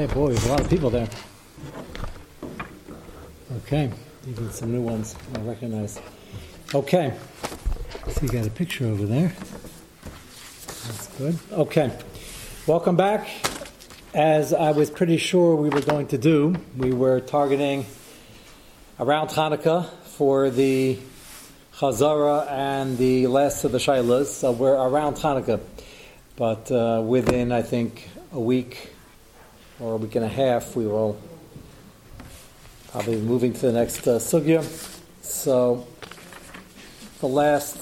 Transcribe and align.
Okay, 0.00 0.14
boy, 0.14 0.32
have 0.32 0.46
a 0.46 0.48
lot 0.48 0.60
of 0.62 0.70
people 0.70 0.88
there. 0.88 1.08
Okay, 3.58 3.92
even 4.26 4.50
some 4.50 4.72
new 4.72 4.80
ones 4.80 5.14
I 5.34 5.40
recognize. 5.40 6.00
Okay, 6.74 7.12
so 8.08 8.22
you 8.22 8.28
got 8.28 8.46
a 8.46 8.50
picture 8.50 8.86
over 8.86 9.04
there. 9.04 9.30
That's 10.86 11.06
good. 11.18 11.38
Okay, 11.52 11.92
welcome 12.66 12.96
back. 12.96 13.28
As 14.14 14.54
I 14.54 14.70
was 14.70 14.88
pretty 14.88 15.18
sure 15.18 15.54
we 15.56 15.68
were 15.68 15.82
going 15.82 16.06
to 16.06 16.16
do, 16.16 16.56
we 16.78 16.94
were 16.94 17.20
targeting 17.20 17.84
around 18.98 19.28
Hanukkah 19.28 19.86
for 20.16 20.48
the 20.48 20.98
Chazara 21.74 22.50
and 22.50 22.96
the 22.96 23.26
last 23.26 23.64
of 23.64 23.72
the 23.72 23.78
Shailas. 23.78 24.28
So 24.28 24.50
we're 24.52 24.76
around 24.76 25.16
Hanukkah, 25.16 25.60
but 26.36 26.72
uh, 26.72 27.02
within, 27.04 27.52
I 27.52 27.60
think, 27.60 28.08
a 28.32 28.40
week 28.40 28.94
or 29.80 29.94
a 29.94 29.96
week 29.96 30.14
and 30.14 30.24
a 30.24 30.28
half, 30.28 30.76
we 30.76 30.86
will 30.86 31.18
probably 32.88 33.16
be 33.16 33.22
moving 33.22 33.52
to 33.54 33.60
the 33.60 33.72
next 33.72 34.06
uh, 34.06 34.18
sugya. 34.18 34.62
So 35.22 35.86
the 37.20 37.28
last 37.28 37.76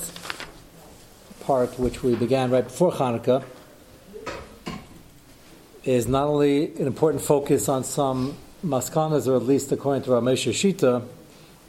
part, 1.41 1.79
which 1.79 2.03
we 2.03 2.15
began 2.15 2.51
right 2.51 2.65
before 2.65 2.93
Hanukkah, 2.93 3.43
is 5.85 6.07
not 6.07 6.25
only 6.25 6.77
an 6.77 6.87
important 6.87 7.23
focus 7.23 7.69
on 7.69 7.83
some 7.83 8.37
maskanas, 8.65 9.27
or 9.27 9.37
at 9.37 9.43
least 9.43 9.73
according 9.73 10.03
to 10.03 10.11
Ramesh 10.11 10.49
Shita, 10.53 11.05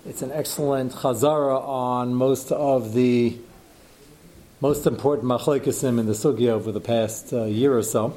it's 0.05 0.21
an 0.21 0.31
excellent 0.31 0.91
chazara 0.91 1.59
on 1.61 2.13
most 2.13 2.51
of 2.51 2.93
the 2.93 3.35
most 4.61 4.85
important 4.85 5.27
machlekasim 5.27 5.99
in 5.99 6.05
the 6.05 6.13
sugya 6.13 6.49
over 6.49 6.71
the 6.71 6.81
past 6.81 7.33
uh, 7.33 7.45
year 7.45 7.75
or 7.75 7.83
so 7.83 8.15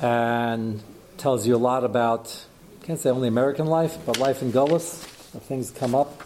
and 0.00 0.82
tells 1.16 1.46
you 1.46 1.54
a 1.54 1.58
lot 1.58 1.84
about, 1.84 2.44
I 2.82 2.86
can't 2.86 2.98
say 2.98 3.10
only 3.10 3.28
American 3.28 3.66
life, 3.66 3.98
but 4.06 4.18
life 4.18 4.42
in 4.42 4.52
Gullus. 4.52 5.04
Things 5.42 5.70
come 5.70 5.94
up 5.94 6.22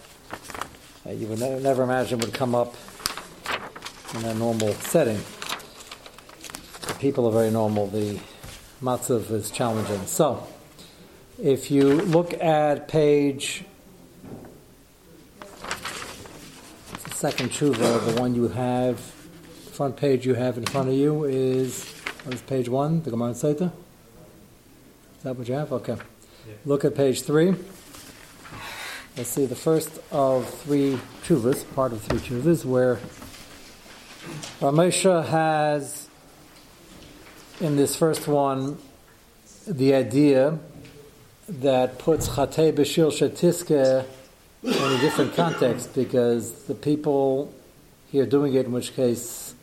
that 1.05 1.17
you 1.17 1.27
would 1.27 1.39
ne- 1.39 1.61
never 1.61 1.83
imagine 1.83 2.19
would 2.21 2.33
come 2.33 2.55
up 2.55 2.75
in 4.15 4.25
a 4.25 4.35
normal 4.35 4.73
setting. 4.75 5.21
The 6.87 6.95
people 6.95 7.27
are 7.27 7.33
very 7.33 7.51
normal. 7.51 7.89
The 7.89 8.19
matzav 8.83 9.31
is 9.31 9.51
challenging. 9.51 10.07
So, 10.07 10.47
if 11.43 11.71
you 11.71 11.95
look 11.95 12.35
at 12.43 12.89
page 12.89 13.65
second 17.25 17.51
tshuva, 17.51 18.15
the 18.15 18.21
one 18.21 18.35
you 18.35 18.49
have, 18.49 19.01
front 19.73 19.97
page 19.97 20.27
you 20.27 20.35
have 20.35 20.59
in 20.59 20.65
front 20.67 20.89
of 20.89 20.95
you 20.95 21.25
is 21.25 21.94
what 22.25 22.35
is 22.35 22.41
page 22.43 22.71
one? 22.71 23.03
The 23.03 23.11
Gemara 23.11 23.33
Saita? 23.33 23.71
Is 25.19 25.23
that 25.25 25.37
what 25.37 25.47
you 25.47 25.55
have? 25.55 25.73
Okay. 25.73 25.97
Yeah. 26.47 26.55
Look 26.65 26.85
at 26.85 26.95
page 26.95 27.23
three. 27.23 27.55
Let's 29.17 29.29
see 29.29 29.45
the 29.45 29.55
first 29.55 29.91
of 30.11 30.49
three 30.61 30.99
chuvas, 31.25 31.65
part 31.75 31.93
of 31.93 32.01
three 32.01 32.19
chuvas, 32.19 32.65
where 32.65 32.99
Ramesha 34.61 35.27
has 35.27 36.09
in 37.61 37.77
this 37.77 37.95
first 37.95 38.27
one 38.27 38.79
the 39.67 39.95
idea 39.95 40.59
that 41.47 41.99
puts 41.99 42.31
Chatei 42.31 42.73
Bashil 42.73 43.13
Shetiske 43.13 44.07
in 44.63 44.73
a 44.73 44.99
different 44.99 45.35
context 45.35 45.95
because 45.95 46.65
the 46.65 46.75
people 46.75 47.53
here 48.11 48.25
doing 48.25 48.55
it, 48.55 48.65
in 48.65 48.73
which 48.73 48.95
case 48.97 49.55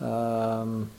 um, 0.00 0.90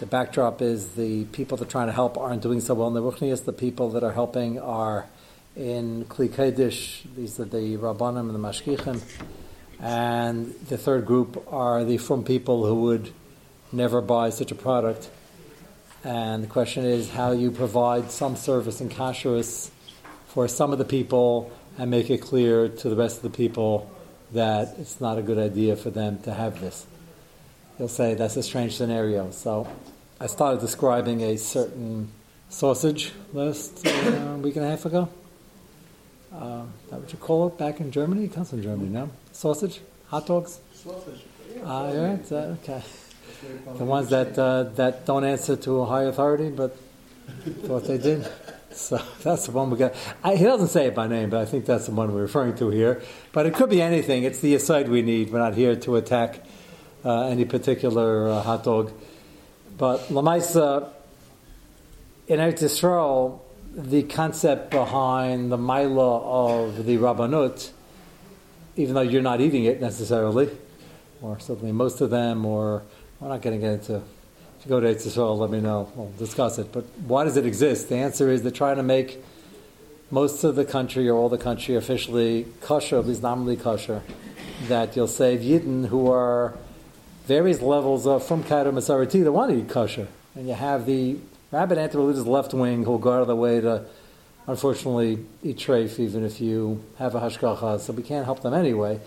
the 0.00 0.06
backdrop 0.06 0.62
is 0.62 0.88
the 0.92 1.26
people 1.26 1.58
that 1.58 1.68
are 1.68 1.70
trying 1.70 1.88
to 1.88 1.92
help 1.92 2.16
aren't 2.16 2.40
doing 2.42 2.60
so 2.60 2.72
well 2.72 2.88
in 2.88 2.94
the 2.94 3.02
Ruchnias. 3.02 3.44
The 3.44 3.52
people 3.52 3.90
that 3.90 4.02
are 4.02 4.12
helping 4.12 4.58
are 4.58 5.06
in 5.54 6.06
Kli. 6.06 6.56
These 7.14 7.38
are 7.38 7.44
the 7.44 7.76
Rabbanim 7.76 8.20
and 8.20 8.34
the 8.34 8.38
Mashgichim. 8.38 9.02
And 9.78 10.54
the 10.68 10.78
third 10.78 11.04
group 11.04 11.46
are 11.52 11.84
the 11.84 11.98
from 11.98 12.24
people 12.24 12.64
who 12.64 12.76
would 12.76 13.12
never 13.72 14.00
buy 14.00 14.30
such 14.30 14.50
a 14.50 14.54
product. 14.54 15.10
And 16.02 16.44
the 16.44 16.48
question 16.48 16.86
is 16.86 17.10
how 17.10 17.32
you 17.32 17.50
provide 17.50 18.10
some 18.10 18.36
service 18.36 18.80
and 18.80 18.90
kashrus 18.90 19.70
for 20.28 20.48
some 20.48 20.72
of 20.72 20.78
the 20.78 20.86
people 20.86 21.52
and 21.76 21.90
make 21.90 22.08
it 22.08 22.22
clear 22.22 22.70
to 22.70 22.88
the 22.88 22.96
rest 22.96 23.18
of 23.18 23.22
the 23.22 23.36
people 23.36 23.90
that 24.32 24.76
it's 24.78 24.98
not 24.98 25.18
a 25.18 25.22
good 25.22 25.38
idea 25.38 25.76
for 25.76 25.90
them 25.90 26.22
to 26.22 26.32
have 26.32 26.58
this. 26.62 26.86
You'll 27.78 27.88
say 27.88 28.14
that's 28.14 28.36
a 28.36 28.42
strange 28.42 28.76
scenario. 28.76 29.30
So 29.30 29.66
I 30.22 30.26
started 30.26 30.60
describing 30.60 31.22
a 31.22 31.38
certain 31.38 32.10
sausage 32.50 33.10
last 33.32 33.86
uh, 33.86 34.36
week 34.42 34.56
and 34.56 34.66
a 34.66 34.68
half 34.68 34.84
ago. 34.84 35.08
Uh, 36.30 36.64
that 36.90 37.00
what 37.00 37.10
you 37.10 37.18
call 37.18 37.46
it 37.46 37.56
back 37.56 37.80
in 37.80 37.90
Germany? 37.90 38.24
It 38.24 38.34
comes 38.34 38.50
from 38.50 38.62
Germany 38.62 38.90
now. 38.90 39.08
Sausage, 39.32 39.80
hot 40.08 40.26
dogs. 40.26 40.60
Sausage. 40.74 41.22
Ah, 41.64 41.86
uh, 41.86 41.92
yeah, 41.92 42.16
uh, 42.32 42.56
okay. 42.60 42.82
The 43.78 43.84
ones 43.86 44.10
that 44.10 44.38
uh, 44.38 44.64
that 44.74 45.06
don't 45.06 45.24
answer 45.24 45.56
to 45.56 45.80
a 45.80 45.86
high 45.86 46.02
authority, 46.02 46.50
but 46.50 46.76
thought 47.64 47.84
they 47.84 47.96
did. 47.96 48.30
So 48.72 49.00
that's 49.22 49.46
the 49.46 49.52
one 49.52 49.70
we 49.70 49.78
got. 49.78 49.94
I, 50.22 50.36
he 50.36 50.44
doesn't 50.44 50.68
say 50.68 50.88
it 50.88 50.94
by 50.94 51.06
name, 51.06 51.30
but 51.30 51.40
I 51.40 51.46
think 51.46 51.64
that's 51.64 51.86
the 51.86 51.92
one 51.92 52.12
we're 52.12 52.20
referring 52.20 52.56
to 52.56 52.68
here. 52.68 53.00
But 53.32 53.46
it 53.46 53.54
could 53.54 53.70
be 53.70 53.80
anything. 53.80 54.24
It's 54.24 54.40
the 54.40 54.54
aside 54.54 54.90
we 54.90 55.00
need. 55.00 55.32
We're 55.32 55.38
not 55.38 55.54
here 55.54 55.76
to 55.76 55.96
attack 55.96 56.40
uh, 57.06 57.28
any 57.28 57.46
particular 57.46 58.28
uh, 58.28 58.42
hot 58.42 58.64
dog. 58.64 58.92
But 59.80 60.10
Lamaisa, 60.10 60.90
in 62.28 62.38
Eretz 62.38 62.62
Yisrael, 62.62 63.40
the 63.74 64.02
concept 64.02 64.70
behind 64.70 65.50
the 65.50 65.56
Maila 65.56 66.22
of 66.22 66.84
the 66.84 66.98
Rabbanut, 66.98 67.70
even 68.76 68.94
though 68.94 69.00
you're 69.00 69.22
not 69.22 69.40
eating 69.40 69.64
it 69.64 69.80
necessarily, 69.80 70.50
or 71.22 71.40
certainly 71.40 71.72
most 71.72 72.02
of 72.02 72.10
them, 72.10 72.44
or 72.44 72.82
we're 73.20 73.28
not 73.28 73.40
going 73.40 73.58
to 73.58 73.66
get 73.66 73.72
into. 73.72 73.94
If 73.94 74.66
you 74.66 74.68
go 74.68 74.80
to 74.80 74.86
Eretz 74.86 75.06
Yisrael, 75.06 75.38
let 75.38 75.48
me 75.48 75.62
know. 75.62 75.90
We'll 75.94 76.12
discuss 76.18 76.58
it. 76.58 76.72
But 76.72 76.84
why 77.06 77.24
does 77.24 77.38
it 77.38 77.46
exist? 77.46 77.88
The 77.88 77.96
answer 77.96 78.30
is 78.30 78.42
they're 78.42 78.50
trying 78.50 78.76
to 78.76 78.82
make 78.82 79.24
most 80.10 80.44
of 80.44 80.56
the 80.56 80.66
country 80.66 81.08
or 81.08 81.16
all 81.16 81.30
the 81.30 81.38
country 81.38 81.74
officially 81.74 82.46
kosher, 82.60 82.98
at 82.98 83.06
least 83.06 83.22
nominally 83.22 83.56
kosher, 83.56 84.02
that 84.68 84.94
you'll 84.94 85.06
save 85.06 85.40
Yidden 85.40 85.86
who 85.86 86.10
are 86.10 86.58
various 87.30 87.62
levels 87.62 88.08
of 88.08 88.26
from 88.26 88.42
Kaido 88.42 88.72
Masarati 88.72 89.22
that 89.22 89.30
want 89.30 89.52
to 89.52 89.58
eat 89.58 89.68
kosher. 89.68 90.08
And 90.34 90.48
you 90.48 90.54
have 90.54 90.84
the 90.84 91.16
rabbi 91.52 91.76
anti-religious 91.76 92.26
left 92.26 92.52
wing 92.52 92.84
who'll 92.84 92.98
go 92.98 93.12
out 93.12 93.20
of 93.20 93.28
the 93.28 93.36
way 93.36 93.60
to, 93.60 93.84
unfortunately, 94.48 95.24
eat 95.44 95.56
treif 95.56 96.00
even 96.00 96.24
if 96.24 96.40
you 96.40 96.82
have 96.98 97.14
a 97.14 97.20
hashgacha, 97.20 97.78
so 97.78 97.92
we 97.92 98.02
can't 98.02 98.24
help 98.24 98.42
them 98.42 98.52
anyway. 98.52 98.98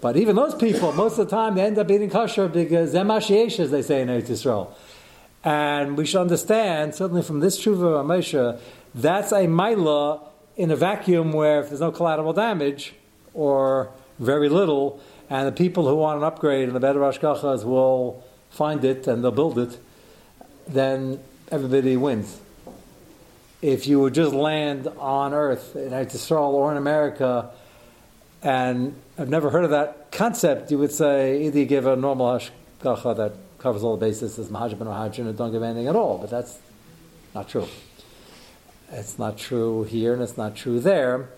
But 0.00 0.16
even 0.16 0.34
those 0.34 0.56
people, 0.56 0.90
most 0.90 1.20
of 1.20 1.30
the 1.30 1.36
time, 1.36 1.54
they 1.54 1.62
end 1.62 1.78
up 1.78 1.88
eating 1.88 2.10
kosher 2.10 2.48
because 2.48 2.92
zemashiesh, 2.94 3.60
as 3.60 3.70
they 3.70 3.82
say 3.82 4.02
in 4.02 4.08
Eretz 4.08 4.26
Yisrael. 4.26 4.72
And 5.44 5.96
we 5.96 6.04
should 6.04 6.20
understand, 6.20 6.96
certainly 6.96 7.22
from 7.22 7.38
this 7.38 7.60
tshuva 7.60 8.02
Ramesha, 8.02 8.58
that's 8.92 9.30
a 9.30 9.46
maila 9.46 10.20
in 10.56 10.72
a 10.72 10.76
vacuum 10.76 11.30
where 11.30 11.60
if 11.60 11.68
there's 11.68 11.80
no 11.80 11.92
collateral 11.92 12.32
damage 12.32 12.94
or 13.34 13.92
very 14.18 14.48
little, 14.48 15.00
and 15.30 15.46
the 15.46 15.52
people 15.52 15.86
who 15.86 15.94
want 15.96 16.18
an 16.18 16.24
upgrade 16.24 16.64
and 16.64 16.76
the 16.76 16.80
better 16.80 17.00
Ashkachas 17.00 17.64
will 17.64 18.24
find 18.50 18.84
it 18.84 19.06
and 19.06 19.22
they'll 19.22 19.30
build 19.30 19.58
it, 19.58 19.78
then 20.66 21.20
everybody 21.50 21.96
wins. 21.96 22.40
If 23.60 23.86
you 23.86 24.00
would 24.00 24.14
just 24.14 24.32
land 24.32 24.86
on 24.98 25.34
Earth 25.34 25.74
in 25.76 25.92
Israel 25.92 26.54
or 26.54 26.70
in 26.70 26.78
America, 26.78 27.50
and 28.42 28.94
I've 29.18 29.28
never 29.28 29.50
heard 29.50 29.64
of 29.64 29.70
that 29.70 30.12
concept, 30.12 30.70
you 30.70 30.78
would 30.78 30.92
say 30.92 31.42
either 31.42 31.58
you 31.58 31.66
give 31.66 31.86
a 31.86 31.96
normal 31.96 32.38
Ashkacha 32.38 33.16
that 33.16 33.32
covers 33.58 33.82
all 33.82 33.96
the 33.96 34.06
bases 34.06 34.38
as 34.38 34.48
Mahajib 34.48 34.80
and 34.80 34.82
Mahajin 34.82 35.26
and 35.26 35.36
don't 35.36 35.50
give 35.50 35.62
anything 35.62 35.88
at 35.88 35.96
all, 35.96 36.18
but 36.18 36.30
that's 36.30 36.58
not 37.34 37.48
true. 37.48 37.66
It's 38.92 39.18
not 39.18 39.36
true 39.36 39.82
here 39.82 40.14
and 40.14 40.22
it's 40.22 40.36
not 40.36 40.56
true 40.56 40.80
there 40.80 41.28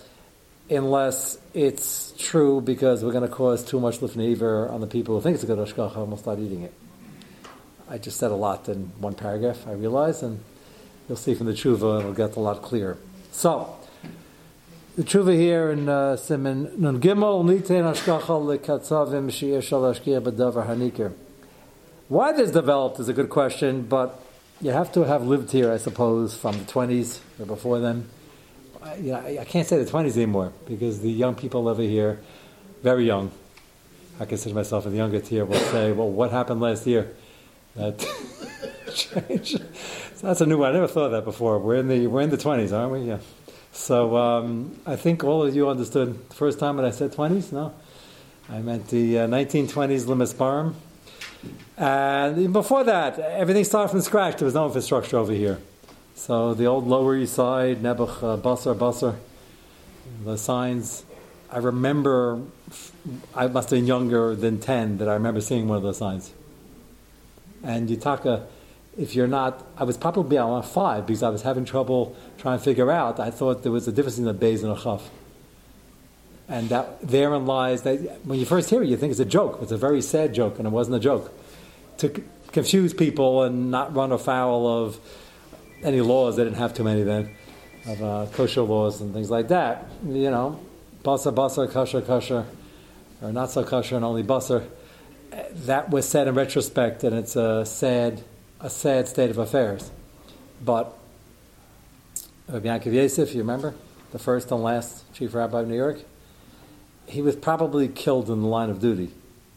unless 0.70 1.37
it's 1.52 2.14
true 2.17 2.61
because 2.61 3.02
we're 3.02 3.12
going 3.12 3.28
to 3.28 3.34
cause 3.34 3.64
too 3.64 3.81
much 3.81 3.99
lifneiver 3.99 4.70
on 4.70 4.81
the 4.81 4.87
people 4.87 5.17
who 5.17 5.20
think 5.20 5.34
it's 5.34 5.44
a 5.44 5.46
good 5.46 5.58
ashkacha 5.58 5.96
and 5.96 6.11
will 6.11 6.17
start 6.17 6.38
eating 6.38 6.62
it. 6.62 6.72
I 7.88 7.99
just 7.99 8.19
said 8.19 8.31
a 8.31 8.37
lot 8.37 8.69
in 8.69 8.93
one 9.00 9.14
paragraph, 9.14 9.67
I 9.67 9.72
realize, 9.72 10.22
and 10.22 10.40
you'll 11.08 11.17
see 11.17 11.34
from 11.34 11.46
the 11.46 11.52
tshuva 11.52 12.00
it'll 12.00 12.12
get 12.12 12.37
a 12.37 12.40
lot 12.40 12.62
clearer. 12.62 12.99
So, 13.32 13.76
the 14.96 15.02
tshuva 15.02 15.37
here 15.37 15.70
in 15.72 15.88
uh, 15.88 16.17
Siman 16.17 16.78
Nun 16.78 17.00
Gimel 17.00 17.44
Nitein 17.44 17.93
Ashkacha 17.93 18.23
Lekatzavim 18.23 19.28
Sheyesh 19.28 19.73
Al 19.73 19.93
Ashkia 19.93 20.20
B'Davar 20.23 20.69
Hanikir. 20.69 21.12
Why 22.08 22.32
this 22.32 22.52
developed 22.52 23.00
is 23.00 23.08
a 23.08 23.12
good 23.12 23.28
question, 23.28 23.82
but 23.82 24.23
you 24.61 24.70
have 24.70 24.93
to 24.93 25.05
have 25.05 25.26
lived 25.26 25.50
here, 25.50 25.73
I 25.73 25.78
suppose, 25.78 26.37
from 26.37 26.58
the 26.58 26.64
20s 26.64 27.20
or 27.40 27.46
before 27.46 27.81
then 27.81 28.08
you 28.98 29.12
know, 29.12 29.18
I, 29.18 29.44
can't 29.44 29.66
say 29.66 29.82
the 29.82 29.90
20s 29.90 30.16
anymore 30.16 30.52
because 30.66 31.00
the 31.00 31.10
young 31.10 31.34
people 31.34 31.68
over 31.68 31.82
here, 31.82 32.20
very 32.82 33.06
young, 33.06 33.30
I 34.18 34.24
consider 34.24 34.54
myself 34.54 34.86
in 34.86 34.92
the 34.92 34.98
younger 34.98 35.20
tier, 35.20 35.44
will 35.44 35.58
say, 35.58 35.92
well, 35.92 36.08
what 36.08 36.30
happened 36.30 36.60
last 36.60 36.86
year? 36.86 37.14
That 37.76 37.98
change. 38.94 39.56
So 40.14 40.26
that's 40.26 40.40
a 40.40 40.46
new 40.46 40.58
one. 40.58 40.70
I 40.70 40.72
never 40.72 40.88
thought 40.88 41.06
of 41.06 41.12
that 41.12 41.24
before. 41.24 41.58
We're 41.58 41.76
in 41.76 41.88
the 41.88 42.06
we're 42.06 42.20
in 42.20 42.30
the 42.30 42.36
twenties, 42.36 42.72
aren't 42.72 42.92
we? 42.92 43.00
Yeah. 43.02 43.18
So 43.72 44.16
um, 44.16 44.78
I 44.84 44.96
think 44.96 45.22
all 45.24 45.44
of 45.44 45.54
you 45.54 45.68
understood 45.68 46.28
the 46.28 46.34
first 46.34 46.58
time 46.58 46.76
when 46.76 46.84
I 46.84 46.90
said 46.90 47.12
twenties. 47.12 47.52
No, 47.52 47.72
I 48.50 48.58
meant 48.58 48.88
the 48.88 49.20
uh, 49.20 49.26
1920s 49.28 50.06
Limas 50.06 50.34
Barum. 50.34 50.74
And 51.78 52.52
before 52.52 52.84
that, 52.84 53.18
everything 53.18 53.64
started 53.64 53.88
from 53.88 54.00
scratch. 54.02 54.38
There 54.38 54.44
was 54.44 54.54
no 54.54 54.66
infrastructure 54.66 55.16
over 55.16 55.32
here. 55.32 55.58
So 56.20 56.52
the 56.52 56.67
old 56.67 56.87
Lower 56.87 57.17
East 57.17 57.32
Side, 57.32 57.78
Nebuch, 57.82 58.22
uh, 58.22 58.37
Basar, 58.37 59.17
the 60.22 60.37
signs. 60.37 61.02
I 61.50 61.56
remember, 61.56 62.43
I 63.34 63.46
must 63.46 63.70
have 63.70 63.78
been 63.78 63.87
younger 63.87 64.34
than 64.34 64.61
10 64.61 64.99
that 64.99 65.08
I 65.08 65.14
remember 65.14 65.40
seeing 65.40 65.67
one 65.67 65.78
of 65.78 65.82
those 65.82 65.96
signs. 65.96 66.34
And 67.64 67.88
Yutaka, 67.88 68.44
if 68.99 69.14
you're 69.14 69.28
not, 69.28 69.67
I 69.78 69.84
was 69.84 69.96
probably 69.96 70.37
on 70.37 70.62
five 70.62 71.06
because 71.06 71.22
I 71.22 71.31
was 71.31 71.40
having 71.40 71.64
trouble 71.64 72.14
trying 72.37 72.58
to 72.58 72.64
figure 72.64 72.90
out. 72.90 73.19
I 73.19 73.31
thought 73.31 73.62
there 73.62 73.73
was 73.73 73.88
a 73.88 73.93
difference 73.93 74.19
in 74.19 74.28
a 74.28 74.34
Bays 74.34 74.62
and 74.62 74.76
a 74.76 74.78
Chaf. 74.78 75.08
And 76.50 76.69
that 76.69 77.00
therein 77.00 77.46
lies 77.46 77.81
that 77.84 78.26
when 78.26 78.38
you 78.38 78.44
first 78.44 78.69
hear 78.69 78.82
it, 78.82 78.90
you 78.90 78.99
think 78.99 79.11
it's 79.11 79.20
a 79.20 79.25
joke. 79.25 79.61
It's 79.62 79.73
a 79.73 79.78
very 79.78 80.02
sad 80.02 80.34
joke, 80.34 80.58
and 80.58 80.66
it 80.66 80.70
wasn't 80.70 80.96
a 80.96 81.00
joke. 81.00 81.32
To 81.96 82.11
confuse 82.52 82.93
people 82.93 83.43
and 83.43 83.70
not 83.70 83.94
run 83.94 84.12
afoul 84.12 84.69
of 84.69 85.00
any 85.82 86.00
laws, 86.00 86.36
they 86.36 86.44
didn't 86.44 86.58
have 86.58 86.74
too 86.74 86.84
many 86.84 87.02
then, 87.02 87.30
of 87.86 88.02
uh, 88.02 88.26
kosher 88.32 88.62
laws 88.62 89.00
and 89.00 89.12
things 89.12 89.30
like 89.30 89.48
that. 89.48 89.88
You 90.04 90.30
know, 90.30 90.60
basa 91.02 91.34
basa, 91.34 91.70
kosher 91.70 92.02
kosher, 92.02 92.46
or 93.22 93.32
not 93.32 93.50
so 93.50 93.64
kosher 93.64 93.96
and 93.96 94.04
only 94.04 94.22
basar. 94.22 94.66
That 95.52 95.90
was 95.90 96.08
said 96.08 96.28
in 96.28 96.34
retrospect, 96.34 97.04
and 97.04 97.16
it's 97.16 97.36
a 97.36 97.64
sad, 97.64 98.22
a 98.60 98.68
sad 98.68 99.08
state 99.08 99.30
of 99.30 99.38
affairs. 99.38 99.90
But 100.62 100.96
Rabbi 102.48 102.66
Yaakov 102.66 102.92
Yosef, 102.92 103.32
you 103.32 103.40
remember, 103.40 103.74
the 104.10 104.18
first 104.18 104.50
and 104.50 104.62
last 104.62 105.12
chief 105.14 105.34
rabbi 105.34 105.60
of 105.60 105.68
New 105.68 105.76
York, 105.76 106.02
he 107.06 107.22
was 107.22 107.36
probably 107.36 107.88
killed 107.88 108.28
in 108.28 108.42
the 108.42 108.48
line 108.48 108.70
of 108.70 108.80
duty. 108.80 109.12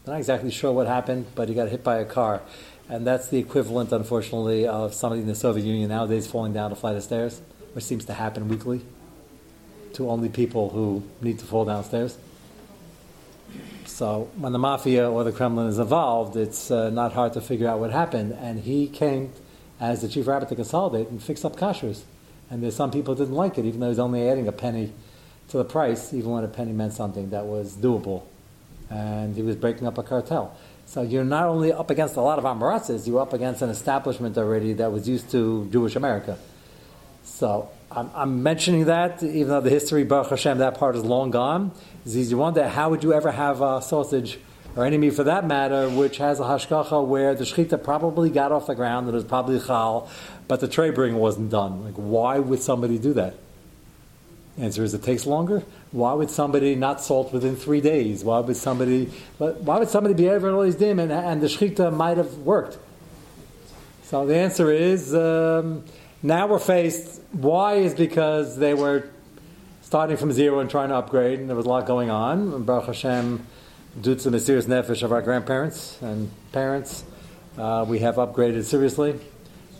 I'm 0.06 0.12
not 0.12 0.18
exactly 0.18 0.50
sure 0.50 0.72
what 0.72 0.86
happened, 0.86 1.26
but 1.34 1.48
he 1.48 1.54
got 1.54 1.68
hit 1.68 1.82
by 1.82 1.96
a 1.96 2.04
car. 2.04 2.42
And 2.88 3.06
that's 3.06 3.28
the 3.28 3.38
equivalent, 3.38 3.92
unfortunately, 3.92 4.66
of 4.66 4.94
somebody 4.94 5.22
in 5.22 5.26
the 5.26 5.34
Soviet 5.34 5.64
Union 5.64 5.88
nowadays 5.88 6.26
falling 6.26 6.52
down 6.52 6.70
a 6.70 6.74
flight 6.74 6.96
of 6.96 7.02
stairs, 7.02 7.40
which 7.72 7.84
seems 7.84 8.04
to 8.06 8.12
happen 8.12 8.48
weekly 8.48 8.82
to 9.94 10.10
only 10.10 10.28
people 10.28 10.70
who 10.70 11.02
need 11.20 11.38
to 11.38 11.44
fall 11.44 11.64
downstairs. 11.64 12.18
So 13.86 14.28
when 14.36 14.52
the 14.52 14.58
mafia 14.58 15.08
or 15.08 15.24
the 15.24 15.32
Kremlin 15.32 15.68
is 15.68 15.78
involved, 15.78 16.36
it's 16.36 16.70
uh, 16.70 16.90
not 16.90 17.12
hard 17.12 17.32
to 17.34 17.40
figure 17.40 17.68
out 17.68 17.78
what 17.78 17.90
happened. 17.90 18.32
And 18.32 18.60
he 18.60 18.88
came 18.88 19.32
as 19.80 20.02
the 20.02 20.08
chief 20.08 20.26
rabbi 20.26 20.46
to 20.46 20.54
consolidate 20.54 21.08
and 21.08 21.22
fix 21.22 21.44
up 21.44 21.56
kashrus. 21.56 22.02
And 22.50 22.62
there's 22.62 22.76
some 22.76 22.90
people 22.90 23.14
who 23.14 23.24
didn't 23.24 23.36
like 23.36 23.56
it, 23.56 23.64
even 23.64 23.80
though 23.80 23.88
he's 23.88 23.98
only 23.98 24.28
adding 24.28 24.48
a 24.48 24.52
penny 24.52 24.92
to 25.48 25.58
the 25.58 25.64
price, 25.64 26.12
even 26.12 26.30
when 26.30 26.44
a 26.44 26.48
penny 26.48 26.72
meant 26.72 26.92
something 26.92 27.30
that 27.30 27.46
was 27.46 27.76
doable. 27.76 28.24
And 28.90 29.34
he 29.36 29.42
was 29.42 29.56
breaking 29.56 29.86
up 29.86 29.96
a 29.96 30.02
cartel. 30.02 30.56
So 30.86 31.02
you're 31.02 31.24
not 31.24 31.46
only 31.46 31.72
up 31.72 31.90
against 31.90 32.16
a 32.16 32.20
lot 32.20 32.38
of 32.38 32.44
Amaratzes, 32.44 33.06
you're 33.06 33.20
up 33.20 33.32
against 33.32 33.62
an 33.62 33.70
establishment 33.70 34.38
already 34.38 34.74
that 34.74 34.92
was 34.92 35.08
used 35.08 35.30
to 35.30 35.68
Jewish 35.72 35.96
America. 35.96 36.38
So 37.24 37.70
I'm, 37.90 38.10
I'm, 38.14 38.42
mentioning 38.42 38.84
that, 38.84 39.22
even 39.22 39.48
though 39.48 39.60
the 39.60 39.70
history, 39.70 40.04
Baruch 40.04 40.30
Hashem, 40.30 40.58
that 40.58 40.78
part 40.78 40.94
is 40.94 41.04
long 41.04 41.30
gone. 41.30 41.72
Is 42.04 42.30
you 42.30 42.36
wonder 42.36 42.68
how 42.68 42.90
would 42.90 43.02
you 43.02 43.12
ever 43.12 43.32
have 43.32 43.62
a 43.62 43.80
sausage 43.80 44.38
or 44.76 44.84
any 44.84 44.98
meat 44.98 45.14
for 45.14 45.24
that 45.24 45.46
matter, 45.46 45.88
which 45.88 46.18
has 46.18 46.40
a 46.40 46.42
hashkacha 46.42 47.06
where 47.06 47.34
the 47.34 47.44
shechita 47.44 47.82
probably 47.82 48.30
got 48.30 48.52
off 48.52 48.66
the 48.66 48.74
ground 48.74 49.06
and 49.06 49.14
it 49.14 49.16
was 49.16 49.24
probably 49.24 49.60
chal, 49.60 50.10
but 50.48 50.60
the 50.60 50.68
tray 50.68 50.90
bring 50.90 51.14
wasn't 51.14 51.50
done. 51.50 51.84
Like, 51.84 51.94
why 51.94 52.38
would 52.38 52.60
somebody 52.60 52.98
do 52.98 53.12
that? 53.14 53.34
Answer 54.56 54.84
is 54.84 54.94
it 54.94 55.02
takes 55.02 55.26
longer. 55.26 55.64
Why 55.90 56.12
would 56.12 56.30
somebody 56.30 56.76
not 56.76 57.00
salt 57.00 57.32
within 57.32 57.56
three 57.56 57.80
days? 57.80 58.22
Why 58.22 58.38
would 58.38 58.56
somebody? 58.56 59.06
Why 59.38 59.78
would 59.78 59.88
somebody 59.88 60.14
be 60.14 60.28
over 60.28 60.50
all 60.50 60.62
these 60.62 60.76
dim 60.76 61.00
and, 61.00 61.10
and 61.10 61.42
the 61.42 61.48
shechita 61.48 61.92
might 61.92 62.18
have 62.18 62.38
worked? 62.38 62.78
So 64.04 64.26
the 64.26 64.36
answer 64.36 64.70
is 64.70 65.12
um, 65.14 65.84
now 66.22 66.46
we're 66.46 66.60
faced. 66.60 67.20
Why 67.32 67.74
is 67.74 67.94
because 67.94 68.56
they 68.56 68.74
were 68.74 69.08
starting 69.82 70.16
from 70.16 70.32
zero 70.32 70.60
and 70.60 70.70
trying 70.70 70.88
to 70.88 70.96
upgrade, 70.96 71.38
and 71.38 71.48
there 71.48 71.56
was 71.56 71.66
a 71.66 71.68
lot 71.68 71.86
going 71.86 72.10
on. 72.10 72.52
And 72.52 72.66
Baruch 72.66 72.86
Hashem, 72.86 73.46
due 74.00 74.14
to 74.14 74.24
the 74.24 74.30
mysterious 74.30 74.66
nefesh 74.66 75.02
of 75.02 75.12
our 75.12 75.22
grandparents 75.22 76.00
and 76.00 76.30
parents, 76.52 77.04
uh, 77.58 77.84
we 77.88 78.00
have 78.00 78.16
upgraded 78.16 78.64
seriously 78.64 79.20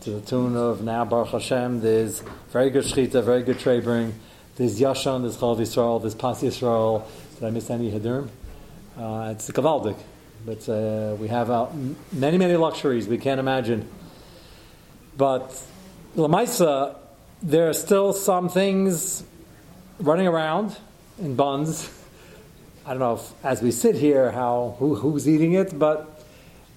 to 0.03 0.11
the 0.11 0.20
tune 0.20 0.56
of 0.56 0.82
now 0.82 1.05
Baruch 1.05 1.29
Hashem. 1.29 1.81
There's 1.81 2.23
very 2.53 2.70
good 2.70 2.85
shechita, 2.85 3.25
very 3.25 3.43
good 3.43 3.59
bring. 3.82 4.15
There's 4.56 4.79
Yashan, 4.79 5.23
there's 5.23 5.37
Chalav 5.37 5.59
Yisrael, 5.59 6.01
there's 6.01 6.15
Pas 6.15 6.41
Yisrael. 6.41 7.05
Did 7.35 7.45
I 7.45 7.51
miss 7.51 7.71
any 7.71 7.91
Hadurim? 7.91 8.29
Uh, 8.97 9.33
it's 9.33 9.51
Gavaldik. 9.51 9.97
But 10.47 10.69
uh, 10.69 11.17
we 11.17 11.27
have 11.27 11.51
uh, 11.51 11.67
many, 12.12 12.39
many 12.39 12.55
luxuries 12.55 13.09
we 13.09 13.19
can't 13.19 13.41
imagine. 13.41 13.89
But 15.17 15.61
Lamaisa, 16.15 16.95
there 17.43 17.69
are 17.69 17.73
still 17.73 18.12
some 18.12 18.49
things 18.49 19.25
running 19.99 20.29
around 20.29 20.77
in 21.19 21.35
buns. 21.35 21.91
I 22.87 22.91
don't 22.91 23.01
know 23.01 23.15
if, 23.15 23.45
as 23.45 23.61
we 23.61 23.73
sit 23.73 23.97
here, 23.97 24.31
how 24.31 24.77
who, 24.79 24.95
who's 24.95 25.29
eating 25.29 25.55
it, 25.55 25.77
but 25.77 26.23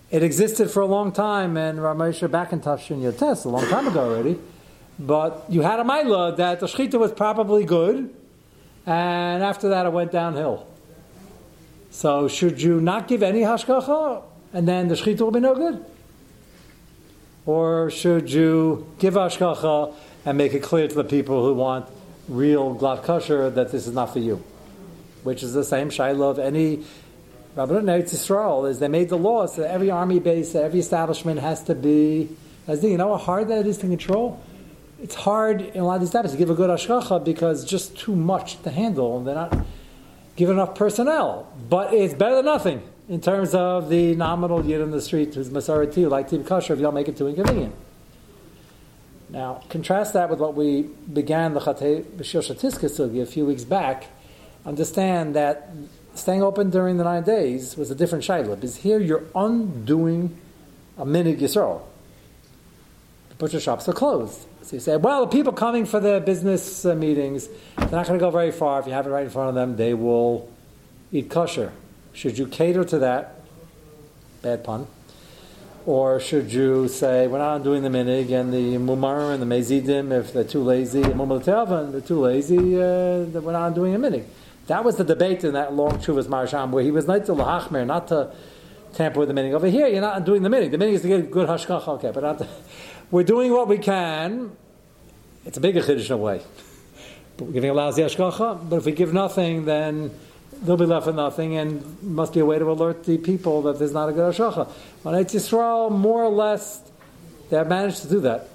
it 0.09 0.24
existed 0.24 0.71
for 0.71 0.79
a 0.81 0.88
long 0.88 1.12
time, 1.12 1.57
and 1.57 1.77
Ramesha 1.77 2.31
back 2.31 2.53
in 2.53 3.01
your 3.01 3.12
test 3.12 3.45
a 3.45 3.50
long 3.50 3.68
time 3.68 3.88
ago 3.88 4.15
already. 4.15 4.39
But 4.99 5.45
you 5.49 5.61
had 5.61 5.79
a 5.79 5.83
Maila 5.83 6.38
that 6.38 6.59
the 6.59 6.65
Shechita 6.65 6.99
was 6.99 7.11
probably 7.11 7.65
good, 7.65 8.13
and 8.85 9.44
after 9.44 9.69
that 9.69 9.85
it 9.85 9.94
went 9.94 10.11
downhill. 10.11 10.67
So 11.91 12.27
should 12.27 12.61
you 12.61 12.81
not 12.81 13.07
give 13.07 13.21
any 13.21 13.41
Hashkacha, 13.41 14.23
and 14.53 14.67
then 14.67 14.88
the 14.88 14.95
Shechita 14.95 15.21
will 15.21 15.31
be 15.31 15.39
no 15.39 15.55
good? 15.55 15.85
Or 17.45 17.89
should 17.91 18.31
you 18.31 18.88
give 18.99 19.13
Hashkacha 19.13 19.94
and 20.25 20.38
make 20.38 20.53
it 20.53 20.63
clear 20.63 20.88
to 20.88 20.95
the 20.95 21.03
people 21.03 21.45
who 21.45 21.53
want 21.53 21.85
real 22.27 22.75
glatt 22.75 23.03
kosher 23.03 23.50
that 23.50 23.71
this 23.71 23.88
is 23.88 23.93
not 23.93 24.13
for 24.13 24.19
you? 24.19 24.43
Which 25.23 25.43
is 25.43 25.53
the 25.53 25.63
same 25.63 25.89
Shiloh 25.89 26.29
of 26.29 26.39
any 26.39 26.83
Rabbanut 27.55 27.85
Eretz 27.85 28.13
Yisrael, 28.13 28.69
is 28.69 28.79
they 28.79 28.88
made 28.88 29.09
the 29.09 29.17
law 29.17 29.45
so 29.47 29.61
that 29.61 29.71
every 29.71 29.89
army 29.89 30.19
base, 30.19 30.53
every 30.53 30.79
establishment 30.79 31.39
has 31.39 31.63
to 31.63 31.73
be, 31.73 32.29
as 32.67 32.83
you 32.83 32.97
know 32.97 33.17
how 33.17 33.23
hard 33.23 33.48
that 33.48 33.65
is 33.65 33.77
to 33.79 33.88
control? 33.88 34.39
It's 35.01 35.16
hard 35.16 35.62
in 35.62 35.82
a 35.82 35.86
lot 35.86 35.96
of 35.96 36.01
these 36.01 36.10
types 36.10 36.32
to 36.32 36.38
give 36.38 36.50
a 36.50 36.56
good 36.56 36.70
ashkacha 36.70 37.24
because 37.24 37.63
just 37.66 37.98
too 37.98 38.16
much 38.16 38.62
to 38.63 38.72
handle 38.72 39.18
and 39.18 39.27
they're 39.27 39.36
not 39.36 39.66
given 40.36 40.56
enough 40.56 40.75
personnel. 40.75 41.51
But 41.70 41.94
it's 41.94 42.13
better 42.13 42.36
than 42.36 42.46
nothing 42.46 42.82
in 43.10 43.22
terms 43.22 43.54
of 43.54 43.89
the 43.89 44.16
nominal 44.16 44.66
yid 44.66 44.82
in 44.82 44.92
the 44.92 45.01
street 45.01 45.34
who's 45.36 45.50
Masarati, 45.50 46.10
like 46.10 46.30
Tib 46.30 46.46
Kasher, 46.46 46.72
if 46.72 46.80
don't 46.80 46.94
make 46.94 47.08
it 47.08 47.18
too 47.18 47.27
inconvenient. 47.27 47.75
Now, 49.30 49.62
contrast 49.70 50.13
that 50.13 50.30
with 50.30 50.39
what 50.39 50.56
we 50.56 50.84
began 51.12 51.54
the 51.54 51.60
Chatei 51.60 52.04
B'Shir 52.04 52.42
Sugi 52.42 53.22
a 53.22 53.25
few 53.25 53.46
weeks 53.46 53.66
back. 53.66 54.08
Understand 54.66 55.36
that 55.36 55.70
staying 56.16 56.42
open 56.42 56.70
during 56.70 56.98
the 56.98 57.04
nine 57.04 57.24
days 57.24 57.75
was 57.75 57.92
a 57.92 57.96
different 57.96 58.24
shayla. 58.24 58.56
Because 58.56 58.77
here 58.77 59.00
you're 59.00 59.24
undoing 59.36 60.38
a 60.98 61.06
minig 61.06 61.39
Yisrael. 61.39 61.82
The 63.30 63.36
butcher 63.36 63.60
shops 63.60 63.88
are 63.88 63.94
closed. 63.94 64.48
So 64.67 64.75
you 64.75 64.81
say, 64.81 64.97
well, 64.97 65.21
the 65.21 65.31
people 65.31 65.53
coming 65.53 65.86
for 65.86 66.01
the 66.01 66.19
business 66.19 66.83
uh, 66.83 66.93
meetings, 66.93 67.47
they're 67.77 67.89
not 67.89 68.05
going 68.05 68.19
to 68.19 68.25
go 68.25 68.29
very 68.29 68.51
far. 68.51 68.81
If 68.81 68.86
you 68.86 68.91
have 68.91 69.07
it 69.07 69.09
right 69.12 69.24
in 69.24 69.29
front 69.29 69.47
of 69.47 69.55
them, 69.55 69.77
they 69.77 69.93
will 69.93 70.51
eat 71.09 71.29
kosher. 71.29 71.71
Should 72.12 72.38
you 72.38 72.47
cater 72.47 72.83
to 72.83 73.00
that? 73.00 73.45
Bad 74.41 74.65
pun. 74.65 74.88
Or 75.86 76.19
should 76.19 76.51
you 76.51 76.89
say, 76.89 77.27
we're 77.27 77.38
not 77.38 77.63
doing 77.63 77.81
the 77.81 77.88
minig 77.88 78.29
and 78.38 78.51
the 78.51 78.75
mumar 78.75 79.33
and 79.33 79.41
the 79.41 79.45
mezidim, 79.45 80.12
if 80.12 80.33
they're 80.33 80.43
too 80.43 80.63
lazy, 80.63 81.01
and 81.01 81.13
mumar 81.13 81.41
they're 81.89 82.01
too 82.01 82.19
lazy, 82.19 82.57
uh, 82.75 83.39
we're 83.39 83.53
not 83.53 83.74
doing 83.74 83.95
a 83.95 83.97
minig. 83.97 84.25
That 84.65 84.83
was 84.83 84.97
the 84.97 85.05
debate 85.05 85.45
in 85.45 85.53
that 85.53 85.75
long 85.75 86.00
Chuvas 86.00 86.25
Maharsham, 86.25 86.71
where 86.71 86.83
he 86.83 86.91
was 86.91 87.07
not 87.07 87.25
to 87.27 87.31
lahachmer, 87.31 87.86
not 87.86 88.09
to 88.09 88.33
tamper 88.95 89.19
with 89.19 89.29
the 89.29 89.33
minig. 89.33 89.53
Over 89.53 89.67
here, 89.67 89.88
you're 89.88 90.01
not 90.01 90.25
doing 90.25 90.43
the 90.43 90.50
minig. 90.50 90.71
The 90.71 90.77
minig 90.77 90.93
is 90.93 91.03
to 91.03 91.07
get 91.07 91.31
good 91.31 91.47
hashkach, 91.47 91.88
okay, 91.88 92.12
but 92.13 92.21
not 92.21 92.39
to, 92.39 92.47
we're 93.11 93.23
doing 93.23 93.51
what 93.51 93.67
we 93.67 93.77
can. 93.77 94.51
It's 95.45 95.57
a 95.57 95.61
bigger 95.61 95.81
chiddush 95.81 96.07
in 96.07 96.11
a 96.13 96.17
way. 96.17 96.41
But 97.37 97.45
we're 97.45 97.53
giving 97.53 97.69
a 97.69 97.73
lousy 97.73 98.01
ashkacha. 98.01 98.69
But 98.69 98.77
if 98.77 98.85
we 98.85 98.91
give 98.91 99.13
nothing, 99.13 99.65
then 99.65 100.11
they'll 100.63 100.77
be 100.77 100.85
left 100.85 101.05
with 101.05 101.15
nothing, 101.15 101.55
and 101.55 102.01
must 102.03 102.33
be 102.33 102.39
a 102.39 102.45
way 102.45 102.59
to 102.59 102.69
alert 102.69 103.03
the 103.05 103.17
people 103.17 103.61
that 103.63 103.79
there's 103.79 103.93
not 103.93 104.09
a 104.09 104.11
good 104.11 104.33
ashkacha. 104.33 104.69
On 105.05 105.13
Eretz 105.13 105.35
Yisrael, 105.35 105.91
more 105.91 106.23
or 106.23 106.31
less, 106.31 106.81
they 107.49 107.57
have 107.57 107.67
managed 107.67 108.01
to 108.01 108.09
do 108.09 108.19
that. 108.21 108.49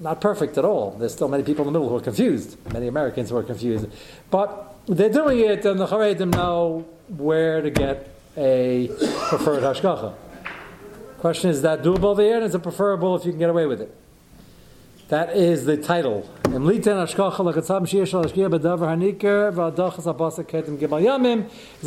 Not 0.00 0.20
perfect 0.20 0.58
at 0.58 0.64
all. 0.64 0.92
There's 0.92 1.12
still 1.12 1.28
many 1.28 1.42
people 1.42 1.66
in 1.66 1.72
the 1.72 1.78
middle 1.78 1.88
who 1.88 1.96
are 1.96 2.00
confused. 2.00 2.56
Many 2.72 2.88
Americans 2.88 3.30
who 3.30 3.36
are 3.36 3.42
confused. 3.42 3.86
But 4.30 4.74
they're 4.86 5.12
doing 5.12 5.40
it, 5.40 5.64
and 5.64 5.78
the 5.78 5.86
Charedim 5.86 6.32
know 6.32 6.86
where 7.08 7.62
to 7.62 7.70
get 7.70 8.08
a 8.36 8.88
preferred 9.28 9.62
hashkacha. 9.62 10.14
Question 11.24 11.48
is 11.48 11.62
that 11.62 11.82
doable 11.82 12.04
over 12.04 12.20
here, 12.20 12.36
and 12.36 12.44
is 12.44 12.54
it 12.54 12.62
preferable 12.62 13.16
if 13.16 13.24
you 13.24 13.32
can 13.32 13.38
get 13.38 13.48
away 13.48 13.64
with 13.64 13.80
it? 13.80 13.96
That 15.08 15.34
is 15.34 15.64
the 15.64 15.78
title. 15.78 16.28
Is 16.44 16.52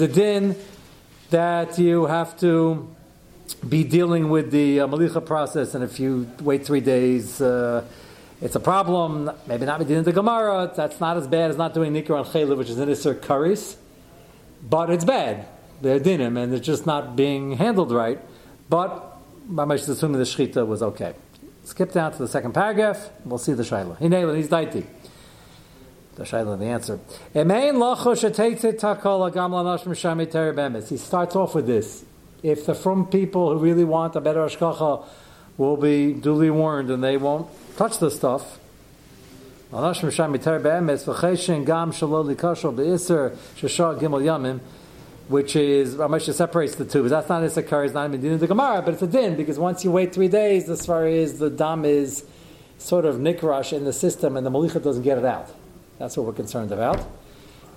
a 0.01 0.07
din 0.07 0.55
that 1.29 1.77
you 1.77 2.07
have 2.07 2.39
to 2.39 2.95
be 3.69 3.83
dealing 3.83 4.29
with 4.29 4.49
the 4.49 4.79
uh, 4.79 4.87
malicha 4.87 5.23
process, 5.23 5.75
and 5.75 5.83
if 5.83 5.99
you 5.99 6.27
wait 6.41 6.65
three 6.65 6.81
days, 6.81 7.39
uh, 7.39 7.85
it's 8.41 8.55
a 8.55 8.59
problem. 8.59 9.29
Maybe 9.45 9.67
not 9.67 9.77
be 9.77 9.85
dealing 9.85 9.99
with 9.99 10.15
the 10.15 10.19
Gemara. 10.19 10.73
That's 10.75 10.99
not 10.99 11.15
as 11.15 11.27
bad 11.27 11.51
as 11.51 11.57
not 11.57 11.75
doing 11.75 11.93
nikkur 11.93 12.17
on 12.17 12.25
chaylev, 12.25 12.57
which 12.57 12.71
is 12.71 12.79
an 12.79 12.89
iser 12.89 13.13
karis, 13.13 13.75
but 14.67 14.89
it's 14.89 15.05
bad. 15.05 15.45
They're 15.83 15.99
dinim, 15.99 16.41
and 16.41 16.55
it's 16.55 16.65
just 16.65 16.87
not 16.87 17.15
being 17.15 17.51
handled 17.51 17.91
right. 17.91 18.19
But 18.67 19.06
Mamash 19.49 19.87
assuming 19.87 20.19
the 20.19 20.25
shechita 20.25 20.65
was 20.67 20.83
okay. 20.83 21.13
Skip 21.63 21.91
down 21.93 22.11
to 22.11 22.17
the 22.17 22.27
second 22.27 22.53
paragraph. 22.53 23.09
We'll 23.25 23.37
see 23.37 23.53
the 23.53 23.63
shaila. 23.63 23.97
Hinei 23.99 24.35
he's 24.35 24.47
daiti. 24.47 24.85
The 26.15 26.23
shaila, 26.23 26.57
the 26.57 26.65
answer. 26.65 26.99
He 30.89 30.97
starts 30.97 31.35
off 31.35 31.55
with 31.55 31.67
this. 31.67 32.05
If 32.43 32.65
the 32.65 32.73
from 32.75 33.07
people 33.07 33.53
who 33.53 33.59
really 33.59 33.83
want 33.83 34.15
a 34.15 34.21
better 34.21 34.39
ashkacha 34.39 35.05
will 35.57 35.77
be 35.77 36.13
duly 36.13 36.49
warned 36.49 36.89
and 36.89 37.03
they 37.03 37.17
won't 37.17 37.47
touch 37.77 37.99
the 37.99 38.11
stuff, 38.11 38.59
which 45.27 45.55
is 45.55 45.95
Ramesh 45.95 46.33
separates 46.33 46.75
the 46.75 46.85
two. 46.85 47.03
But 47.03 47.09
that's 47.09 47.29
not 47.29 47.43
It's 47.43 47.93
not 47.93 48.07
even 48.07 48.21
din 48.21 48.37
the 48.37 48.47
Gemara, 48.47 48.81
but 48.81 48.93
it's 48.93 49.03
a 49.03 49.07
din 49.07 49.35
because 49.35 49.59
once 49.59 49.83
you 49.83 49.91
wait 49.91 50.13
three 50.13 50.27
days, 50.27 50.69
as 50.69 50.85
far 50.85 51.05
as 51.05 51.39
the 51.39 51.49
dam 51.49 51.85
is 51.85 52.23
sort 52.77 53.05
of 53.05 53.15
nikrash 53.15 53.73
in 53.73 53.83
the 53.83 53.93
system, 53.93 54.37
and 54.37 54.45
the 54.45 54.51
malicha 54.51 54.81
doesn't 54.81 55.03
get 55.03 55.17
it 55.17 55.25
out. 55.25 55.49
That's 55.99 56.15
what 56.15 56.25
we're 56.27 56.33
concerned 56.33 56.71
about. 56.71 57.05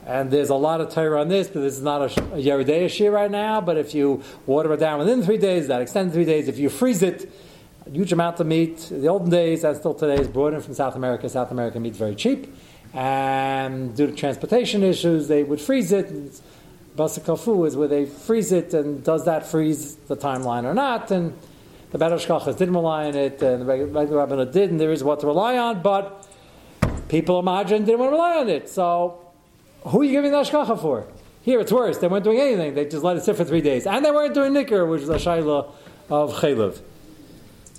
And 0.07 0.31
there's 0.31 0.49
a 0.49 0.55
lot 0.55 0.81
of 0.81 0.93
Torah 0.93 1.21
on 1.21 1.29
this, 1.29 1.49
but 1.49 1.61
this 1.61 1.77
is 1.77 1.83
not 1.83 2.01
a, 2.01 2.05
a 2.05 2.43
Yeridei 2.43 2.89
Shir 2.89 3.11
right 3.11 3.31
now. 3.31 3.61
But 3.61 3.77
if 3.77 3.95
you 3.95 4.23
water 4.47 4.73
it 4.73 4.81
down 4.81 4.99
within 4.99 5.23
three 5.23 5.39
days, 5.39 5.69
that 5.69 5.83
extended 5.83 6.13
three 6.13 6.25
days, 6.25 6.49
if 6.49 6.59
you 6.59 6.69
freeze 6.69 7.03
it, 7.03 7.31
a 7.87 7.91
huge 7.91 8.13
amount 8.13 8.41
of 8.41 8.47
meat. 8.47 8.89
The 8.91 9.09
olden 9.09 9.31
days, 9.31 9.65
and 9.65 9.77
still 9.77 9.95
today, 9.95 10.21
is 10.21 10.29
brought 10.29 10.55
in 10.55 10.61
from 10.61 10.75
South 10.75 10.97
America. 10.97 11.29
South 11.29 11.51
American 11.51 11.83
meat's 11.83 11.99
very 11.99 12.15
cheap. 12.15 12.55
And 12.95 13.95
due 13.95 14.07
to 14.07 14.13
transportation 14.15 14.83
issues, 14.83 15.29
they 15.29 15.43
would 15.43 15.61
freeze 15.61 15.93
it. 15.93 16.41
Basakafu 16.97 17.67
is 17.67 17.77
where 17.77 17.89
they 17.89 18.07
freeze 18.07 18.53
it, 18.53 18.75
and 18.75 19.03
does 19.03 19.25
that 19.25 19.47
freeze 19.47 19.95
the 19.95 20.17
timeline 20.17 20.65
or 20.65 20.75
not? 20.75 21.11
And 21.11 21.37
the 21.91 21.99
Shkachas 21.99 22.57
didn't 22.59 22.75
rely 22.75 23.07
on 23.07 23.15
it, 23.15 23.43
and 23.43 23.63
the 23.63 23.65
regular 23.67 24.19
rabbinate 24.19 24.53
did, 24.53 24.71
and 24.71 24.81
there 24.81 24.93
is 24.93 25.03
what 25.03 25.21
to 25.21 25.27
rely 25.27 25.57
on, 25.57 25.83
but 25.83 26.27
people 27.09 27.39
imagine 27.41 27.85
didn't 27.85 28.01
want 28.01 28.11
to 28.11 28.17
rely 28.17 28.37
on 28.39 28.49
it. 28.49 28.69
So, 28.69 29.19
who 29.83 30.01
are 30.01 30.05
you 30.05 30.13
giving 30.13 30.31
the 30.31 30.39
Ashkacha 30.39 30.81
for? 30.81 31.07
Here 31.43 31.59
it's 31.59 31.73
worse. 31.73 31.99
They 31.99 32.07
weren't 32.07 32.25
doing 32.25 32.39
anything. 32.39 32.75
They 32.75 32.85
just 32.85 33.03
let 33.03 33.17
it 33.17 33.25
sit 33.25 33.37
for 33.37 33.45
three 33.45 33.63
days. 33.63 33.87
And 33.87 34.05
they 34.05 34.11
weren't 34.11 34.35
doing 34.35 34.53
Nicker, 34.53 34.85
which 34.85 35.03
is 35.03 35.09
a 35.09 35.15
Shaila 35.15 35.73
of 36.11 36.35
Chaylev. 36.35 36.81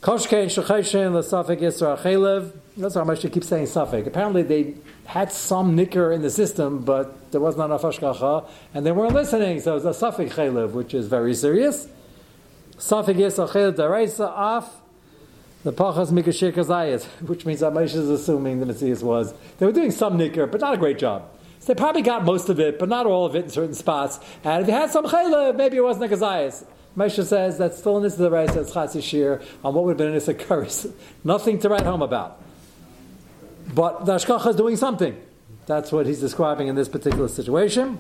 Koshkein 0.02 0.48
Shecheshin 0.48 1.14
L'Safik 1.14 1.60
Yisra 1.60 1.98
Chaylev. 2.00 2.54
That's 2.76 2.96
how 2.96 3.04
much 3.04 3.22
they 3.22 3.30
keep 3.30 3.44
saying 3.44 3.68
Safik. 3.68 4.08
Apparently 4.08 4.42
they 4.42 4.76
had 5.06 5.32
some 5.32 5.76
Nicker 5.76 6.12
in 6.12 6.24
the 6.24 6.32
system, 6.32 6.84
but 6.84 7.16
there 7.32 7.42
wasn't 7.42 7.66
enough 7.66 7.82
Ashkacha, 7.82 8.48
and 8.74 8.86
they 8.86 8.92
weren't 8.92 9.14
listening, 9.14 9.60
so 9.60 9.72
it 9.78 9.84
was 9.84 10.02
a 10.02 10.06
Safik 10.06 10.32
Chaylev, 10.32 10.72
which 10.72 10.94
is 10.94 11.08
very 11.08 11.34
serious. 11.34 11.88
Safik 12.78 13.16
Yisra 13.16 13.50
Chaylev 13.50 13.74
Daraisa 13.74 14.32
Af 14.36 14.82
the 15.64 15.72
Pachas 15.72 16.12
Mikashir 16.12 16.52
Kazayas, 16.52 17.06
which 17.28 17.46
means 17.46 17.60
that 17.60 17.74
Moshe 17.74 17.96
is 17.96 18.10
assuming 18.10 18.60
the 18.60 18.66
Messias 18.66 19.04
was. 19.04 19.34
They 19.60 19.66
were 19.66 19.72
doing 19.72 19.92
some 19.92 20.18
Nicker, 20.18 20.48
but 20.48 20.62
not 20.62 20.74
a 20.74 20.78
great 20.78 20.98
job. 20.98 21.30
So 21.60 21.74
they 21.74 21.78
probably 21.78 22.02
got 22.02 22.26
most 22.26 22.50
of 22.50 22.60
it, 22.60 22.80
but 22.80 22.90
not 22.90 23.06
all 23.06 23.26
of 23.26 23.36
it 23.36 23.46
in 23.46 23.50
certain 23.52 23.76
spots. 23.76 24.20
And 24.44 24.64
if 24.64 24.68
you 24.68 24.74
had 24.74 24.90
some 24.90 25.06
chayla, 25.06 25.56
maybe 25.56 25.78
it 25.78 25.84
wasn't 25.84 26.12
a 26.12 26.16
kazayas. 26.16 26.66
Moshe 26.98 27.24
says 27.24 27.60
that's 27.60 27.78
still 27.78 27.98
in 27.98 28.04
this 28.04 28.16
the 28.16 28.32
right 28.32 28.50
says 28.50 28.74
chatzishir 28.74 29.44
on 29.64 29.76
what 29.76 29.84
would 29.86 29.92
have 29.92 29.98
been 29.98 30.08
in 30.08 30.14
this 30.14 30.30
curse. 30.48 30.88
Nothing 31.24 31.60
to 31.60 31.70
write 31.70 31.84
home 31.86 32.02
about. 32.02 32.42
But 33.74 34.06
the 34.06 34.16
Ashkacha 34.16 34.48
is 34.48 34.56
doing 34.56 34.76
something. 34.76 35.16
That's 35.72 35.90
what 35.90 36.06
he's 36.06 36.20
describing 36.20 36.68
in 36.68 36.76
this 36.76 36.90
particular 36.90 37.30
situation. 37.30 37.98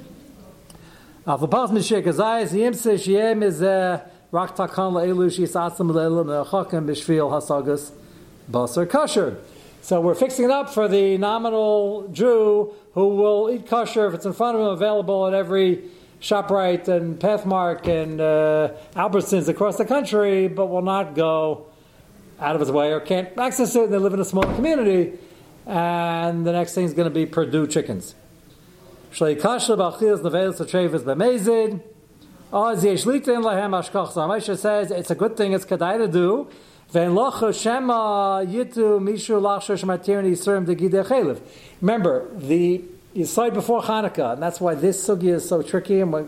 Kasher. 8.86 9.38
So 9.82 10.01
we're 10.01 10.16
fixing 10.16 10.44
it 10.44 10.51
up 10.51 10.70
for 10.74 10.90
the 10.90 11.18
nominal 11.18 12.10
Jew 12.12 12.74
who 12.94 13.16
will 13.16 13.50
eat 13.50 13.68
kosher 13.68 14.06
if 14.06 14.16
it's 14.16 14.25
in 14.25 14.34
front 14.34 14.58
of 14.58 14.63
him, 14.63 14.68
available 14.68 15.25
at 15.25 15.34
every 15.34 15.84
ShopRite 16.20 16.90
and 16.90 17.18
Pathmark 17.18 17.88
and 17.88 18.20
uh, 18.20 18.74
Albertsons 18.98 19.48
across 19.48 19.78
the 19.78 19.86
country, 19.86 20.50
but 20.50 20.66
will 20.66 20.82
not 20.82 21.16
go 21.16 21.68
out 22.38 22.54
of 22.54 22.60
his 22.60 22.70
way 22.70 22.92
or 22.92 23.00
can't 23.00 23.30
access 23.38 23.74
it. 23.78 23.86
And 23.86 23.94
they 23.94 23.98
live 23.98 24.13
in 24.13 24.20
a 24.20 24.25
small 24.25 24.44
community, 24.56 25.18
and 25.65 26.46
the 26.46 26.51
next 26.51 26.74
thing 26.74 26.86
is 26.86 26.94
going 26.94 27.10
to 27.10 27.13
be 27.13 27.25
Perdue 27.25 27.68
chickens. 27.68 28.15
Moshe 34.27 34.58
says 34.58 34.91
it's 34.91 35.12
a 35.12 35.15
good 35.15 35.38
thing, 35.38 35.53
it's 35.53 35.65
kedai 35.65 35.98
to 35.98 36.08
do. 36.08 36.48
Remember, 41.82 42.27
the 42.38 42.82
you 43.13 43.25
slide 43.25 43.53
before 43.53 43.82
Hanukkah, 43.82 44.34
and 44.34 44.41
that's 44.44 44.60
why 44.62 44.75
this 44.75 45.08
sugya 45.08 45.36
is 45.36 45.48
so 45.48 45.62
tricky, 45.62 46.01
and 46.01 46.12
we 46.13 46.25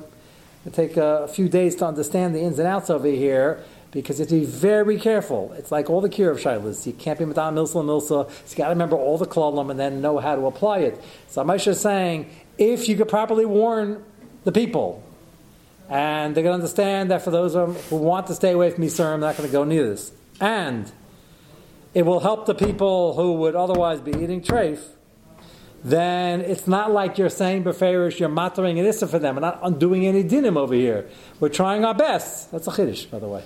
take 0.72 0.98
a 0.98 1.28
few 1.28 1.50
days 1.50 1.76
to 1.78 1.86
understand 1.86 2.36
the 2.36 2.40
ins 2.40 2.60
and 2.60 2.68
outs 2.68 2.90
over 2.90 3.08
here, 3.08 3.64
because 3.94 4.20
you 4.20 4.24
have 4.24 4.30
to 4.30 4.40
be 4.40 4.46
very 4.46 5.00
careful. 5.00 5.54
It's 5.54 5.72
like 5.72 5.90
all 5.90 6.02
the 6.02 6.10
cure 6.10 6.32
of 6.32 6.40
shilas. 6.40 6.86
You 6.86 6.94
can't 6.94 7.18
be 7.18 7.26
madam 7.26 7.56
milsa 7.56 7.84
milsa. 7.84 8.30
So 8.30 8.30
you 8.50 8.56
got 8.56 8.66
to 8.66 8.70
remember 8.72 8.98
all 8.98 9.18
the 9.18 9.28
klalim 9.28 9.72
and 9.72 9.80
then 9.80 10.02
know 10.02 10.18
how 10.18 10.36
to 10.36 10.46
apply 10.46 10.80
it. 10.80 11.02
So 11.28 11.44
Moshe 11.44 11.68
is 11.68 11.80
saying, 11.80 12.30
if 12.58 12.90
you 12.90 12.98
could 12.98 13.08
properly 13.08 13.46
warn 13.46 14.04
the 14.44 14.52
people, 14.52 15.04
and 15.90 16.36
they're 16.36 16.44
going 16.44 16.58
to 16.58 16.64
understand 16.64 17.12
that 17.12 17.22
for 17.22 17.32
those 17.32 17.54
who 17.90 17.96
want 17.96 18.28
to 18.28 18.36
stay 18.36 18.52
away 18.52 18.72
from 18.72 18.84
Yisurim, 18.84 18.98
they're 18.98 19.18
not 19.20 19.38
going 19.38 19.48
to 19.48 19.54
go 19.54 19.64
near 19.64 19.88
this 19.88 20.12
and 20.40 20.92
it 21.94 22.06
will 22.06 22.20
help 22.20 22.46
the 22.46 22.56
people 22.56 23.14
who 23.14 23.34
would 23.34 23.56
otherwise 23.56 24.02
be 24.02 24.12
eating 24.12 24.42
treif, 24.42 24.80
then 25.84 26.42
it's 26.42 26.68
not 26.68 26.92
like 26.92 27.18
you're 27.18 27.30
saying 27.30 27.64
beferish, 27.64 28.20
you're 28.20 28.30
mattering 28.30 28.80
an 28.80 28.86
issa 28.86 29.08
for 29.08 29.20
them. 29.20 29.36
We're 29.36 29.42
not 29.42 29.60
undoing 29.62 30.06
any 30.06 30.24
dinim 30.24 30.58
over 30.58 30.74
here. 30.74 31.10
We're 31.40 31.50
trying 31.50 31.86
our 31.86 31.94
best. 31.94 32.52
That's 32.52 32.68
a 32.68 32.72
chiddush, 32.72 33.10
by 33.10 33.20
the 33.20 33.28
way. 33.28 33.44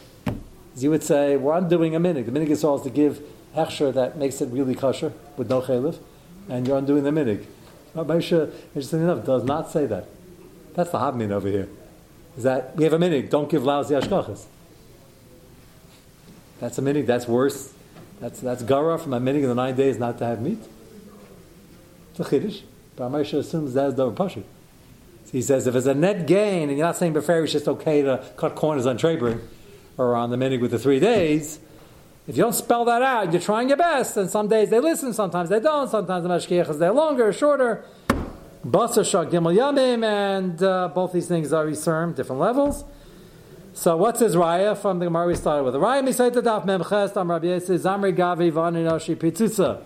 As 0.78 0.84
you 0.84 0.92
would 0.92 1.02
say, 1.02 1.38
we're 1.38 1.58
undoing 1.58 1.96
a 1.96 2.00
minig. 2.00 2.28
The 2.28 2.32
minig 2.32 2.50
is 2.50 2.64
always 2.64 2.84
to 2.84 2.92
give 2.92 3.20
hechsher 3.56 3.92
that 3.96 4.16
makes 4.16 4.42
it 4.42 4.50
really 4.50 4.76
kosher 4.76 5.12
with 5.36 5.50
no 5.50 5.60
chaylev, 5.60 5.98
and 6.48 6.68
you're 6.68 6.78
undoing 6.78 7.04
the 7.04 7.10
minig. 7.10 7.48
Moshe, 7.96 8.54
interesting 8.76 9.02
enough, 9.02 9.26
does 9.26 9.44
not 9.44 9.72
say 9.72 9.88
that. 9.88 10.06
That's 10.76 10.92
the 10.92 11.00
habmin 11.00 11.32
over 11.32 11.48
here. 11.48 11.68
Is 12.38 12.44
that 12.44 12.76
we 12.76 12.84
have 12.84 12.94
a 12.94 13.00
minig, 13.00 13.32
don't 13.32 13.50
give 13.50 13.64
lousy 13.64 13.96
ashkachas. 13.96 14.46
That's 16.60 16.78
a 16.78 16.82
minig. 16.84 17.08
That's 17.08 17.28
worse. 17.28 17.74
That's 18.20 18.40
that's 18.40 18.62
gara 18.62 19.00
from 19.00 19.14
a 19.14 19.20
minig 19.20 19.42
in 19.42 19.50
the 19.50 19.56
nine 19.56 19.76
days 19.76 19.98
not 19.98 20.20
to 20.20 20.26
have 20.26 20.44
meat. 20.44 20.60
It's 22.12 22.20
a 22.20 22.24
chiddush. 22.24 22.62
But 22.96 23.10
Moshe 23.10 23.34
assumes 23.34 23.74
that's 23.74 23.96
the 23.96 24.12
pashut. 24.12 24.44
So 25.26 25.32
he 25.32 25.42
says 25.42 25.66
if 25.66 25.74
it's 25.74 25.88
a 25.88 25.96
net 25.96 26.28
gain, 26.28 26.70
and 26.70 26.78
you're 26.78 26.86
not 26.86 26.98
saying 26.98 27.14
before 27.14 27.42
it's 27.42 27.54
just 27.54 27.68
okay 27.68 28.04
to 28.04 28.24
cut 28.38 28.54
corners 28.54 28.86
on 28.86 29.00
Trebring 29.00 29.42
or 29.98 30.16
on 30.16 30.30
the 30.30 30.38
minig 30.38 30.62
with 30.62 30.72
the 30.72 30.80
three 30.80 31.00
days. 31.00 31.60
If 32.28 32.36
you 32.36 32.44
don't 32.44 32.54
spell 32.54 32.86
that 32.86 33.02
out, 33.02 33.32
you're 33.32 33.42
trying 33.42 33.70
your 33.70 33.78
best, 33.78 34.18
and 34.18 34.30
some 34.30 34.48
days 34.48 34.70
they 34.70 34.80
listen, 34.80 35.14
sometimes 35.14 35.50
they 35.50 35.60
don't, 35.60 35.90
sometimes 35.90 36.24
the 36.24 36.30
mashkiach 36.30 36.70
is 36.70 36.78
there 36.78 36.92
longer 36.92 37.30
or 37.30 37.34
shorter. 37.34 37.86
Basar 38.66 39.10
shak 39.10 39.30
gimel 39.30 39.56
yamim, 39.56 40.04
and 40.04 40.62
uh, 40.62 40.90
both 40.90 41.14
these 41.14 41.28
things 41.28 41.54
are 41.54 41.66
Yisurim, 41.66 42.16
different 42.16 42.42
levels. 42.42 42.84
So 43.74 43.96
what's 43.96 44.20
his 44.20 44.36
raya 44.36 44.78
from 44.78 45.00
the 45.00 45.06
Gemara 45.06 45.28
we 45.28 45.36
started 45.36 45.64
with? 45.64 45.76
Raya 45.76 46.34
the 46.34 46.42
daf 46.42 46.66
memches 46.66 47.16
am 47.16 47.32
Rabbi 47.32 47.46
zamri 47.46 48.14
gavi 48.14 48.52
v'aninashi 48.52 49.16
pitzutza. 49.16 49.84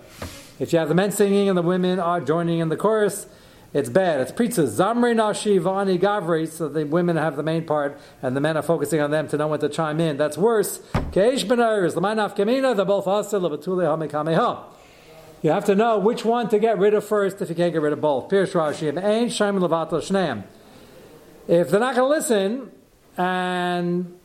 If 0.59 0.73
you 0.73 0.79
have 0.79 0.87
the 0.87 0.95
men 0.95 1.11
singing 1.11 1.49
and 1.49 1.57
the 1.57 1.61
women 1.61 1.99
are 1.99 2.21
joining 2.21 2.59
in 2.59 2.69
the 2.69 2.77
chorus, 2.77 3.27
it's 3.73 3.89
bad. 3.89 4.19
It's 4.21 4.31
pizza. 4.31 4.63
Zamri 4.63 5.15
nashi 5.15 5.57
v'ani 5.57 5.99
gavri. 5.99 6.47
So 6.47 6.67
the 6.67 6.85
women 6.85 7.15
have 7.15 7.35
the 7.35 7.43
main 7.43 7.65
part 7.65 7.99
and 8.21 8.35
the 8.35 8.41
men 8.41 8.57
are 8.57 8.61
focusing 8.61 8.99
on 8.99 9.11
them 9.11 9.27
to 9.29 9.37
know 9.37 9.47
when 9.47 9.59
to 9.61 9.69
chime 9.69 9.99
in. 9.99 10.17
That's 10.17 10.37
worse. 10.37 10.79
Keish 11.11 11.45
benayers 11.45 11.95
l'manaf 11.95 12.35
kemina. 12.35 12.75
They're 12.75 12.85
both 12.85 13.05
hamikameha. 13.05 14.63
You 15.41 15.51
have 15.51 15.65
to 15.65 15.75
know 15.75 15.97
which 15.97 16.23
one 16.23 16.49
to 16.49 16.59
get 16.59 16.77
rid 16.77 16.93
of 16.93 17.05
first 17.05 17.41
if 17.41 17.49
you 17.49 17.55
can't 17.55 17.73
get 17.73 17.81
rid 17.81 17.93
of 17.93 18.01
both. 18.01 18.29
Pirush 18.29 18.51
Rashi. 18.51 18.89
Ein 18.89 19.27
shaim 19.27 19.59
levato 19.59 19.93
shneim. 19.93 20.43
If 21.47 21.69
they're 21.69 21.79
not 21.79 21.95
going 21.95 22.11
to 22.11 22.15
listen, 22.15 22.71
and 23.17 24.17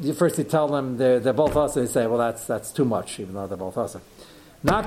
you 0.00 0.12
first 0.12 0.36
you 0.38 0.44
tell 0.44 0.68
them 0.68 0.96
they're, 0.96 1.20
they're 1.20 1.32
both 1.32 1.56
us, 1.56 1.74
they 1.74 1.86
say, 1.86 2.06
well, 2.06 2.18
that's 2.18 2.46
that's 2.46 2.72
too 2.72 2.84
much, 2.84 3.20
even 3.20 3.34
though 3.34 3.46
they're 3.46 3.56
both 3.56 3.78
us. 3.78 3.96
Then 4.64 4.82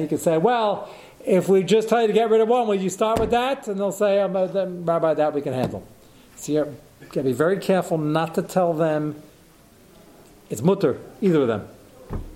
you 0.00 0.08
can 0.08 0.18
say, 0.18 0.38
well, 0.38 0.90
if 1.24 1.48
we 1.48 1.62
just 1.62 1.88
tell 1.88 2.00
you 2.00 2.08
to 2.08 2.12
get 2.12 2.28
rid 2.30 2.40
of 2.40 2.48
one, 2.48 2.66
will 2.66 2.74
you 2.74 2.90
start 2.90 3.20
with 3.20 3.30
that? 3.30 3.68
And 3.68 3.78
they'll 3.78 3.92
say, 3.92 4.20
um, 4.20 4.32
then, 4.32 4.84
Rabbi, 4.84 5.14
that 5.14 5.32
we 5.32 5.40
can 5.40 5.52
handle. 5.52 5.86
So 6.34 6.52
you 6.52 6.76
got 7.00 7.12
to 7.12 7.22
be 7.22 7.32
very 7.32 7.58
careful 7.58 7.96
not 7.96 8.34
to 8.34 8.42
tell 8.42 8.74
them 8.74 9.22
it's 10.50 10.62
mutter, 10.62 10.98
either 11.20 11.42
of 11.42 11.48
them. 11.48 11.68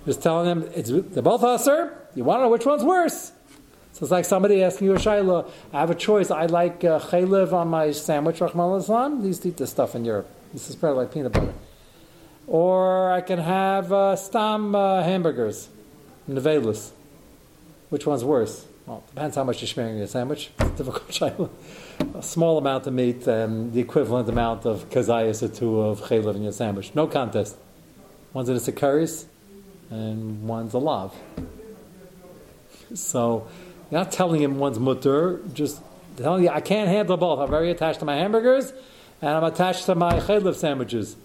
Just 0.05 0.23
telling 0.23 0.45
them 0.45 0.69
it's 0.73 0.89
they're 0.89 1.21
both 1.21 1.43
usher. 1.43 1.93
You 2.15 2.23
want 2.23 2.39
to 2.39 2.43
know 2.43 2.49
which 2.49 2.65
one's 2.65 2.83
worse? 2.83 3.31
So 3.93 4.03
it's 4.03 4.11
like 4.11 4.25
somebody 4.25 4.63
asking 4.63 4.87
you 4.87 4.95
a 4.95 4.97
shayla. 4.97 5.49
I 5.73 5.79
have 5.79 5.89
a 5.89 5.95
choice. 5.95 6.31
I 6.31 6.45
like 6.45 6.83
uh, 6.83 6.99
on 6.99 7.67
my 7.67 7.91
sandwich. 7.91 8.41
Rahman 8.41 8.79
Islam. 8.79 9.21
These 9.21 9.45
eat 9.45 9.57
this 9.57 9.69
stuff 9.69 9.95
in 9.95 10.05
Europe. 10.05 10.29
This 10.53 10.69
is 10.69 10.75
spread 10.75 10.91
like 10.91 11.13
peanut 11.13 11.33
butter. 11.33 11.53
Or 12.51 13.09
I 13.13 13.21
can 13.21 13.39
have 13.39 13.93
uh, 13.93 14.17
stam 14.17 14.75
uh, 14.75 15.03
hamburgers, 15.03 15.69
nevelis. 16.29 16.91
Which 17.89 18.05
one's 18.05 18.25
worse? 18.25 18.65
Well, 18.85 19.05
depends 19.07 19.37
how 19.37 19.45
much 19.45 19.61
you're 19.61 19.69
sharing 19.69 19.97
your 19.97 20.07
sandwich. 20.07 20.49
It's 20.59 20.71
difficult 20.71 21.07
shayla. 21.07 21.49
A 22.13 22.21
small 22.21 22.57
amount 22.57 22.87
of 22.87 22.93
meat 22.93 23.25
and 23.25 23.71
the 23.71 23.79
equivalent 23.79 24.27
amount 24.27 24.65
of 24.65 24.89
kazayas 24.89 25.41
or 25.41 25.47
two 25.47 25.79
of 25.79 26.01
chaylev 26.01 26.35
in 26.35 26.43
your 26.43 26.51
sandwich. 26.51 26.93
No 26.93 27.07
contest. 27.07 27.55
One's 28.33 28.49
in 28.49 28.57
a 28.57 28.59
sikaris, 28.59 29.27
and 29.89 30.45
one's 30.45 30.73
a 30.73 30.79
lav. 30.79 31.15
So 32.93 33.47
you're 33.89 34.01
not 34.01 34.11
telling 34.11 34.41
him 34.43 34.59
one's 34.59 34.77
mutter, 34.77 35.39
just 35.53 35.79
telling 36.17 36.43
you, 36.43 36.49
I 36.49 36.59
can't 36.59 36.89
handle 36.89 37.15
both. 37.15 37.39
I'm 37.39 37.49
very 37.49 37.71
attached 37.71 37.99
to 37.99 38.05
my 38.05 38.17
hamburgers, 38.17 38.73
and 39.21 39.29
I'm 39.29 39.45
attached 39.45 39.85
to 39.85 39.95
my 39.95 40.19
chaylev 40.19 40.55
sandwiches. 40.55 41.15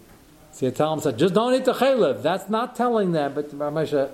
So 0.56 0.64
you 0.64 0.72
tell 0.72 0.94
him, 0.94 1.00
so 1.00 1.12
just 1.12 1.34
don't 1.34 1.52
eat 1.52 1.66
the 1.66 1.74
chaylev. 1.74 2.22
That's 2.22 2.48
not 2.48 2.74
telling 2.74 3.12
them, 3.12 3.34
but 3.34 3.50
Ramesha, 3.50 4.10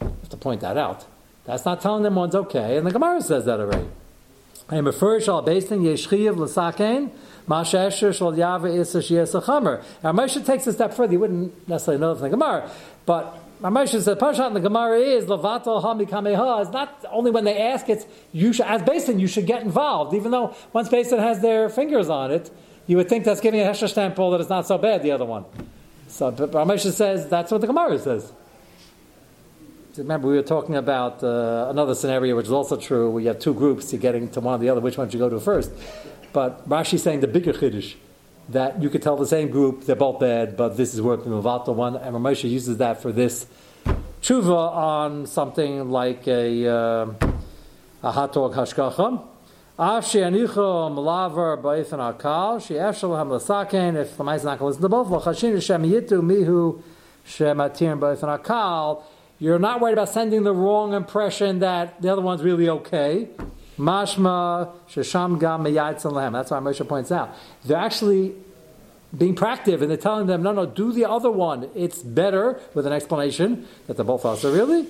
you 0.00 0.08
have 0.08 0.28
to 0.30 0.36
point 0.36 0.60
that 0.62 0.76
out. 0.76 1.04
That's 1.44 1.64
not 1.64 1.80
telling 1.80 2.02
them 2.02 2.16
one's 2.16 2.34
okay, 2.34 2.76
and 2.76 2.84
the 2.84 2.90
Gemara 2.90 3.22
says 3.22 3.44
that 3.44 3.60
already. 3.60 3.86
I 4.68 4.78
am 4.78 4.88
a 4.88 4.92
first 4.92 5.28
all 5.28 5.42
based 5.42 5.70
in 5.70 5.84
Yeshchiv 5.84 6.36
l'sakein, 6.38 7.12
Mashasher 7.46 8.12
shal 8.12 8.32
yava 8.32 8.68
isa. 8.76 8.98
Now 10.02 10.12
Moshe 10.12 10.44
takes 10.44 10.66
a 10.66 10.72
step 10.72 10.92
further. 10.92 11.12
You 11.12 11.20
wouldn't 11.20 11.68
necessarily 11.68 12.00
know 12.00 12.16
from 12.16 12.22
the 12.22 12.30
Gemara, 12.30 12.68
but 13.04 13.38
Moshe 13.62 13.90
says 13.90 14.08
parshat 14.08 14.48
in 14.48 14.54
the 14.54 14.60
Gemara 14.60 14.98
is 14.98 15.26
levato 15.26 15.80
hami 15.80 16.08
kameha. 16.08 16.62
It's 16.62 16.72
not 16.72 17.04
only 17.12 17.30
when 17.30 17.44
they 17.44 17.62
ask; 17.62 17.88
it's 17.88 18.06
you 18.32 18.52
should, 18.52 18.66
as 18.66 18.82
basin 18.82 19.20
you 19.20 19.28
should 19.28 19.46
get 19.46 19.62
involved. 19.62 20.16
Even 20.16 20.32
though 20.32 20.52
once 20.72 20.88
basin 20.88 21.20
has 21.20 21.38
their 21.38 21.68
fingers 21.68 22.08
on 22.08 22.32
it, 22.32 22.50
you 22.88 22.96
would 22.96 23.08
think 23.08 23.24
that's 23.24 23.40
giving 23.40 23.60
a 23.60 23.64
hesher 23.64 23.86
stample 23.86 24.32
that 24.32 24.40
it's 24.40 24.50
not 24.50 24.66
so 24.66 24.78
bad. 24.78 25.04
The 25.04 25.12
other 25.12 25.24
one. 25.24 25.44
So, 26.08 26.30
but 26.30 26.52
Moshe 26.52 26.90
says 26.92 27.28
that's 27.28 27.50
what 27.50 27.60
the 27.60 27.66
Gemara 27.66 27.98
says. 27.98 28.32
Remember, 29.96 30.28
we 30.28 30.36
were 30.36 30.42
talking 30.42 30.76
about 30.76 31.24
uh, 31.24 31.68
another 31.70 31.94
scenario, 31.94 32.36
which 32.36 32.46
is 32.46 32.52
also 32.52 32.76
true. 32.76 33.10
where 33.10 33.22
you 33.22 33.28
have 33.28 33.38
two 33.38 33.54
groups, 33.54 33.92
you're 33.92 34.00
getting 34.00 34.28
to 34.30 34.40
one 34.40 34.54
or 34.54 34.58
the 34.58 34.68
other. 34.68 34.80
Which 34.80 34.98
one 34.98 35.08
should 35.08 35.14
you 35.14 35.20
go 35.20 35.30
to 35.30 35.40
first? 35.40 35.70
But 36.32 36.68
Rashi's 36.68 37.02
saying 37.02 37.20
the 37.20 37.26
bigger 37.26 37.52
chiddush 37.54 37.94
that 38.50 38.80
you 38.82 38.90
could 38.90 39.02
tell 39.02 39.16
the 39.16 39.26
same 39.26 39.48
group 39.48 39.84
they're 39.84 39.96
both 39.96 40.20
bad, 40.20 40.56
but 40.56 40.76
this 40.76 40.94
is 40.94 41.02
working 41.02 41.32
with 41.34 41.42
the 41.42 41.72
one, 41.72 41.96
and 41.96 42.14
Ramosha 42.14 42.48
uses 42.48 42.76
that 42.76 43.02
for 43.02 43.10
this 43.10 43.46
tshuva 44.22 44.72
on 44.74 45.26
something 45.26 45.90
like 45.90 46.28
a 46.28 46.68
uh, 46.68 47.12
a 48.02 48.12
hot 48.12 48.32
dog 48.32 48.54
hashkacha. 48.54 49.35
Afshi 49.78 50.22
anicho 50.22 50.90
malaver 50.90 51.60
ba'ifan 51.60 52.18
akal 52.18 52.66
she 52.66 52.72
eshel 52.74 53.18
ham 53.18 53.28
lasaken 53.28 53.94
if 54.00 54.16
the 54.16 54.24
mice 54.24 54.42
not 54.42 54.58
going 54.58 54.72
to 54.72 54.80
listen 54.80 54.80
to 54.80 54.88
both 54.88 55.08
v'chashin 55.08 55.60
shem 55.60 55.82
yitu 55.82 56.22
mihu 56.22 56.82
shematir 57.26 57.98
ba'ifan 57.98 58.40
akal. 58.40 59.02
You're 59.38 59.58
not 59.58 59.82
worried 59.82 59.92
about 59.92 60.08
sending 60.08 60.44
the 60.44 60.54
wrong 60.54 60.94
impression 60.94 61.58
that 61.58 62.00
the 62.00 62.10
other 62.10 62.22
one's 62.22 62.42
really 62.42 62.70
okay. 62.70 63.28
Mashma 63.78 64.72
shesham 64.88 65.38
gam 65.38 65.62
lehem. 65.62 66.32
That's 66.32 66.50
why 66.50 66.58
Moshe 66.60 66.88
points 66.88 67.12
out 67.12 67.36
they're 67.66 67.76
actually 67.76 68.34
being 69.16 69.34
proactive 69.34 69.80
and 69.80 69.90
they're 69.90 69.96
telling 69.96 70.26
them, 70.26 70.42
no, 70.42 70.52
no, 70.52 70.66
do 70.66 70.92
the 70.92 71.08
other 71.08 71.30
one. 71.30 71.70
It's 71.74 72.02
better 72.02 72.60
with 72.74 72.86
an 72.86 72.92
explanation 72.92 73.66
that 73.86 73.96
they're 73.96 74.04
both 74.04 74.24
also 74.24 74.52
really. 74.52 74.88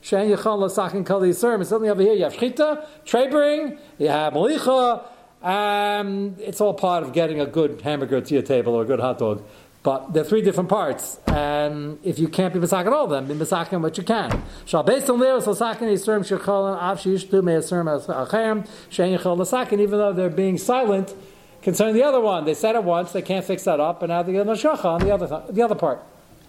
Shen 0.00 0.28
yichon 0.28 0.58
lasakin 0.60 1.04
kol 1.04 1.22
yisur. 1.22 1.54
And 1.54 1.66
suddenly 1.66 1.88
over 1.88 2.02
here 2.02 2.14
you 2.14 2.24
have 2.24 2.34
shchita, 2.34 2.86
trebering, 3.04 3.78
you 3.98 4.08
have 4.08 4.32
malicha. 4.32 5.04
Um, 5.42 6.36
it's 6.38 6.60
all 6.60 6.74
part 6.74 7.04
of 7.04 7.12
getting 7.12 7.40
a 7.40 7.46
good 7.46 7.80
hamburger 7.80 8.20
to 8.20 8.34
your 8.34 8.42
table 8.42 8.74
or 8.74 8.82
a 8.82 8.84
good 8.84 9.00
hot 9.00 9.18
dog. 9.18 9.44
But 9.82 10.12
there 10.12 10.22
are 10.22 10.26
three 10.26 10.42
different 10.42 10.68
parts, 10.68 11.20
and 11.28 11.98
if 12.02 12.18
you 12.18 12.28
can't 12.28 12.52
be 12.52 12.58
misakin 12.58 12.92
all 12.92 13.04
of 13.04 13.10
them, 13.10 13.26
be 13.26 13.34
misakin 13.34 13.80
what 13.80 13.96
you 13.96 14.02
can. 14.02 14.42
Shall 14.66 14.82
based 14.82 15.08
on 15.08 15.20
there, 15.20 15.40
so 15.40 15.54
sakin 15.54 15.88
yisrim 15.88 16.26
shecholan 16.26 16.76
av 16.76 16.98
sheyishtu 16.98 17.42
me'asrim 17.44 17.86
achem 17.86 18.66
shein 18.90 19.16
yichol 19.16 19.38
lasakin, 19.38 19.80
even 19.80 19.98
though 19.98 20.12
they're 20.12 20.30
being 20.30 20.58
silent 20.58 21.14
concerning 21.62 21.94
the 21.94 22.02
other 22.02 22.20
one. 22.20 22.44
They 22.44 22.54
said 22.54 22.74
it 22.74 22.82
once, 22.82 23.12
they 23.12 23.22
can't 23.22 23.44
fix 23.44 23.62
that 23.64 23.78
up, 23.78 24.02
and 24.02 24.10
now 24.10 24.22
they 24.24 24.32
get 24.32 24.46
mashacha 24.46 24.84
on 24.84 25.00
the 25.00 25.14
other 25.14 25.44
the 25.48 25.62
other 25.62 25.76
part. 25.76 26.02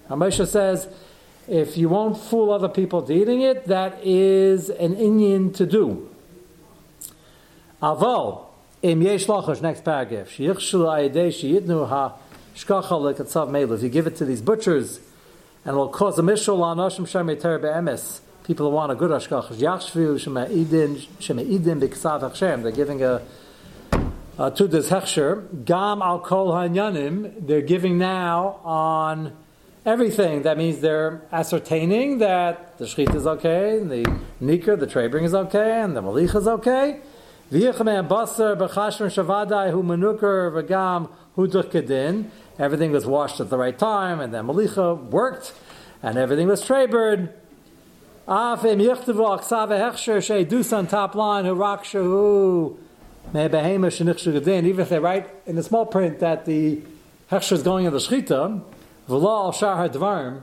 Moshe 0.10 0.48
says, 0.48 0.88
if 1.48 1.78
you 1.78 1.88
won't 1.88 2.18
fool 2.18 2.52
other 2.52 2.68
people 2.68 3.04
to 3.04 3.14
eating 3.14 3.42
it, 3.42 3.68
that 3.68 4.00
is 4.04 4.70
an 4.72 4.96
Indian 4.96 5.54
to 5.54 5.68
do. 5.68 6.10
Avol 7.82 8.48
im 8.82 9.02
yesh 9.04 9.28
lachash 9.28 9.62
next 9.62 9.86
paragraph 9.86 10.30
sheyichshul 10.30 10.88
ayidei 10.88 11.30
sheyitnu 11.30 11.88
ha 11.88 12.16
if 12.62 13.84
you 13.84 13.90
give 13.90 14.08
it 14.08 14.16
to 14.18 14.26
these 14.26 14.42
butchers, 14.42 15.00
and 15.64 15.74
it'll 15.74 15.88
cause 15.88 16.20
a 16.20 16.22
mishul 16.22 16.62
on 16.62 16.78
Ashim 16.78 17.06
Shemei 17.06 17.40
Ter 17.40 17.58
Be'emes, 17.58 18.20
people 18.44 18.70
who 18.70 18.76
want 18.76 18.92
a 18.92 18.96
good 18.96 19.12
Ashkach, 19.12 19.48
Yachshvu 19.48 20.16
Shemei 20.16 20.50
Idin 20.50 20.98
Hachshem, 21.80 22.64
they're 22.64 22.72
giving 22.72 23.02
a, 23.02 23.22
a 24.38 24.52
to 24.52 24.68
this 24.68 24.90
Hechsher, 24.90 25.64
Gam 25.64 26.02
Al 26.02 26.20
Kol 26.20 26.52
Hanyanim, 26.52 27.48
they're 27.48 27.62
giving 27.62 27.98
now 27.98 28.60
on 28.64 29.36
everything. 29.86 30.42
That 30.42 30.58
means 30.58 30.80
they're 30.80 31.22
ascertaining 31.32 32.18
that 32.20 32.78
the 32.78 32.86
Shechit 32.86 33.16
is 33.16 33.26
okay, 33.26 33.78
and 33.78 33.90
the 33.90 34.04
Nikr, 34.42 34.78
the 34.80 34.88
Trebring 34.88 35.24
is 35.24 35.34
okay, 35.34 35.82
and 35.82 35.96
the 35.96 36.02
Malich 36.02 36.36
is 36.36 36.48
okay. 36.48 37.00
V'yichamei 37.52 38.08
Basar 38.08 38.56
B'Chashmer 38.58 39.10
Shavadai 39.10 39.72
Hu 39.72 39.82
Menuker 39.82 40.52
V'Gam 40.52 41.10
Hu 41.36 41.48
Kedin, 41.48 42.30
everything 42.60 42.92
was 42.92 43.08
washed 43.08 43.40
at 43.40 43.50
the 43.50 43.58
right 43.58 43.80
time, 43.80 44.20
and 44.20 44.32
then 44.34 44.46
Malicha 44.46 45.02
worked, 45.06 45.54
and 46.04 46.18
everything 46.18 46.48
was 46.48 46.62
trebered. 46.62 47.30
Even 48.32 48.90
top 50.88 51.16
line, 51.16 51.46
even 54.66 54.80
if 54.80 54.90
they 54.90 55.00
write 55.00 55.30
in 55.48 55.56
the 55.56 55.64
small 55.64 55.86
print 55.86 56.20
that 56.20 56.46
the 56.46 56.82
hechsher 57.32 57.52
is 57.54 57.64
going 57.64 57.86
in 57.86 57.92
the 57.94 57.98
shchita, 57.98 58.62
v'la 59.10 59.54
shar 59.54 59.90
hadvarim, 59.90 60.42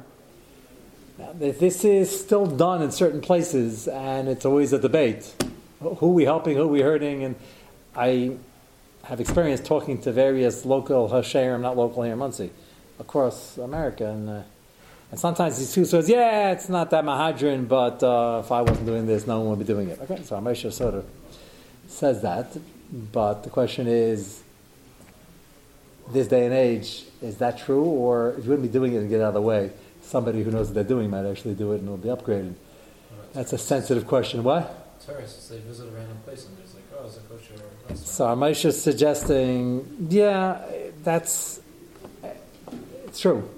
this 1.35 1.85
is 1.85 2.21
still 2.21 2.47
done 2.47 2.83
in 2.83 2.91
certain 2.91 3.21
places, 3.21 3.87
and 3.87 4.29
it's 4.29 4.45
always 4.45 4.73
a 4.73 4.79
debate. 4.79 5.35
Who 5.81 6.09
are 6.11 6.13
we 6.13 6.25
helping, 6.25 6.57
who 6.57 6.65
are 6.65 6.69
we 6.69 6.81
hurting? 6.81 7.23
And 7.23 7.37
I 7.95 8.37
have 9.07 9.21
experience 9.21 9.61
talking 9.61 9.99
to 10.03 10.13
various 10.13 10.65
local 10.65 11.09
Hashem, 11.09 11.63
not 11.63 11.77
local 11.77 12.03
here 12.03 12.15
in 12.15 12.19
Monsey, 12.19 12.51
across 12.99 13.57
America. 13.57 14.05
And, 14.05 14.29
uh, 14.29 14.43
and 15.13 15.21
sometimes 15.21 15.59
these 15.59 15.73
two 15.73 15.85
says, 15.85 16.09
yeah, 16.09 16.51
it's 16.51 16.69
not 16.69 16.91
that 16.91 17.05
Mahadrin, 17.05 17.69
but 17.69 18.03
uh, 18.03 18.43
if 18.45 18.51
I 18.51 18.63
wasn't 18.63 18.87
doing 18.87 19.07
this, 19.07 19.27
no 19.27 19.39
one 19.41 19.51
would 19.51 19.61
be 19.61 19.65
doing 19.65 19.89
it. 19.89 20.01
Okay, 20.01 20.23
so 20.25 20.37
Amesha 20.37 20.73
sort 20.73 20.95
of 20.95 21.07
says 21.87 22.23
that. 22.23 22.57
But 23.13 23.45
the 23.45 23.51
question 23.51 23.87
is, 23.87 24.43
this 26.11 26.27
day 26.27 26.45
and 26.45 26.55
age, 26.55 27.05
is 27.23 27.37
that 27.39 27.59
true? 27.59 27.85
Or 27.85 28.31
if 28.33 28.45
you 28.45 28.51
wouldn't 28.51 28.73
be 28.73 28.73
doing 28.73 28.93
it 28.95 28.99
and 28.99 29.09
get 29.09 29.21
out 29.21 29.29
of 29.29 29.35
the 29.35 29.43
way, 29.43 29.71
somebody 30.03 30.43
who 30.43 30.51
knows 30.51 30.67
what 30.67 30.75
they're 30.75 30.85
doing 30.85 31.11
might 31.11 31.27
actually 31.27 31.55
do 31.55 31.73
it 31.73 31.77
and 31.77 31.85
it'll 31.85 31.97
be 31.97 32.09
upgraded. 32.09 32.55
That's 33.35 33.53
a 33.53 33.59
sensitive 33.59 34.07
question. 34.07 34.43
What? 34.43 35.01
Tourists, 35.05 35.49
they 35.49 35.59
visit 35.59 35.89
a 35.89 35.91
random 35.93 36.19
place 36.25 36.47
and 36.47 36.57
is 37.07 37.17
it 37.17 37.23
kosher? 37.29 37.97
So 37.97 38.27
Amish 38.27 38.65
is 38.65 38.81
suggesting, 38.81 40.09
yeah, 40.11 40.65
that's 41.03 41.61
it's 43.05 43.21
true, 43.21 43.49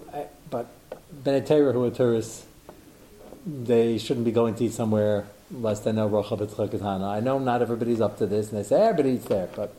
but 0.51 0.67
Benetera 1.13 1.73
who 1.73 1.85
are 1.85 1.91
tourists, 1.91 2.45
they 3.47 3.99
shouldn't 3.99 4.25
be 4.25 4.33
going 4.33 4.55
to 4.57 4.65
eat 4.65 4.73
somewhere 4.73 5.27
less 5.51 5.81
than 5.81 5.97
know 5.97 6.07
Rocha. 6.07 6.37
I 7.05 7.21
know 7.21 7.39
not 7.39 7.63
everybody's 7.63 8.01
up 8.01 8.19
to 8.19 8.27
this, 8.27 8.51
and 8.51 8.59
they 8.59 8.63
say 8.63 8.81
everybody 8.81 9.17
eats 9.17 9.25
there, 9.27 9.49
but 9.57 9.75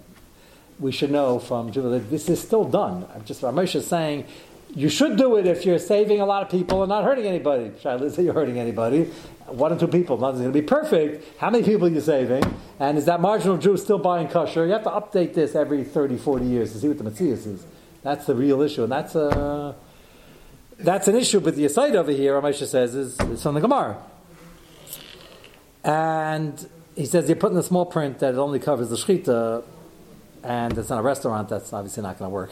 we 0.79 0.91
should 0.91 1.12
know 1.12 1.39
from 1.39 1.71
that 1.71 2.10
this 2.10 2.29
is 2.29 2.41
still 2.41 2.63
done. 2.63 3.05
I'm 3.13 3.23
just 3.25 3.41
Ramesh 3.41 3.75
is 3.75 3.86
saying 3.86 4.25
You 4.75 4.89
should 4.89 5.17
do 5.17 5.38
it 5.38 5.47
if 5.47 5.65
you're 5.65 5.79
saving 5.79 6.21
a 6.21 6.25
lot 6.25 6.43
of 6.43 6.49
people 6.49 6.84
and 6.84 6.89
not 6.89 7.03
hurting 7.03 7.25
anybody. 7.25 7.69
Shaila 7.69 8.12
say 8.12 8.23
you're 8.23 8.34
hurting 8.34 8.60
anybody. 8.60 9.05
One 9.47 9.73
or 9.73 9.79
two 9.79 9.88
people, 9.88 10.17
nothing's 10.17 10.41
going 10.41 10.53
to 10.53 10.62
be 10.62 10.65
perfect. 10.65 11.39
How 11.39 11.49
many 11.49 11.63
people 11.63 11.88
are 11.88 11.91
you 11.91 12.01
saving? 12.01 12.43
And 12.79 12.97
is 12.97 13.05
that 13.05 13.19
marginal 13.19 13.58
Jew 13.58 13.77
still 13.77 13.97
buying 13.97 14.27
kosher? 14.27 14.65
You 14.65 14.73
have 14.73 14.84
to 14.84 14.91
update 14.91 15.34
this 15.34 15.55
every 15.55 15.84
30, 15.84 16.17
40 16.17 16.45
years 16.45 16.71
to 16.73 16.79
see 16.79 16.88
what 16.88 16.99
the 16.99 17.03
Matthias 17.03 17.47
is. 17.47 17.65
That's 18.03 18.27
the 18.27 18.36
real 18.36 18.62
issue. 18.62 18.84
And 18.84 18.91
that's 18.91 19.15
a, 19.15 19.75
that's 20.77 21.08
an 21.08 21.15
issue, 21.15 21.39
but 21.39 21.55
the 21.55 21.65
aside 21.65 21.95
over 21.95 22.12
here, 22.12 22.39
Ramesha 22.39 22.65
says, 22.65 22.95
is, 22.95 23.19
is 23.19 23.41
from 23.41 23.55
the 23.55 23.62
Gemara. 23.62 23.97
And 25.84 26.69
he 26.95 27.05
says 27.05 27.27
you're 27.27 27.36
putting 27.36 27.58
a 27.58 27.63
small 27.63 27.86
print 27.86 28.19
that 28.19 28.36
it 28.36 28.38
only 28.38 28.60
covers 28.60 28.89
the 28.89 28.95
shechita, 28.95 29.63
and 30.43 30.77
it's 30.77 30.89
not 30.89 30.99
a 30.99 31.01
restaurant. 31.01 31.49
That's 31.49 31.73
obviously 31.73 32.03
not 32.03 32.17
going 32.19 32.29
to 32.29 32.34
work. 32.34 32.51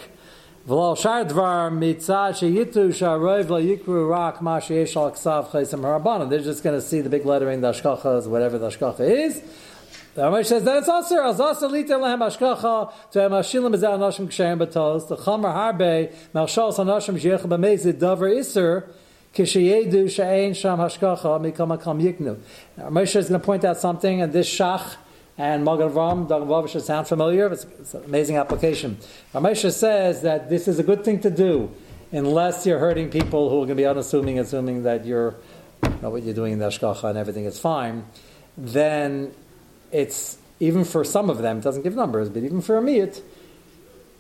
V'lo 0.68 0.98
shar 0.98 1.24
dvar 1.24 1.72
mitzad 1.72 2.34
sheyitu 2.34 2.90
sharov 2.90 3.48
la 3.48 3.58
yikru 3.58 4.10
rak 4.10 4.42
ma 4.42 4.60
sheyesh 4.60 4.98
al 4.98 5.12
ksav 5.12 5.48
chesem 5.48 5.80
harabanan. 5.80 6.30
They're 6.30 6.42
just 6.42 6.62
going 6.62 6.76
to 6.76 6.82
see 6.86 7.00
the 7.00 7.10
big 7.10 7.26
lettering, 7.26 7.62
the 7.62 7.70
is 7.70 8.28
whatever 8.28 8.58
the 8.58 8.68
ashkacha 8.68 9.00
is. 9.00 9.42
The 10.16 10.24
Ramesh 10.24 10.48
says 10.48 10.66
that 10.66 10.80
it's 10.80 10.90
also 10.90 11.26
as 11.26 11.40
also 11.40 11.70
lita 11.70 11.94
lehem 11.94 12.20
ashkacha 12.20 12.92
to 13.12 13.22
hem 13.22 13.32
ashilim 13.32 13.78
ezel 13.78 13.98
anashim 13.98 14.28
ksherim 14.28 14.60
batos 14.60 15.08
the 15.08 15.16
chamer 15.16 15.54
harbe 15.56 16.14
malshal 16.36 16.74
anashim 16.74 17.18
sheyech 17.18 17.48
b'mezid 17.48 17.94
davar 17.94 18.38
iser 18.38 18.90
kishayedu 19.34 20.10
she'ein 20.10 20.54
sham 20.54 20.80
hashkacha 20.80 21.40
mikam 21.50 21.78
akam 21.78 22.02
yiknu. 22.02 22.38
Moshe 22.78 23.16
is 23.16 23.30
going 23.30 23.40
to 23.40 23.46
point 23.46 23.64
out 23.64 23.78
something, 23.78 24.22
and 24.22 24.34
this 24.34 24.54
shach 24.54 24.98
and 25.38 25.64
Magen 25.64 25.90
Avraham, 25.90 26.28
Dagan 26.28 26.48
Vav 26.48 26.68
should 26.68 26.84
sound 26.84 27.08
familiar. 27.08 27.52
It's, 27.52 27.66
it's, 27.80 27.94
an 27.94 28.06
amazing 28.06 28.38
application. 28.38 28.98
Ramesha 29.34 29.72
says 29.72 30.22
that 30.22 30.50
this 30.50 30.68
is 30.68 30.80
a 30.80 30.84
good 30.84 31.04
thing 31.04 31.20
to 31.22 31.30
do 31.30 31.72
unless 32.12 32.66
you're 32.66 32.80
hurting 32.80 33.10
people 33.10 33.50
who 33.50 33.58
are 33.58 33.66
going 33.66 33.70
to 33.70 33.76
be 33.76 33.86
unassuming, 33.86 34.40
assuming 34.40 34.84
that 34.84 35.06
you're 35.06 35.36
know 36.02 36.10
what 36.10 36.24
you're 36.24 36.34
doing 36.34 36.54
in 36.54 36.60
the 36.60 36.66
Ashkacha 36.66 37.04
and 37.06 37.18
everything 37.18 37.46
is 37.46 37.60
fine. 37.60 38.06
Then 38.58 39.34
it's 39.92 40.38
even 40.60 40.84
for 40.84 41.04
some 41.04 41.30
of 41.30 41.40
them, 41.40 41.60
it 41.60 41.64
doesn't 41.64 41.84
give 41.84 41.96
numbers, 41.96 42.30
but 42.30 42.44
even 42.44 42.62
for 42.62 42.78
a 42.78 42.82
miyat, 42.82 43.22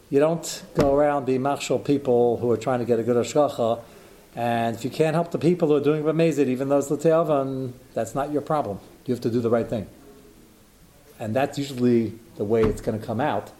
you 0.10 0.19
don't 0.19 0.63
go 0.75 0.95
around 0.95 1.25
being 1.25 1.41
machshel 1.41 1.80
people 1.80 2.38
who 2.38 2.49
are 2.51 2.58
trying 2.58 2.80
to 2.80 2.86
get 2.86 2.99
a 2.99 3.03
good 3.03 3.17
Ashkacha. 3.17 3.82
And 4.36 4.75
if 4.75 4.84
you 4.84 4.91
can't 4.91 5.15
help 5.15 5.32
the 5.32 5.39
people 5.39 5.67
who 5.67 5.75
are 5.75 5.84
doing 5.84 6.03
Bamezid, 6.03 6.47
even 6.47 6.69
those 6.69 6.91
L'te'avan, 6.91 7.73
that's 7.93 8.13
not 8.13 8.32
your 8.32 8.41
problem. 8.41 8.80
You 9.06 9.13
have 9.13 9.21
to 9.21 9.32
do 9.32 9.41
the 9.41 9.49
right 9.49 9.67
thing. 9.67 9.88
And 11.19 11.36
that's 11.36 11.58
usually 11.58 12.13
the 12.36 12.43
way 12.43 12.63
it's 12.63 12.82
going 12.82 12.99
to 12.99 13.06
come 13.06 13.19
out. 13.19 13.51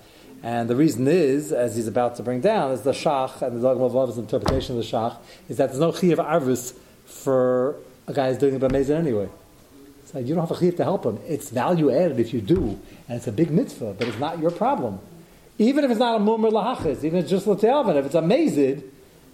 And 0.44 0.70
the 0.70 0.76
reason 0.76 1.08
is, 1.08 1.52
as 1.52 1.76
he's 1.76 1.88
about 1.88 2.16
to 2.18 2.24
bring 2.24 2.42
down, 2.42 2.72
is 2.72 2.82
the 2.82 2.92
Shach, 2.92 3.42
and 3.42 3.58
the 3.58 3.62
Dogma 3.62 3.86
of 3.86 3.94
Lov's 3.94 4.18
interpretation 4.18 4.78
of 4.78 4.84
the 4.84 4.88
Shach, 4.88 5.18
is 5.50 5.58
that 5.58 5.68
there's 5.68 5.80
no 5.80 5.92
Chi 5.92 6.08
of 6.08 6.20
Arvis 6.20 6.74
for 7.06 7.76
a 8.08 8.14
guy 8.14 8.30
who's 8.30 8.38
doing 8.38 8.56
a 8.56 8.60
Bamezid 8.60 8.92
anyway. 8.92 9.30
So 10.06 10.20
you 10.20 10.36
don't 10.36 10.48
have 10.48 10.56
a 10.56 10.60
Chi 10.60 10.70
to 10.76 10.84
help 10.84 11.06
him. 11.06 11.20
It's 11.28 11.50
value 11.50 11.92
added 11.92 12.20
if 12.20 12.34
you 12.34 12.42
do, 12.42 12.80
and 13.08 13.18
it's 13.18 13.28
a 13.28 13.32
big 13.32 13.50
mitzvah, 13.50 13.96
but 13.98 14.08
it's 14.08 14.20
not 14.20 14.40
your 14.40 14.52
problem. 14.52 15.00
Even 15.58 15.84
if 15.84 15.90
it's 15.90 16.00
not 16.00 16.22
a 16.22 16.24
Mumr 16.24 16.52
Lahachis, 16.52 17.04
even 17.04 17.18
if 17.18 17.24
it's 17.24 17.32
just 17.32 17.48
L'te'avan, 17.48 17.96
if 17.96 18.06
it's 18.06 18.16
a 18.16 18.22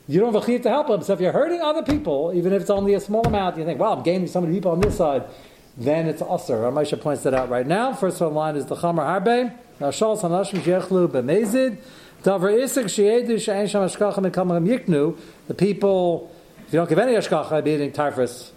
you 0.08 0.20
don't 0.20 0.34
have 0.34 0.44
a 0.44 0.46
Chi 0.46 0.58
to 0.58 0.70
help 0.70 0.90
him. 0.90 1.02
So 1.02 1.14
if 1.14 1.22
you're 1.22 1.32
hurting 1.32 1.62
other 1.62 1.84
people, 1.84 2.32
even 2.34 2.54
if 2.54 2.62
it's 2.62 2.70
only 2.70 2.94
a 2.94 3.00
small 3.00 3.26
amount, 3.26 3.58
you 3.58 3.66
think, 3.66 3.80
wow, 3.80 3.94
I'm 3.94 4.04
gaining 4.04 4.28
so 4.28 4.42
many 4.42 4.54
people 4.54 4.72
on 4.72 4.80
this 4.80 4.98
side 4.98 5.24
then 5.78 6.08
it's 6.08 6.22
Aser. 6.22 6.58
Ramesha 6.58 7.00
points 7.02 7.24
that 7.24 7.34
out 7.34 7.50
right 7.50 7.66
now. 7.66 7.94
First 7.94 8.22
one 8.22 8.34
line 8.34 8.56
is 8.56 8.66
the 8.68 8.76
Chamar 8.76 9.22
Harbe. 9.22 9.56
Nashal 9.80 10.20
Sanashim 10.20 10.60
Jechlu 10.62 11.08
B'mezid. 11.08 11.78
Davar 12.24 12.54
Isik 12.54 12.86
Sheedu 12.86 13.42
She'en 13.42 13.68
Sham 13.68 13.88
Ashkacha 13.88 14.18
Mekamam 14.18 14.68
Yiknu. 14.68 15.18
The 15.48 15.54
people, 15.54 16.32
if 16.68 16.74
you 16.74 16.78
don't 16.78 16.88
give 16.88 17.00
any 17.00 17.14
Ashkacha, 17.14 17.64
be 17.64 17.72
eating 17.72 17.92
Tarfus. 17.92 18.52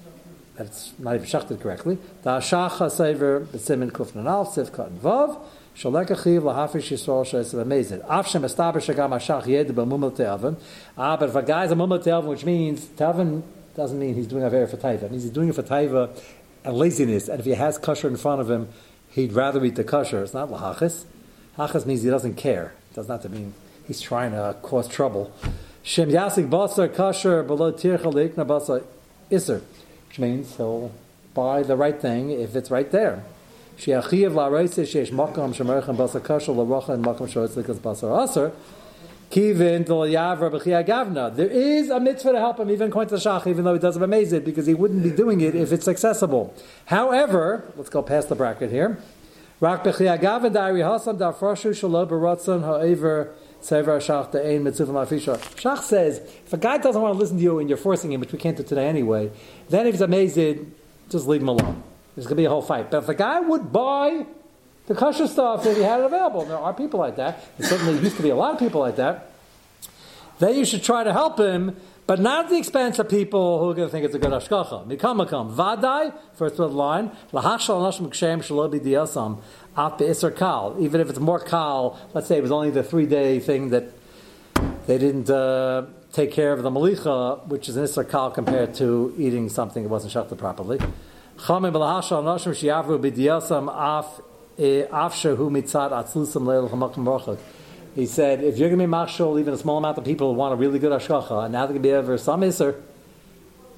That's 0.56 0.92
not 0.98 1.14
even 1.14 1.26
shachted 1.26 1.60
correctly. 1.60 1.98
The 2.22 2.38
Ashacha 2.38 2.90
Sever 2.90 3.40
B'simin 3.40 3.90
Kufnan 3.90 4.26
Al, 4.26 4.46
Siv 4.46 4.74
Kat 4.74 4.88
and 4.88 5.00
Vav. 5.00 5.42
Shalek 5.74 6.08
Achiv 6.08 6.42
Lahafish 6.42 6.90
Yisrael 6.90 7.24
She'es 7.24 7.54
B'mezid. 7.54 8.06
Afshem 8.06 8.42
Estaber 8.42 8.76
Shagam 8.76 9.10
Ashach 9.10 9.46
Yed 9.46 9.68
B'mumel 9.68 10.14
Te'avim. 10.14 10.60
Ah, 10.98 11.16
but 11.16 11.30
if 11.30 11.34
a 11.34 11.42
guy's 11.42 11.72
a 11.72 11.74
Mumel 11.74 12.02
Te'avim, 12.02 12.24
which 12.24 12.44
means 12.44 12.84
Te'avim 12.84 13.42
doesn't 13.74 13.98
mean 13.98 14.14
he's 14.14 14.26
doing 14.26 14.42
a 14.42 14.50
very 14.50 14.66
for 14.66 14.76
taiva. 14.78 15.04
It 15.04 15.10
means 15.10 15.22
he's 15.24 15.32
doing 15.32 15.48
it 15.50 15.54
for 15.54 15.62
taiva 15.62 16.10
and 16.66 16.76
laziness, 16.76 17.28
and 17.28 17.38
if 17.38 17.46
he 17.46 17.52
has 17.52 17.78
kosher 17.78 18.08
in 18.08 18.16
front 18.16 18.40
of 18.40 18.50
him, 18.50 18.68
he'd 19.10 19.32
rather 19.32 19.64
eat 19.64 19.76
the 19.76 19.84
kosher. 19.84 20.22
It's 20.22 20.34
not 20.34 20.50
lahachis. 20.50 21.04
Hachas 21.56 21.86
means 21.86 22.02
he 22.02 22.10
doesn't 22.10 22.34
care. 22.34 22.74
It 22.90 22.96
does 22.96 23.08
not 23.08 23.28
mean 23.30 23.54
he's 23.86 24.00
trying 24.00 24.32
to 24.32 24.56
cause 24.62 24.88
trouble. 24.88 25.32
Shem 25.84 26.10
yasik 26.10 26.50
basar 26.50 26.92
kosher 26.92 27.44
below 27.44 27.72
tircha 27.72 28.12
leikna 28.12 28.44
basar 28.44 28.84
iser, 29.30 29.62
which 30.08 30.18
means 30.18 30.56
he'll 30.56 30.90
buy 31.34 31.62
the 31.62 31.76
right 31.76 32.00
thing 32.00 32.32
if 32.32 32.56
it's 32.56 32.70
right 32.70 32.90
there. 32.90 33.22
Sheachiv 33.78 34.34
la 34.34 34.48
reise 34.48 34.74
sheish 34.74 35.12
makam 35.12 35.54
shemerchem 35.54 35.96
basar 35.96 36.20
kosher 36.20 36.52
la 36.52 36.62
and 36.92 37.04
makam 37.04 37.28
shoytzlikas 37.28 37.76
basar 37.76 38.24
aser. 38.24 38.52
Kivin 39.30 39.84
gavna. 39.84 41.34
There 41.34 41.48
is 41.48 41.90
a 41.90 41.98
mitzvah 42.00 42.32
to 42.32 42.38
help 42.38 42.60
him, 42.60 42.70
even 42.70 42.88
according 42.88 43.08
to 43.10 43.22
the 43.22 43.28
Shach, 43.28 43.46
even 43.46 43.64
though 43.64 43.74
he 43.74 43.80
doesn't 43.80 44.02
amaze 44.02 44.32
it, 44.32 44.44
because 44.44 44.66
he 44.66 44.74
wouldn't 44.74 45.02
be 45.02 45.10
doing 45.10 45.40
it 45.40 45.54
if 45.54 45.72
it's 45.72 45.88
accessible. 45.88 46.54
However, 46.86 47.64
let's 47.76 47.90
go 47.90 48.02
past 48.02 48.28
the 48.28 48.34
bracket 48.34 48.70
here. 48.70 48.98
Rak 49.60 49.84
gavna 49.84 50.52
dari 50.52 50.80
hasam 50.80 51.18
dafroshu 51.18 51.70
shalo 51.70 52.06
baratzon 52.08 52.62
ha'ever 52.62 53.32
sever 53.60 53.98
shach 53.98 54.30
de'ein 54.32 54.62
mitzvah 54.62 54.92
mafisha. 54.92 55.38
Shach 55.56 55.80
says, 55.80 56.18
if 56.18 56.52
a 56.52 56.58
guy 56.58 56.78
doesn't 56.78 57.00
want 57.00 57.14
to 57.14 57.18
listen 57.18 57.36
to 57.36 57.42
you 57.42 57.58
and 57.58 57.68
you're 57.68 57.78
forcing 57.78 58.12
him, 58.12 58.20
which 58.20 58.32
we 58.32 58.38
can't 58.38 58.56
do 58.56 58.62
today 58.62 58.86
anyway, 58.86 59.30
then 59.68 59.86
if 59.86 59.94
he's 59.94 60.02
amazed, 60.02 60.36
just 61.08 61.26
leave 61.26 61.40
him 61.40 61.48
alone. 61.48 61.82
There's 62.14 62.26
going 62.26 62.36
to 62.36 62.40
be 62.42 62.44
a 62.46 62.50
whole 62.50 62.62
fight. 62.62 62.90
But 62.90 62.98
if 62.98 63.06
the 63.06 63.14
guy 63.14 63.40
would 63.40 63.72
buy 63.72 64.26
the 64.86 64.94
kosher 64.94 65.26
stuff 65.26 65.66
if 65.66 65.76
he 65.76 65.82
had 65.82 66.00
available. 66.00 66.44
There 66.44 66.58
are 66.58 66.72
people 66.72 67.00
like 67.00 67.16
that. 67.16 67.44
There 67.58 67.68
certainly 67.68 67.98
used 68.00 68.16
to 68.16 68.22
be 68.22 68.30
a 68.30 68.36
lot 68.36 68.54
of 68.54 68.58
people 68.58 68.80
like 68.80 68.96
that. 68.96 69.32
Then 70.38 70.54
you 70.54 70.64
should 70.64 70.82
try 70.82 71.02
to 71.02 71.12
help 71.12 71.38
him, 71.38 71.76
but 72.06 72.20
not 72.20 72.44
at 72.44 72.50
the 72.50 72.58
expense 72.58 72.98
of 72.98 73.08
people 73.08 73.58
who 73.58 73.70
are 73.70 73.74
going 73.74 73.88
to 73.88 73.92
think 73.92 74.04
it's 74.04 74.14
a 74.14 74.18
good 74.18 74.30
ashkacha. 74.30 74.86
Mikam 74.86 75.26
makam. 75.26 75.54
Vadai, 75.54 76.14
first 76.34 76.58
word 76.58 76.72
line, 76.72 77.10
lahashal 77.32 77.80
nashim 77.80 78.08
kshem 78.10 78.40
shalobi 78.40 78.78
diyasam, 78.78 79.40
at 79.76 79.98
be'isr 79.98 80.36
kal. 80.36 80.76
Even 80.78 81.00
if 81.00 81.10
it's 81.10 81.18
more 81.18 81.40
kal, 81.40 81.98
let's 82.14 82.28
say 82.28 82.36
it 82.36 82.42
was 82.42 82.52
only 82.52 82.70
the 82.70 82.82
three 82.82 83.06
day 83.06 83.40
thing 83.40 83.70
that 83.70 83.84
they 84.86 84.98
didn't 84.98 85.28
uh, 85.30 85.86
take 86.12 86.32
care 86.32 86.52
of 86.52 86.62
the 86.62 86.70
malicha, 86.70 87.44
which 87.48 87.68
is 87.68 87.76
an 87.76 88.04
kal 88.04 88.30
compared 88.30 88.74
to 88.74 89.14
eating 89.18 89.48
something 89.48 89.82
that 89.82 89.88
wasn't 89.88 90.12
shafted 90.12 90.38
properly. 90.38 90.78
Chamim 91.38 91.72
lahashal 91.72 92.22
nashim 92.22 92.52
shiavru 92.52 93.00
b'diyasam 93.00 93.68
af 93.74 94.20
he 97.96 98.06
said, 98.06 98.44
if 98.44 98.58
you're 98.58 98.68
going 98.68 98.78
to 98.78 98.84
be 98.84 98.86
marshal, 98.86 99.38
even 99.38 99.54
a 99.54 99.58
small 99.58 99.78
amount 99.78 99.98
of 99.98 100.04
people 100.04 100.34
want 100.34 100.52
a 100.52 100.56
really 100.56 100.78
good 100.78 100.92
ashkacha, 100.92 101.44
and 101.44 101.52
now 101.52 101.60
they're 101.60 101.78
going 101.78 101.82
to 101.82 101.88
be 101.88 101.92
over 101.92 102.16
some 102.18 102.42
iser, 102.42 102.82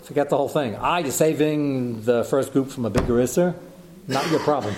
forget 0.02 0.28
the 0.28 0.36
whole 0.36 0.48
thing. 0.48 0.76
Ah, 0.76 0.98
you're 0.98 1.10
saving 1.10 2.02
the 2.02 2.24
first 2.24 2.52
group 2.52 2.70
from 2.70 2.84
a 2.84 2.90
bigger 2.90 3.20
iser, 3.20 3.54
not 4.06 4.28
your 4.30 4.40
problem. 4.40 4.74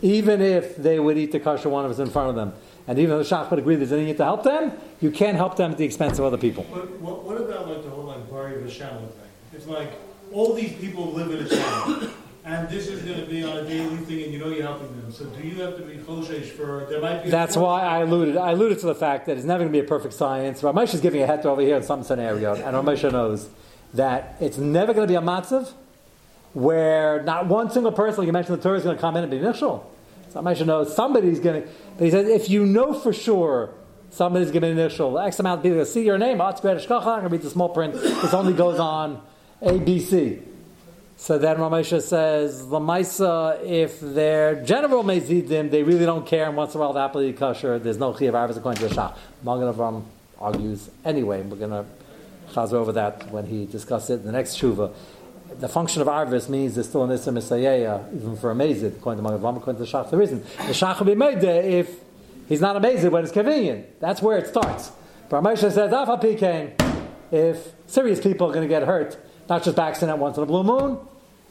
Even 0.00 0.40
if 0.40 0.76
they 0.76 0.98
would 0.98 1.16
eat 1.16 1.32
the 1.32 1.40
kosher 1.40 1.68
one 1.68 1.86
was 1.86 2.00
in 2.00 2.10
front 2.10 2.30
of 2.30 2.34
them, 2.34 2.52
and 2.86 2.98
even 2.98 3.18
if 3.18 3.28
the 3.28 3.34
shach 3.34 3.50
would 3.50 3.58
agree 3.58 3.76
there's 3.76 3.92
anything 3.92 4.16
to 4.16 4.24
help 4.24 4.42
them, 4.42 4.72
you 5.00 5.10
can't 5.10 5.36
help 5.36 5.56
them 5.56 5.72
at 5.72 5.78
the 5.78 5.84
expense 5.84 6.18
of 6.18 6.24
other 6.24 6.38
people. 6.38 6.66
But 6.72 6.90
what, 7.00 7.22
what 7.24 7.40
about 7.40 7.68
like 7.68 7.82
the 7.84 7.90
whole 7.90 8.04
like 8.04 8.30
Bari 8.30 8.54
Vishal 8.62 8.98
thing? 8.98 9.30
It's 9.52 9.66
like 9.66 9.92
all 10.32 10.54
these 10.54 10.72
people 10.74 11.12
live 11.12 11.30
in 11.30 11.46
a 11.46 11.48
town 11.48 12.12
and 12.44 12.68
this 12.68 12.88
is 12.88 13.02
going 13.02 13.20
to 13.20 13.26
be 13.26 13.44
on 13.44 13.58
a 13.58 13.64
daily 13.64 13.96
thing, 13.98 14.24
and 14.24 14.32
you 14.32 14.38
know 14.38 14.48
you're 14.48 14.62
helping 14.62 14.88
them. 15.00 15.12
So 15.12 15.26
do 15.26 15.46
you 15.46 15.62
have 15.62 15.76
to 15.76 15.82
be 15.82 15.98
choshesh 15.98 16.50
for? 16.50 16.86
There 16.90 17.00
might 17.00 17.24
be. 17.24 17.30
That's 17.30 17.56
why 17.56 17.82
I 17.82 18.00
alluded. 18.00 18.36
I 18.36 18.52
alluded 18.52 18.80
to 18.80 18.86
the 18.86 18.94
fact 18.94 19.26
that 19.26 19.36
it's 19.36 19.46
never 19.46 19.60
going 19.60 19.72
to 19.72 19.78
be 19.80 19.84
a 19.84 19.88
perfect 19.88 20.14
science. 20.14 20.62
Ramesh 20.62 20.94
is 20.94 21.00
giving 21.00 21.22
a 21.22 21.26
head 21.26 21.46
over 21.46 21.60
here 21.60 21.76
in 21.76 21.82
some 21.82 22.02
scenario, 22.02 22.54
and 22.54 22.76
Ramesh 22.76 23.10
knows 23.10 23.48
that 23.94 24.36
it's 24.40 24.58
never 24.58 24.92
going 24.92 25.06
to 25.06 25.12
be 25.12 25.16
a 25.16 25.20
matzav 25.20 25.72
where 26.52 27.22
not 27.22 27.46
one 27.46 27.70
single 27.70 27.92
person, 27.92 28.18
like 28.18 28.26
you 28.26 28.32
mentioned, 28.32 28.58
the 28.58 28.62
Torah 28.62 28.78
is 28.78 28.84
going 28.84 28.96
to 28.96 29.00
come 29.00 29.16
in 29.16 29.22
and 29.22 29.30
be 29.30 29.38
initial. 29.38 29.90
So 30.30 30.42
Ramesh 30.42 30.64
knows 30.66 30.94
somebody's 30.94 31.40
going 31.40 31.62
to. 31.62 31.68
But 31.96 32.04
he 32.04 32.10
says 32.10 32.28
if 32.28 32.50
you 32.50 32.66
know 32.66 32.92
for 32.92 33.12
sure 33.12 33.74
somebody's 34.10 34.50
going 34.50 34.62
to 34.62 34.66
be 34.66 34.72
initial, 34.72 35.18
X 35.18 35.38
amount 35.38 35.58
of 35.58 35.62
people 35.62 35.76
going 35.76 35.86
to 35.86 35.92
see 35.92 36.04
your 36.04 36.18
name. 36.18 36.40
Oh, 36.40 36.48
it's 36.48 36.60
great. 36.60 36.78
I'm 36.78 36.88
going 36.88 37.22
to 37.22 37.28
read 37.28 37.42
the 37.42 37.50
small 37.50 37.68
print. 37.68 37.94
This 37.94 38.34
only 38.34 38.52
goes 38.52 38.78
on 38.78 39.22
A, 39.60 39.78
B, 39.78 40.00
C. 40.00 40.42
So 41.22 41.38
then 41.38 41.58
Ramesha 41.58 42.02
says, 42.02 42.62
Lamaisa, 42.64 43.64
if 43.64 44.00
they're 44.00 44.64
general 44.64 45.04
mezidim, 45.04 45.70
they 45.70 45.84
really 45.84 46.04
don't 46.04 46.26
care, 46.26 46.48
and 46.48 46.56
once 46.56 46.74
in 46.74 46.80
a 46.80 46.82
while 46.82 46.92
the 46.92 46.98
apple 46.98 47.32
kosher, 47.34 47.78
there's 47.78 47.96
no 47.96 48.12
chiyav 48.12 48.32
arvis 48.32 48.56
according 48.56 48.82
to 48.82 48.88
the 48.88 48.94
Shach. 48.96 49.16
Magen 49.44 49.72
Avram 49.72 50.02
argues 50.40 50.90
anyway, 51.04 51.40
we're 51.42 51.58
going 51.58 51.70
to 51.70 51.84
chaz 52.52 52.72
over 52.72 52.90
that 52.90 53.30
when 53.30 53.46
he 53.46 53.66
discusses 53.66 54.10
it 54.10 54.14
in 54.14 54.26
the 54.26 54.32
next 54.32 54.60
shuva. 54.60 54.92
The 55.60 55.68
function 55.68 56.02
of 56.02 56.08
arvis 56.08 56.48
means 56.48 56.74
there's 56.74 56.88
still 56.88 57.04
an 57.04 57.12
issa 57.12 57.30
misayeya, 57.30 58.16
even 58.16 58.36
for 58.36 58.50
a 58.50 58.54
mezid, 58.56 58.96
according 58.96 59.22
to 59.22 59.30
Magen 59.30 59.46
Avram, 59.46 59.58
according 59.58 59.80
to 59.80 59.88
the 59.88 59.96
Shach, 59.96 60.10
there 60.10 60.22
isn't. 60.22 60.44
The 60.56 60.72
Shach 60.72 60.98
will 60.98 61.06
be 61.06 61.14
made 61.14 61.40
there 61.40 61.62
if 61.62 62.00
he's 62.48 62.60
not 62.60 62.74
a 62.74 62.80
mezid 62.80 63.12
when 63.12 63.22
it's 63.22 63.32
convenient. 63.32 64.00
That's 64.00 64.20
where 64.20 64.38
it 64.38 64.48
starts. 64.48 64.90
But 65.28 65.44
Ramesha 65.44 65.70
says, 65.70 65.92
Afa 65.92 66.72
if 67.30 67.68
serious 67.86 68.20
people 68.20 68.48
are 68.48 68.52
going 68.52 68.68
to 68.68 68.68
get 68.68 68.82
hurt, 68.82 69.16
not 69.48 69.62
just 69.62 69.76
by 69.76 69.88
accident 69.88 70.18
once 70.18 70.36
in 70.36 70.42
a 70.42 70.46
blue 70.46 70.64
moon, 70.64 70.98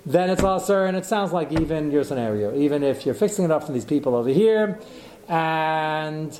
then 0.06 0.30
it's 0.30 0.44
also, 0.44 0.86
and 0.86 0.98
it 0.98 1.06
sounds 1.06 1.32
like 1.32 1.52
even 1.52 1.92
your 1.92 2.04
scenario, 2.04 2.56
even 2.56 2.84
if 2.84 3.06
you're 3.06 3.16
fixing 3.16 3.46
it 3.46 3.52
up 3.52 3.64
from 3.64 3.74
these 3.74 3.86
people 3.86 4.16
over 4.16 4.30
here, 4.30 4.80
and 5.28 6.40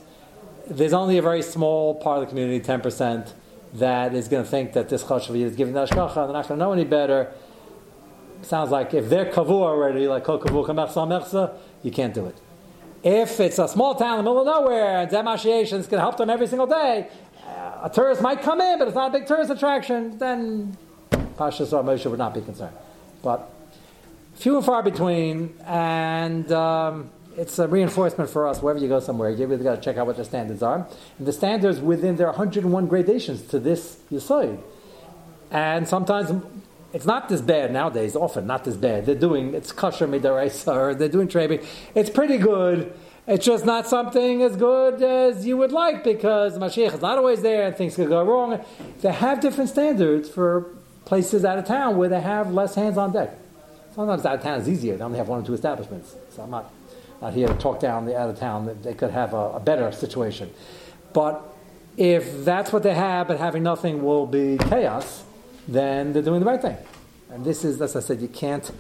there's 0.68 0.94
only 0.94 1.18
a 1.18 1.22
very 1.22 1.42
small 1.42 1.96
part 1.96 2.20
of 2.20 2.26
the 2.26 2.30
community, 2.30 2.60
10%, 2.66 3.34
that 3.74 4.14
is 4.14 4.28
going 4.28 4.44
to 4.44 4.50
think 4.50 4.74
that 4.74 4.90
this 4.90 5.04
chashav 5.04 5.36
is 5.36 5.56
giving 5.56 5.74
the 5.74 5.86
ashkacha, 5.86 6.16
they're 6.16 6.34
not 6.34 6.48
going 6.48 6.60
to 6.60 6.66
know 6.66 6.74
any 6.74 6.84
better. 6.84 7.32
Sounds 8.42 8.72
like 8.72 8.94
if 8.94 9.10
they're 9.10 9.32
kavu 9.32 9.52
already, 9.52 10.08
like 10.08 10.24
kol 10.24 10.40
kavu 10.40 10.66
kamechsa 10.66 11.54
you 11.84 11.92
can't 11.92 12.14
do 12.14 12.26
it. 12.26 12.36
If 13.04 13.40
it's 13.40 13.60
a 13.60 13.68
small 13.68 13.96
town 13.96 14.20
in 14.20 14.26
the 14.26 14.32
middle 14.32 14.42
of 14.42 14.64
nowhere 14.64 15.00
and 15.00 15.10
demonstration 15.10 15.80
is 15.80 15.88
going 15.88 16.00
to 16.00 16.02
help 16.02 16.18
them 16.18 16.30
every 16.30 16.48
single 16.48 16.68
day, 16.68 17.08
a 17.82 17.90
tourist 17.90 18.22
might 18.22 18.42
come 18.42 18.60
in, 18.62 18.78
but 18.78 18.88
it's 18.88 18.96
not 18.96 19.10
a 19.10 19.20
big 19.20 19.28
tourist 19.28 19.52
attraction, 19.52 20.18
then 20.18 20.78
Pashas 21.38 21.74
or 21.74 21.84
Moshe 21.84 22.06
would 22.10 22.20
not 22.20 22.34
be 22.34 22.42
concerned. 22.42 22.76
But 23.22 23.50
few 24.36 24.56
and 24.58 24.66
far 24.66 24.84
between, 24.84 25.56
and 25.66 26.52
um, 26.52 27.12
it's 27.38 27.60
a 27.60 27.68
reinforcement 27.68 28.30
for 28.30 28.48
us 28.48 28.62
wherever 28.62 28.80
you 28.80 28.88
go 28.88 29.00
somewhere. 29.00 29.30
You 29.30 29.48
really 29.48 29.64
got 29.64 29.76
to 29.76 29.82
check 29.82 29.98
out 29.98 30.08
what 30.08 30.18
the 30.18 30.26
standards 30.26 30.62
are. 30.62 30.88
And 31.18 31.28
the 31.28 31.34
standards 31.34 31.80
within 31.80 32.16
there 32.16 32.28
are 32.28 32.34
101 32.34 32.88
gradations 32.88 33.44
to 33.48 33.60
this 33.60 33.98
Yisoid. 34.12 34.62
And 35.50 35.88
sometimes 35.88 36.44
it's 36.94 37.06
not 37.06 37.30
this 37.30 37.42
bad 37.42 37.72
nowadays, 37.72 38.16
often 38.16 38.48
not 38.48 38.64
this 38.64 38.76
bad. 38.76 39.06
They're 39.06 39.16
doing, 39.16 39.54
it's 39.54 39.72
kosher 39.72 40.08
midaraisa, 40.08 40.76
or 40.76 40.96
they're 40.96 41.10
doing 41.10 41.28
trading. 41.28 41.66
It's 41.96 42.10
pretty 42.10 42.38
good. 42.38 42.94
It's 43.28 43.46
just 43.46 43.66
not 43.66 43.88
something 43.88 44.42
as 44.42 44.56
good 44.56 45.02
as 45.02 45.46
you 45.46 45.56
would 45.58 45.72
like 45.72 46.04
because 46.04 46.58
mashgiach 46.58 46.96
is 46.96 47.02
not 47.02 47.18
always 47.18 47.42
there 47.42 47.68
and 47.68 47.76
things 47.76 47.96
could 47.96 48.10
go 48.10 48.24
wrong. 48.24 48.66
They 49.02 49.12
have 49.12 49.40
different 49.40 49.70
standards 49.70 50.28
for 50.28 50.76
places 51.06 51.46
out 51.46 51.58
of 51.58 51.66
town 51.66 51.98
where 51.98 52.10
they 52.10 52.22
have 52.22 52.54
less 52.54 52.76
hands 52.76 52.98
on 52.98 53.12
deck. 53.12 53.38
Sometimes 53.96 54.26
out 54.26 54.36
of 54.36 54.44
town 54.44 54.60
is 54.60 54.70
easier. 54.70 54.96
They 54.98 55.04
only 55.04 55.18
have 55.18 55.28
one 55.28 55.42
or 55.42 55.46
two 55.46 55.54
establishments. 55.54 56.16
So 56.30 56.44
I'm 56.44 56.50
not, 56.50 56.72
not 57.22 57.34
here 57.34 57.48
to 57.48 57.54
talk 57.56 57.80
down 57.80 58.06
the 58.06 58.18
out 58.18 58.30
of 58.30 58.40
town. 58.40 58.66
That 58.66 58.84
they 58.84 58.94
could 58.94 59.12
have 59.12 59.34
a, 59.34 59.52
a 59.52 59.60
better 59.60 59.92
situation. 59.92 60.50
But 61.14 61.44
if 61.98 62.46
that's 62.46 62.72
what 62.72 62.84
they 62.84 62.94
have, 62.94 63.28
but 63.28 63.38
having 63.38 63.64
nothing 63.64 64.04
will 64.04 64.26
be 64.26 64.58
chaos, 64.58 65.24
then 65.68 66.14
they're 66.14 66.24
doing 66.24 66.40
the 66.40 66.46
right 66.46 66.62
thing. 66.62 66.78
And 67.30 67.44
this 67.44 67.66
is, 67.66 67.82
as 67.82 67.96
I 67.96 68.00
said, 68.00 68.22
you 68.22 68.28
can't 68.28 68.72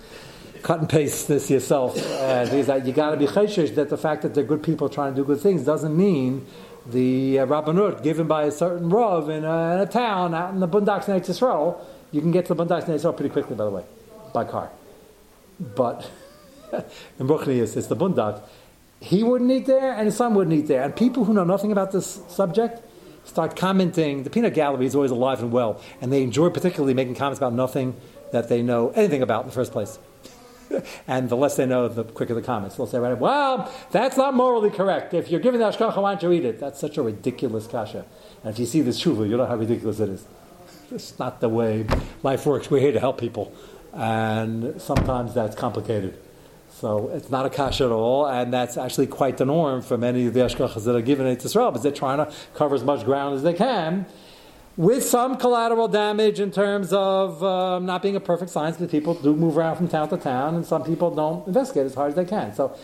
cut 0.61 0.79
and 0.79 0.89
paste 0.89 1.27
this 1.27 1.49
yourself. 1.49 1.97
Uh, 1.97 2.47
you 2.85 2.93
got 2.93 3.11
to 3.11 3.17
be 3.17 3.25
chayshish 3.25 3.75
that 3.75 3.89
the 3.89 3.97
fact 3.97 4.21
that 4.21 4.33
they're 4.33 4.43
good 4.43 4.63
people 4.63 4.89
trying 4.89 5.13
to 5.13 5.21
do 5.21 5.25
good 5.25 5.39
things 5.39 5.63
doesn't 5.63 5.95
mean 5.95 6.45
the 6.85 7.39
uh, 7.39 7.45
rabbanut 7.45 8.03
given 8.03 8.27
by 8.27 8.43
a 8.43 8.51
certain 8.51 8.89
rav 8.89 9.29
in 9.29 9.43
a, 9.43 9.73
in 9.75 9.79
a 9.81 9.85
town 9.85 10.33
out 10.33 10.53
in 10.53 10.59
the 10.59 10.67
bundaks 10.67 11.07
in 11.07 11.19
Yisrael, 11.19 11.79
you 12.11 12.21
can 12.21 12.31
get 12.31 12.45
to 12.47 12.53
the 12.53 12.63
in 12.63 12.69
Yisrael 12.69 13.15
pretty 13.15 13.29
quickly, 13.31 13.55
by 13.55 13.65
the 13.65 13.71
way, 13.71 13.83
by 14.33 14.43
car. 14.43 14.69
But 15.59 16.09
in 17.19 17.27
Brooklyn, 17.27 17.59
it's, 17.59 17.75
it's 17.75 17.87
the 17.87 17.95
bundak. 17.95 18.41
He 18.99 19.23
wouldn't 19.23 19.49
eat 19.51 19.65
there, 19.65 19.93
and 19.93 20.05
his 20.05 20.15
son 20.15 20.35
wouldn't 20.35 20.55
eat 20.55 20.67
there. 20.67 20.83
And 20.83 20.95
people 20.95 21.25
who 21.25 21.33
know 21.33 21.43
nothing 21.43 21.71
about 21.71 21.91
this 21.91 22.21
subject 22.27 22.81
start 23.23 23.55
commenting. 23.55 24.23
The 24.23 24.29
peanut 24.29 24.53
gallery 24.53 24.85
is 24.85 24.95
always 24.95 25.11
alive 25.11 25.41
and 25.41 25.51
well, 25.51 25.81
and 26.01 26.11
they 26.11 26.23
enjoy 26.23 26.49
particularly 26.49 26.93
making 26.93 27.15
comments 27.15 27.39
about 27.39 27.53
nothing 27.53 27.95
that 28.31 28.49
they 28.49 28.61
know 28.61 28.89
anything 28.91 29.21
about 29.21 29.41
in 29.41 29.47
the 29.47 29.53
first 29.53 29.71
place. 29.71 29.99
and 31.07 31.29
the 31.29 31.35
less 31.35 31.55
they 31.55 31.65
know, 31.65 31.87
the 31.87 32.03
quicker 32.03 32.33
the 32.33 32.41
comments. 32.41 32.77
They'll 32.77 32.87
say, 32.87 32.99
right, 32.99 33.17
well, 33.17 33.71
that's 33.91 34.17
not 34.17 34.33
morally 34.33 34.69
correct. 34.69 35.13
If 35.13 35.29
you're 35.29 35.39
giving 35.39 35.59
the 35.59 35.67
ashkacha, 35.67 36.01
why 36.01 36.15
don't 36.15 36.23
you 36.23 36.31
eat 36.31 36.45
it? 36.45 36.59
That's 36.59 36.79
such 36.79 36.97
a 36.97 37.01
ridiculous 37.01 37.67
kasha. 37.67 38.05
And 38.43 38.53
if 38.53 38.59
you 38.59 38.65
see 38.65 38.81
this 38.81 39.01
tshuva, 39.01 39.29
you 39.29 39.37
know 39.37 39.45
how 39.45 39.55
ridiculous 39.55 39.99
it 39.99 40.09
is. 40.09 40.25
It's 40.91 41.17
not 41.17 41.39
the 41.39 41.49
way 41.49 41.85
life 42.23 42.45
works. 42.45 42.69
We're 42.69 42.81
here 42.81 42.91
to 42.91 42.99
help 42.99 43.19
people. 43.19 43.53
And 43.93 44.81
sometimes 44.81 45.33
that's 45.33 45.55
complicated. 45.55 46.17
So 46.69 47.09
it's 47.09 47.29
not 47.29 47.45
a 47.45 47.49
kasha 47.49 47.85
at 47.85 47.91
all, 47.91 48.25
and 48.25 48.51
that's 48.51 48.77
actually 48.77 49.07
quite 49.07 49.37
the 49.37 49.45
norm 49.45 49.81
for 49.81 49.97
many 49.97 50.25
of 50.25 50.33
the 50.33 50.39
ashkachas 50.39 50.83
that 50.85 50.95
are 50.95 51.01
given 51.01 51.27
in 51.27 51.37
Israel, 51.37 51.69
because 51.69 51.83
they're 51.83 51.91
trying 51.91 52.17
to 52.17 52.31
cover 52.55 52.73
as 52.73 52.83
much 52.83 53.05
ground 53.05 53.35
as 53.35 53.43
they 53.43 53.53
can, 53.53 54.05
with 54.77 55.03
some 55.03 55.37
collateral 55.37 55.87
damage 55.87 56.39
in 56.39 56.49
terms 56.49 56.91
of 56.91 57.43
um, 57.43 57.85
not 57.85 58.01
being 58.01 58.15
a 58.15 58.19
perfect 58.19 58.49
science, 58.49 58.77
because 58.77 58.89
people 58.89 59.13
do 59.13 59.35
move 59.35 59.57
around 59.57 59.75
from 59.75 59.89
town 59.89 60.09
to 60.09 60.17
town, 60.17 60.55
and 60.55 60.65
some 60.65 60.83
people 60.83 61.13
don't 61.13 61.45
investigate 61.45 61.85
as 61.85 61.93
hard 61.93 62.09
as 62.09 62.15
they 62.15 62.25
can. 62.25 62.55
So 62.55 62.75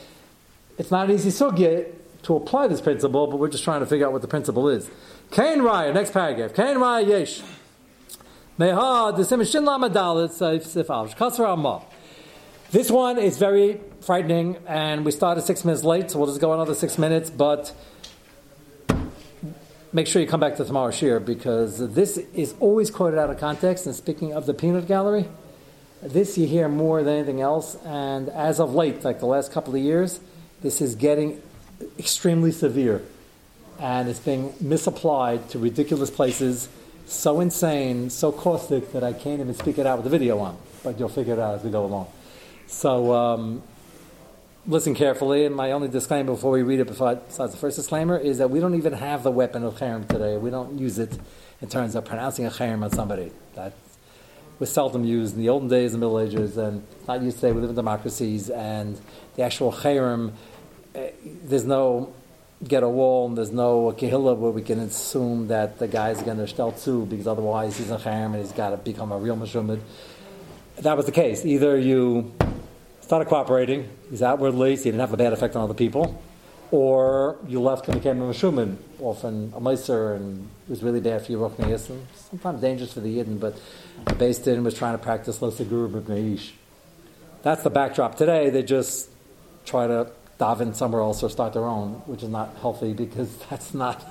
it's 0.77 0.91
not 0.91 1.09
an 1.09 1.15
easy 1.15 1.29
sugya 1.29 1.91
to 2.23 2.35
apply 2.35 2.67
this 2.67 2.81
principle, 2.81 3.25
but 3.27 3.37
we're 3.37 3.49
just 3.49 3.63
trying 3.63 3.79
to 3.79 3.87
figure 3.87 4.05
out 4.05 4.11
what 4.11 4.21
the 4.21 4.27
principle 4.27 4.67
is. 4.69 4.91
Kain 5.31 5.59
Raya, 5.59 5.93
next 5.93 6.11
paragraph. 6.11 6.53
Kain 6.53 6.75
Raya 6.75 7.07
Yesh. 7.07 7.41
This 12.71 12.89
one 12.89 13.19
is 13.19 13.37
very 13.37 13.79
frightening, 14.01 14.57
and 14.65 15.05
we 15.05 15.11
started 15.11 15.43
six 15.43 15.63
minutes 15.63 15.83
late, 15.83 16.09
so 16.09 16.17
we'll 16.17 16.27
just 16.27 16.41
go 16.41 16.53
another 16.53 16.73
six 16.73 16.97
minutes. 16.97 17.29
But 17.29 17.71
make 19.93 20.07
sure 20.07 20.23
you 20.23 20.27
come 20.27 20.39
back 20.39 20.55
to 20.55 20.65
tomorrow's 20.65 20.95
shir 20.95 21.19
because 21.19 21.93
this 21.93 22.17
is 22.17 22.55
always 22.59 22.89
quoted 22.89 23.19
out 23.19 23.29
of 23.29 23.37
context. 23.37 23.85
And 23.85 23.93
speaking 23.93 24.33
of 24.33 24.47
the 24.47 24.55
peanut 24.55 24.87
gallery, 24.87 25.27
this 26.01 26.35
you 26.35 26.47
hear 26.47 26.67
more 26.67 27.03
than 27.03 27.13
anything 27.13 27.41
else. 27.41 27.77
And 27.85 28.27
as 28.29 28.59
of 28.59 28.73
late, 28.73 29.03
like 29.03 29.19
the 29.19 29.27
last 29.27 29.51
couple 29.51 29.75
of 29.75 29.81
years, 29.83 30.19
this 30.63 30.81
is 30.81 30.95
getting 30.95 31.43
extremely 31.99 32.51
severe, 32.51 33.03
and 33.79 34.09
it's 34.09 34.19
being 34.19 34.55
misapplied 34.59 35.47
to 35.49 35.59
ridiculous 35.59 36.09
places. 36.09 36.69
So 37.07 37.39
insane, 37.39 38.09
so 38.09 38.33
caustic 38.33 38.91
that 38.91 39.01
I 39.01 39.13
can't 39.13 39.39
even 39.39 39.53
speak 39.53 39.77
it 39.77 39.85
out 39.87 39.97
with 39.97 40.03
the 40.03 40.09
video 40.09 40.39
on. 40.39 40.57
But 40.83 40.99
you'll 40.99 41.07
figure 41.07 41.33
it 41.33 41.39
out 41.39 41.55
as 41.55 41.63
we 41.63 41.71
go 41.71 41.85
along. 41.85 42.07
So 42.67 43.13
um, 43.13 43.63
listen 44.67 44.93
carefully. 44.93 45.45
And 45.45 45.55
my 45.55 45.71
only 45.71 45.87
disclaimer 45.87 46.33
before 46.33 46.51
we 46.51 46.63
read 46.63 46.81
it, 46.81 46.87
besides 46.87 47.37
the 47.37 47.57
first 47.57 47.77
disclaimer, 47.77 48.17
is 48.17 48.39
that 48.39 48.49
we 48.49 48.59
don't 48.59 48.75
even 48.75 48.91
have 48.91 49.23
the 49.23 49.31
weapon 49.31 49.63
of 49.63 49.75
cherem 49.75 50.05
today. 50.05 50.35
We 50.35 50.49
don't 50.49 50.77
use 50.77 50.99
it 50.99 51.17
in 51.61 51.69
terms 51.69 51.95
of 51.95 52.03
pronouncing 52.03 52.45
a 52.45 52.49
cherem 52.49 52.83
on 52.83 52.91
somebody. 52.91 53.31
That 53.55 53.71
was 54.59 54.69
seldom 54.69 55.05
used 55.05 55.35
in 55.35 55.39
the 55.39 55.47
olden 55.47 55.69
days, 55.69 55.93
the 55.93 55.99
Middle 55.99 56.19
Ages, 56.19 56.57
and 56.57 56.85
not 57.07 57.21
used 57.21 57.37
today. 57.37 57.53
We 57.53 57.61
live 57.61 57.69
in 57.69 57.75
democracies, 57.77 58.49
and 58.49 58.99
the 59.37 59.43
actual 59.43 59.71
cherem, 59.71 60.33
eh, 60.93 61.11
there's 61.23 61.63
no 61.63 62.13
get 62.65 62.83
a 62.83 62.89
wall, 62.89 63.27
and 63.27 63.37
there's 63.37 63.51
no 63.51 63.91
kehillah 63.91 64.35
where 64.37 64.51
we 64.51 64.61
can 64.61 64.79
assume 64.79 65.47
that 65.47 65.79
the 65.79 65.87
guy's 65.87 66.21
going 66.23 66.37
to 66.37 66.43
shtel 66.43 66.81
too, 66.83 67.05
because 67.05 67.27
otherwise 67.27 67.77
he's 67.77 67.91
a 67.91 67.97
cherem 67.97 68.33
and 68.33 68.37
he's 68.37 68.51
got 68.51 68.71
to 68.71 68.77
become 68.77 69.11
a 69.11 69.17
real 69.17 69.35
mashumid. 69.35 69.79
That 70.77 70.97
was 70.97 71.05
the 71.05 71.11
case. 71.11 71.45
Either 71.45 71.77
you 71.77 72.33
started 73.01 73.25
cooperating. 73.25 73.89
He's 74.09 74.21
outwardly, 74.21 74.75
so 74.75 74.83
he 74.83 74.91
didn't 74.91 75.01
have 75.01 75.13
a 75.13 75.17
bad 75.17 75.33
effect 75.33 75.55
on 75.55 75.63
other 75.63 75.73
people. 75.73 76.21
Or 76.69 77.37
you 77.47 77.61
left 77.61 77.87
and 77.87 77.95
became 77.95 78.21
a 78.21 78.33
Meshuman, 78.33 78.75
often 78.99 79.53
a 79.55 79.61
Meiser, 79.61 80.17
and 80.17 80.49
it 80.67 80.69
was 80.69 80.83
really 80.83 80.99
bad 80.99 81.25
for 81.25 81.31
you, 81.31 81.37
Ruchnias, 81.37 81.89
and 81.89 82.05
sometimes 82.13 82.59
dangerous 82.59 82.91
for 82.91 82.99
the 82.99 83.17
Yidden, 83.17 83.39
but 83.39 83.57
the 84.05 84.15
Beis 84.15 84.43
Din 84.43 84.65
was 84.65 84.73
trying 84.73 84.97
to 84.97 85.01
practice 85.01 85.39
Loseguru 85.39 85.89
B'Gneish. 85.89 86.51
That's 87.43 87.63
the 87.63 87.69
backdrop. 87.69 88.15
Today, 88.15 88.49
they 88.49 88.63
just 88.63 89.09
try 89.65 89.87
to 89.87 90.11
daven 90.39 90.75
somewhere 90.75 91.01
else 91.01 91.23
or 91.23 91.29
start 91.29 91.53
their 91.53 91.65
own, 91.65 91.93
which 92.05 92.23
is 92.23 92.29
not 92.29 92.55
healthy 92.61 92.93
because 92.93 93.35
that's 93.49 93.73
not, 93.73 94.03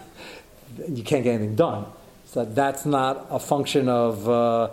you 0.88 1.02
can't 1.02 1.24
get 1.24 1.34
anything 1.34 1.56
done. 1.56 1.86
So 2.26 2.44
that's 2.44 2.84
not 2.86 3.26
a 3.30 3.38
function 3.38 3.88
of. 3.88 4.28
Uh, 4.28 4.68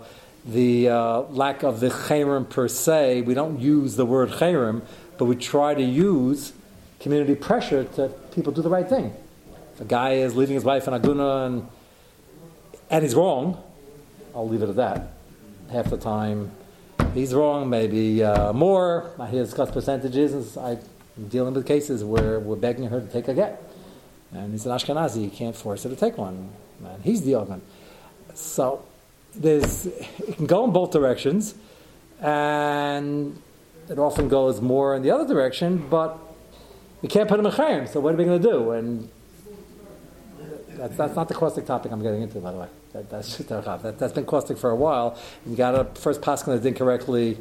the 0.46 0.88
uh, 0.88 1.20
lack 1.30 1.62
of 1.62 1.80
the 1.80 1.88
chayrim 1.88 2.48
per 2.48 2.68
se. 2.68 3.22
We 3.22 3.34
don't 3.34 3.60
use 3.60 3.96
the 3.96 4.04
word 4.04 4.30
chayrim, 4.30 4.82
but 5.18 5.24
we 5.24 5.36
try 5.36 5.74
to 5.74 5.82
use 5.82 6.52
community 7.00 7.34
pressure 7.34 7.84
to 7.84 8.08
people 8.34 8.52
do 8.52 8.62
the 8.62 8.68
right 8.68 8.88
thing. 8.88 9.14
If 9.74 9.80
a 9.80 9.84
guy 9.84 10.14
is 10.14 10.36
leaving 10.36 10.54
his 10.54 10.64
wife 10.64 10.86
in 10.86 10.94
Aguna 10.94 11.46
and, 11.46 11.68
and 12.90 13.02
he's 13.02 13.14
wrong, 13.14 13.62
I'll 14.34 14.48
leave 14.48 14.62
it 14.62 14.68
at 14.68 14.76
that. 14.76 15.12
Half 15.72 15.90
the 15.90 15.96
time, 15.96 16.50
he's 17.14 17.34
wrong, 17.34 17.70
maybe 17.70 18.22
uh, 18.22 18.52
more. 18.52 19.10
I 19.18 19.26
hear 19.28 19.42
discuss 19.42 19.70
percentages. 19.70 20.56
I'm 20.56 20.78
dealing 21.28 21.54
with 21.54 21.66
cases 21.66 22.04
where 22.04 22.40
we're 22.40 22.56
begging 22.56 22.88
her 22.88 23.00
to 23.00 23.06
take 23.06 23.28
a 23.28 23.34
get. 23.34 23.62
And 24.32 24.52
he's 24.52 24.66
an 24.66 24.72
Ashkenazi, 24.72 25.22
you 25.22 25.30
can't 25.30 25.54
force 25.54 25.84
her 25.84 25.90
to 25.90 25.96
take 25.96 26.18
one. 26.18 26.50
And 26.84 27.04
he's 27.04 27.22
the 27.22 27.36
organ. 27.36 27.62
So 28.34 28.84
there's, 29.34 29.86
it 29.86 30.36
can 30.36 30.46
go 30.46 30.64
in 30.64 30.72
both 30.72 30.90
directions, 30.90 31.54
and 32.20 33.40
it 33.88 33.98
often 33.98 34.28
goes 34.28 34.60
more 34.60 34.96
in 34.96 35.02
the 35.02 35.10
other 35.10 35.26
direction, 35.26 35.86
but 35.88 36.18
we 37.02 37.08
can't 37.08 37.28
put 37.28 37.38
him 37.38 37.46
in 37.46 37.52
chayim, 37.52 37.88
so 37.88 38.00
what 38.00 38.14
are 38.14 38.16
we 38.16 38.24
going 38.24 38.42
to 38.42 38.48
do? 38.48 38.70
And 38.72 39.08
that's, 40.70 40.96
that's 40.96 41.14
not 41.14 41.28
the 41.28 41.34
caustic 41.34 41.66
topic 41.66 41.92
I'm 41.92 42.02
getting 42.02 42.22
into, 42.22 42.38
by 42.40 42.52
the 42.52 42.58
way. 42.58 42.68
That, 42.92 43.10
that's, 43.10 43.36
that, 43.38 43.96
has 44.00 44.12
been 44.12 44.24
caustic 44.24 44.56
for 44.56 44.70
a 44.70 44.76
while. 44.76 45.18
You 45.46 45.56
got 45.56 45.72
to 45.72 46.00
first 46.00 46.22
pass 46.22 46.46
on 46.46 46.56
it 46.56 46.64
incorrectly 46.64 47.38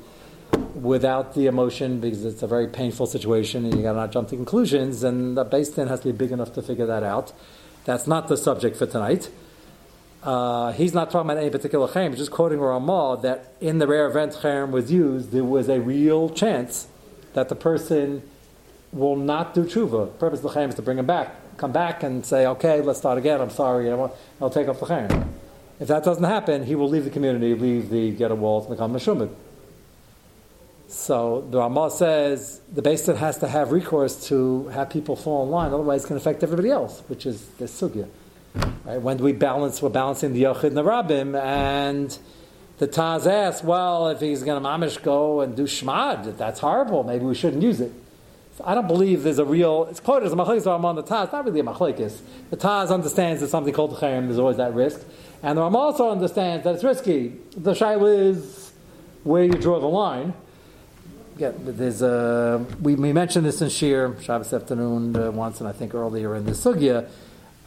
without 0.76 1.36
the 1.36 1.48
emotion 1.48 2.00
because 2.00 2.26
it's 2.26 2.42
a 2.44 2.48
very 2.48 2.68
painful 2.68 3.06
situation 3.06 3.66
and 3.66 3.76
you 3.76 3.82
got 3.84 3.94
to 3.94 4.00
not 4.00 4.12
jump 4.12 4.30
to 4.30 4.36
conclusions, 4.36 5.04
and 5.04 5.38
the 5.38 5.46
Beis 5.46 5.76
Din 5.76 5.88
has 5.88 6.00
to 6.02 6.08
be 6.08 6.12
big 6.12 6.32
enough 6.32 6.54
to 6.54 6.62
figure 6.62 6.86
that 6.86 7.04
out. 7.04 7.32
That's 7.86 8.08
not 8.08 8.28
the 8.28 8.38
subject 8.38 8.78
for 8.78 8.86
tonight. 8.86 9.30
uh, 10.24 10.72
he's 10.72 10.94
not 10.94 11.12
talking 11.12 11.30
about 11.30 11.42
any 11.42 11.50
particular 11.50 11.88
chayim, 11.88 12.10
he's 12.10 12.20
just 12.20 12.32
quoting 12.32 12.60
Ramah 12.60 13.20
that 13.24 13.54
in 13.60 13.80
the 13.80 13.88
rare 13.88 14.08
event 14.08 14.34
chayim 14.34 14.72
was 14.72 14.92
used, 14.92 15.32
there 15.32 15.44
was 15.44 15.68
a 15.70 15.80
real 15.82 16.30
chance 16.30 16.88
that 17.34 17.50
the 17.50 17.56
person 17.56 18.24
will 18.92 19.16
not 19.16 19.54
do 19.54 19.64
tshuva. 19.66 20.06
The 20.06 20.18
purpose 20.20 20.44
of 20.44 20.54
the 20.54 20.60
chayim 20.60 20.70
is 20.70 20.76
to 20.76 20.82
bring 20.82 20.98
him 20.98 21.06
back, 21.06 21.58
come 21.58 21.72
back 21.72 22.04
and 22.04 22.26
say, 22.26 22.46
okay, 22.48 22.80
let's 22.82 23.00
start 23.00 23.18
again, 23.18 23.42
I'm 23.42 23.50
sorry, 23.50 23.92
I 23.92 23.96
want, 23.96 24.14
I'll 24.42 24.50
take 24.50 24.68
off 24.68 24.80
the 24.80 24.86
chayim. 24.86 25.28
If 25.80 25.90
that 25.90 26.04
doesn't 26.04 26.24
happen, 26.24 26.64
he 26.64 26.76
will 26.76 26.88
leave 26.88 27.04
the 27.04 27.10
community, 27.10 27.54
leave 27.56 27.90
the 27.90 28.12
ghetto 28.12 28.36
walls, 28.36 28.66
and 28.66 28.76
become 28.76 28.96
a 28.96 29.00
shumid. 29.00 29.34
So 30.94 31.46
the 31.50 31.58
Ramah 31.58 31.90
says 31.90 32.62
the 32.72 32.82
Din 32.82 33.16
has 33.16 33.40
to 33.40 33.48
have 33.48 33.72
recourse 33.72 34.28
to 34.28 34.68
have 34.68 34.92
people 34.92 35.16
fall 35.16 35.44
in 35.44 35.50
line, 35.50 35.74
otherwise 35.74 36.06
it 36.06 36.08
can 36.08 36.18
affect 36.18 36.44
everybody 36.44 36.70
else, 36.70 37.02
which 37.08 37.26
is 37.26 37.46
the 37.58 37.66
sugya. 37.66 38.08
Right? 38.86 39.02
When 39.02 39.18
we 39.18 39.34
balance? 39.34 39.82
We're 39.82 39.90
balancing 39.90 40.34
the 40.34 40.44
Yochid 40.44 40.66
and 40.66 40.78
the 40.78 40.84
Rabbim, 40.84 41.36
and 41.42 42.18
the 42.78 42.88
Taz 42.88 43.26
asks, 43.26 43.64
well, 43.64 44.10
if 44.10 44.20
he's 44.20 44.44
going 44.44 44.62
to 44.62 44.70
mamish 44.70 45.02
go 45.02 45.42
and 45.42 45.58
do 45.58 45.64
shmad, 45.64 46.38
that's 46.38 46.60
horrible. 46.60 47.04
Maybe 47.04 47.26
we 47.26 47.34
shouldn't 47.34 47.64
use 47.64 47.82
it. 47.82 47.92
So 48.58 48.64
I 48.66 48.76
don't 48.76 48.88
believe 48.88 49.24
there's 49.24 49.40
a 49.40 49.46
real. 49.46 49.88
It's 49.90 50.00
quoted 50.00 50.28
as 50.28 50.34
a 50.34 50.36
machlekes 50.36 50.68
on 50.68 50.96
the 50.96 51.04
Taz. 51.04 51.34
Not 51.34 51.44
really 51.44 51.60
a 51.60 51.64
machlekes. 51.64 52.22
The 52.52 52.58
Taz 52.58 52.92
understands 52.92 53.42
that 53.42 53.48
something 53.48 53.74
called 53.74 53.96
chayim. 53.96 54.28
There's 54.28 54.38
always 54.38 54.58
that 54.58 54.76
risk, 54.76 55.04
and 55.42 55.58
the 55.58 55.64
Ram 55.64 55.76
also 55.76 56.12
understands 56.12 56.64
that 56.66 56.76
it's 56.76 56.84
risky. 56.84 57.34
The 57.58 57.72
shaila 57.72 58.30
is 58.30 58.74
where 59.24 59.44
you 59.44 59.54
draw 59.54 59.80
the 59.80 59.88
line. 59.88 60.36
Yeah, 61.36 61.52
there's 61.58 62.04
a, 62.04 62.64
we, 62.80 62.94
we 62.94 63.12
mentioned 63.12 63.48
this 63.48 63.60
in 63.60 63.70
Shir 63.70 64.16
Shabbos 64.22 64.54
afternoon 64.54 65.16
uh, 65.16 65.32
once, 65.32 65.60
and 65.62 65.68
I 65.68 65.72
think 65.72 65.96
earlier 65.96 66.36
in 66.36 66.46
the 66.46 66.52
sugya, 66.52 67.10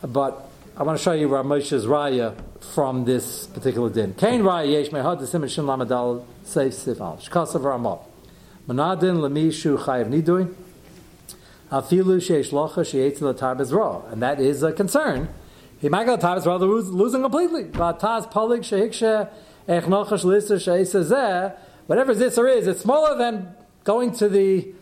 but 0.02 0.48
I 0.76 0.84
want 0.84 0.96
to 0.96 1.02
show 1.02 1.10
you 1.10 1.28
Ramosha's 1.28 1.84
raya 1.84 2.36
from 2.74 3.06
this 3.06 3.48
particular 3.48 3.90
din. 3.90 4.14
Kain 4.14 4.42
raya 4.42 4.70
yesh 4.70 4.90
mehad 4.90 5.20
desim 5.20 5.50
shin 5.50 5.64
lamadal 5.64 6.24
seif 6.44 6.74
sifal 6.74 7.20
shkasav 7.20 7.64
ramah. 7.64 7.98
Manadin 8.68 9.16
lemishu 9.16 9.76
chayiv 9.78 10.10
nidui. 10.10 10.54
Afilu 11.72 12.18
sheish 12.18 12.52
locha 12.52 12.84
sheitz 12.84 13.18
latar 13.18 13.58
bezra, 13.58 14.12
and 14.12 14.22
that 14.22 14.38
is 14.38 14.62
a 14.62 14.72
concern. 14.72 15.28
He 15.80 15.88
might 15.88 16.04
go 16.04 16.16
tar 16.16 16.36
bezra 16.36 16.60
losing 16.60 17.22
completely. 17.22 17.64
But 17.64 17.98
taz 17.98 18.30
palik 18.30 18.60
shehikshe 18.60 19.28
echnochash 19.68 20.22
lister 20.22 20.54
sheisazeh. 20.54 21.56
Whatever 21.86 22.12
or 22.12 22.48
is, 22.48 22.66
it's 22.66 22.80
smaller 22.80 23.16
than 23.16 23.54
going 23.84 24.10
to 24.14 24.28
the 24.28 24.74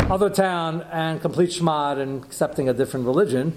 other 0.00 0.28
town 0.28 0.82
and 0.92 1.22
complete 1.22 1.50
shmad 1.50 1.98
and 1.98 2.22
accepting 2.22 2.68
a 2.68 2.74
different 2.74 3.06
religion. 3.06 3.56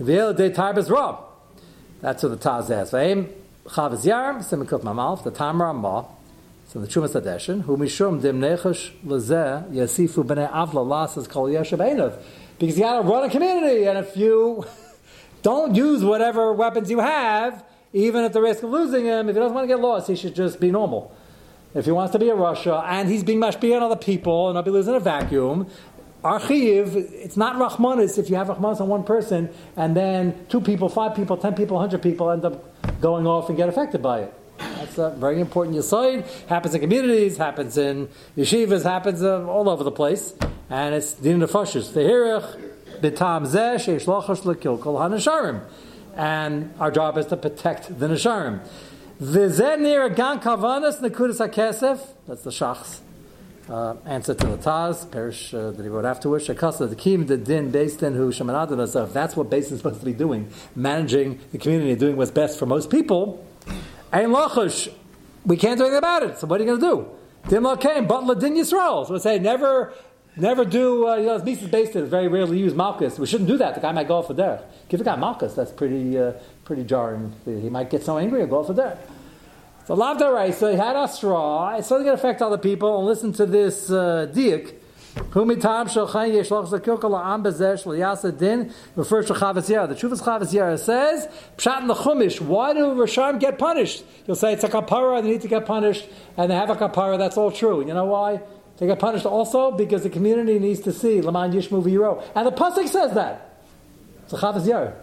V'el 0.00 0.36
de 0.36 0.50
tarbes 0.50 0.90
rob. 0.90 1.24
That's 2.00 2.24
what 2.24 2.30
the 2.30 2.48
Taz 2.48 2.66
says. 2.66 2.90
V'em 2.90 3.32
chavaz 3.66 4.04
yarm 4.04 4.38
simikut 4.38 4.82
mamalf 4.82 5.22
the 5.22 5.30
tam 5.30 5.62
ramah. 5.62 6.06
So 6.66 6.80
the 6.80 6.88
Chumas 6.88 7.20
Hadeshin, 7.20 7.62
who 7.62 7.76
mishum 7.76 8.20
dim 8.20 8.40
nechash 8.40 8.90
lezeh 9.06 9.70
yasifu 9.70 10.24
b'nei 10.24 10.50
avla 10.50 10.84
lasas 10.84 11.28
kol 11.28 11.46
yeshav 11.46 12.18
Because 12.58 12.76
you 12.76 12.82
got 12.82 13.02
to 13.02 13.08
run 13.08 13.24
a 13.24 13.30
community, 13.30 13.84
and 13.84 13.96
if 13.96 14.16
you 14.16 14.64
don't 15.42 15.76
use 15.76 16.02
whatever 16.02 16.52
weapons 16.52 16.90
you 16.90 16.98
have, 16.98 17.64
even 17.92 18.24
at 18.24 18.32
the 18.32 18.40
risk 18.40 18.64
of 18.64 18.70
losing 18.70 19.04
him, 19.04 19.28
if 19.28 19.36
he 19.36 19.40
doesn't 19.40 19.54
want 19.54 19.64
to 19.64 19.68
get 19.68 19.80
lost, 19.80 20.08
he 20.08 20.16
should 20.16 20.34
just 20.34 20.58
be 20.58 20.72
normal. 20.72 21.14
If 21.72 21.84
he 21.84 21.92
wants 21.92 22.12
to 22.12 22.18
be 22.18 22.28
a 22.28 22.34
Russia, 22.34 22.82
and 22.84 23.08
he's 23.08 23.22
being 23.22 23.40
mashpia 23.40 23.76
on 23.76 23.82
other 23.82 23.96
people 23.96 24.48
and 24.48 24.56
nobody 24.56 24.72
lives 24.72 24.88
in 24.88 24.94
a 24.94 25.00
vacuum, 25.00 25.68
Archiv, 26.24 26.96
it's 26.96 27.36
not 27.36 27.56
Rahmanis 27.56 28.18
if 28.18 28.28
you 28.28 28.36
have 28.36 28.48
Rahmanis 28.48 28.80
on 28.80 28.88
one 28.88 29.04
person 29.04 29.48
and 29.76 29.96
then 29.96 30.46
two 30.48 30.60
people, 30.60 30.88
five 30.88 31.14
people, 31.14 31.36
ten 31.36 31.54
people, 31.54 31.78
hundred 31.78 32.02
people 32.02 32.30
end 32.30 32.44
up 32.44 33.00
going 33.00 33.26
off 33.26 33.48
and 33.48 33.56
get 33.56 33.68
affected 33.68 34.02
by 34.02 34.22
it. 34.22 34.34
That's 34.58 34.98
a 34.98 35.10
very 35.10 35.40
important 35.40 35.76
yisoid. 35.76 36.26
Happens 36.48 36.74
in 36.74 36.80
communities, 36.80 37.38
happens 37.38 37.78
in 37.78 38.08
yeshivas, 38.36 38.82
happens 38.82 39.22
uh, 39.22 39.46
all 39.46 39.68
over 39.68 39.84
the 39.84 39.90
place. 39.90 40.34
And 40.68 40.94
it's 40.94 41.14
din 41.14 41.40
nefashis. 41.40 41.92
Tehirich 41.92 42.60
b'tam 43.00 43.46
zeh 43.46 43.76
sheish 43.76 44.04
lochash 44.04 44.42
lekil 44.42 44.80
kol 44.80 44.96
hanasharim. 44.96 45.62
And 46.16 46.74
our 46.78 46.90
job 46.90 47.16
is 47.16 47.26
to 47.26 47.36
protect 47.36 47.98
the 47.98 48.08
nasharim. 48.08 48.60
V'zeh 49.20 50.16
gan 50.16 50.40
kavanas 50.40 51.00
nekudas 51.00 51.46
hakesef. 51.46 52.00
That's 52.26 52.42
the 52.42 52.50
shachs 52.50 53.00
uh, 53.70 53.94
answer 54.04 54.34
to 54.34 54.46
the 54.46 54.56
Taz, 54.56 55.10
Perish 55.10 55.54
uh, 55.54 55.70
that 55.70 55.82
he 55.82 55.88
wrote 55.88 56.04
afterwards. 56.04 56.48
Shekasa, 56.48 56.88
the 56.88 56.96
Kim, 56.96 57.26
the 57.26 57.36
Din, 57.36 57.70
based 57.70 58.02
in 58.02 58.14
who 58.14 58.30
Shamanadana. 58.30 58.88
So 58.88 59.04
if 59.04 59.12
that's 59.12 59.36
what 59.36 59.48
Beis 59.48 59.64
Din 59.66 59.74
is 59.74 59.78
supposed 59.78 60.00
to 60.00 60.06
be 60.06 60.12
doing, 60.12 60.50
managing 60.74 61.38
the 61.52 61.58
community, 61.58 61.94
doing 61.94 62.16
what's 62.16 62.30
best 62.30 62.58
for 62.58 62.66
most 62.66 62.90
people, 62.90 63.46
Ein 64.12 64.30
Lachush, 64.30 64.92
we 65.44 65.56
can't 65.56 65.78
do 65.78 65.84
anything 65.84 65.98
about 65.98 66.22
it. 66.24 66.38
So 66.38 66.46
what 66.46 66.60
are 66.60 66.64
you 66.64 66.76
going 66.76 66.80
to 66.80 66.86
do? 66.86 67.08
Dim 67.48 67.62
Lakem, 67.64 68.08
but 68.08 68.24
Ladin 68.24 68.54
Yisrael. 68.54 69.06
So 69.06 69.14
we 69.14 69.18
say 69.20 69.38
never. 69.38 69.94
Never 70.36 70.64
do, 70.64 71.08
uh, 71.08 71.16
you 71.16 71.26
know, 71.26 71.38
Mises 71.40 71.68
based 71.68 71.96
it, 71.96 72.04
very 72.04 72.28
rarely 72.28 72.56
use 72.56 72.72
Malchus. 72.72 73.18
We 73.18 73.26
shouldn't 73.26 73.48
do 73.48 73.58
that. 73.58 73.74
The 73.74 73.80
guy 73.80 73.90
might 73.90 74.06
go 74.06 74.18
off 74.18 74.28
for 74.28 74.32
there. 74.32 74.62
Give 74.88 74.98
the 74.98 75.04
guy 75.04 75.16
Malchus, 75.16 75.54
that's 75.54 75.72
pretty, 75.72 76.16
uh, 76.16 76.34
pretty 76.70 76.84
jarring. 76.84 77.34
He 77.44 77.68
might 77.68 77.90
get 77.90 78.04
so 78.04 78.16
angry 78.16 78.42
and 78.42 78.48
go 78.48 78.62
for 78.62 78.72
there. 78.72 78.96
So 79.86 79.94
Lav 79.94 80.20
so 80.54 80.70
he 80.70 80.76
had 80.76 80.94
a 80.94 81.08
straw. 81.08 81.74
It's 81.74 81.90
only 81.90 82.04
going 82.04 82.16
to 82.16 82.20
affect 82.22 82.40
other 82.40 82.58
people. 82.58 82.98
And 82.98 83.08
listen 83.08 83.32
to 83.32 83.44
this 83.44 83.90
uh, 83.90 84.30
diak. 84.32 84.72
Humitam 85.32 85.88
shalchayin 85.88 86.32
yeshlach 86.32 86.70
zakilka 86.70 87.10
la'am 87.10 87.42
bezesh 87.42 87.82
liyasa 87.82 88.38
din 88.38 88.72
refers 88.94 89.26
to 89.26 89.34
Chavos 89.34 89.68
Yair. 89.68 89.88
The 89.88 89.96
truth 89.96 90.12
is 90.12 90.22
Chavos 90.22 90.78
says 90.78 91.26
pshat 91.56 91.80
in 91.80 91.88
the 91.88 91.94
Chumash. 91.94 92.40
Why 92.40 92.72
do 92.72 92.94
Risham 92.94 93.40
get 93.40 93.58
punished? 93.58 94.04
You'll 94.28 94.36
say 94.36 94.52
it's 94.52 94.62
a 94.62 94.68
kapara. 94.68 95.20
They 95.24 95.30
need 95.30 95.42
to 95.42 95.48
get 95.48 95.66
punished, 95.66 96.06
and 96.36 96.52
they 96.52 96.54
have 96.54 96.70
a 96.70 96.76
kapara. 96.76 97.18
That's 97.18 97.36
all 97.36 97.50
true. 97.50 97.84
You 97.84 97.94
know 97.94 98.04
why? 98.04 98.42
They 98.76 98.86
get 98.86 99.00
punished 99.00 99.26
also 99.26 99.72
because 99.72 100.04
the 100.04 100.10
community 100.10 100.60
needs 100.60 100.78
to 100.82 100.92
see 100.92 101.20
Laman 101.20 101.50
Yishmu 101.50 101.82
V'Yiro. 101.82 102.22
And 102.36 102.46
the 102.46 102.52
Pasuk 102.52 102.86
says 102.86 103.14
that. 103.14 103.56
It's 104.22 104.32
a 104.32 104.36
Yair. 104.36 104.94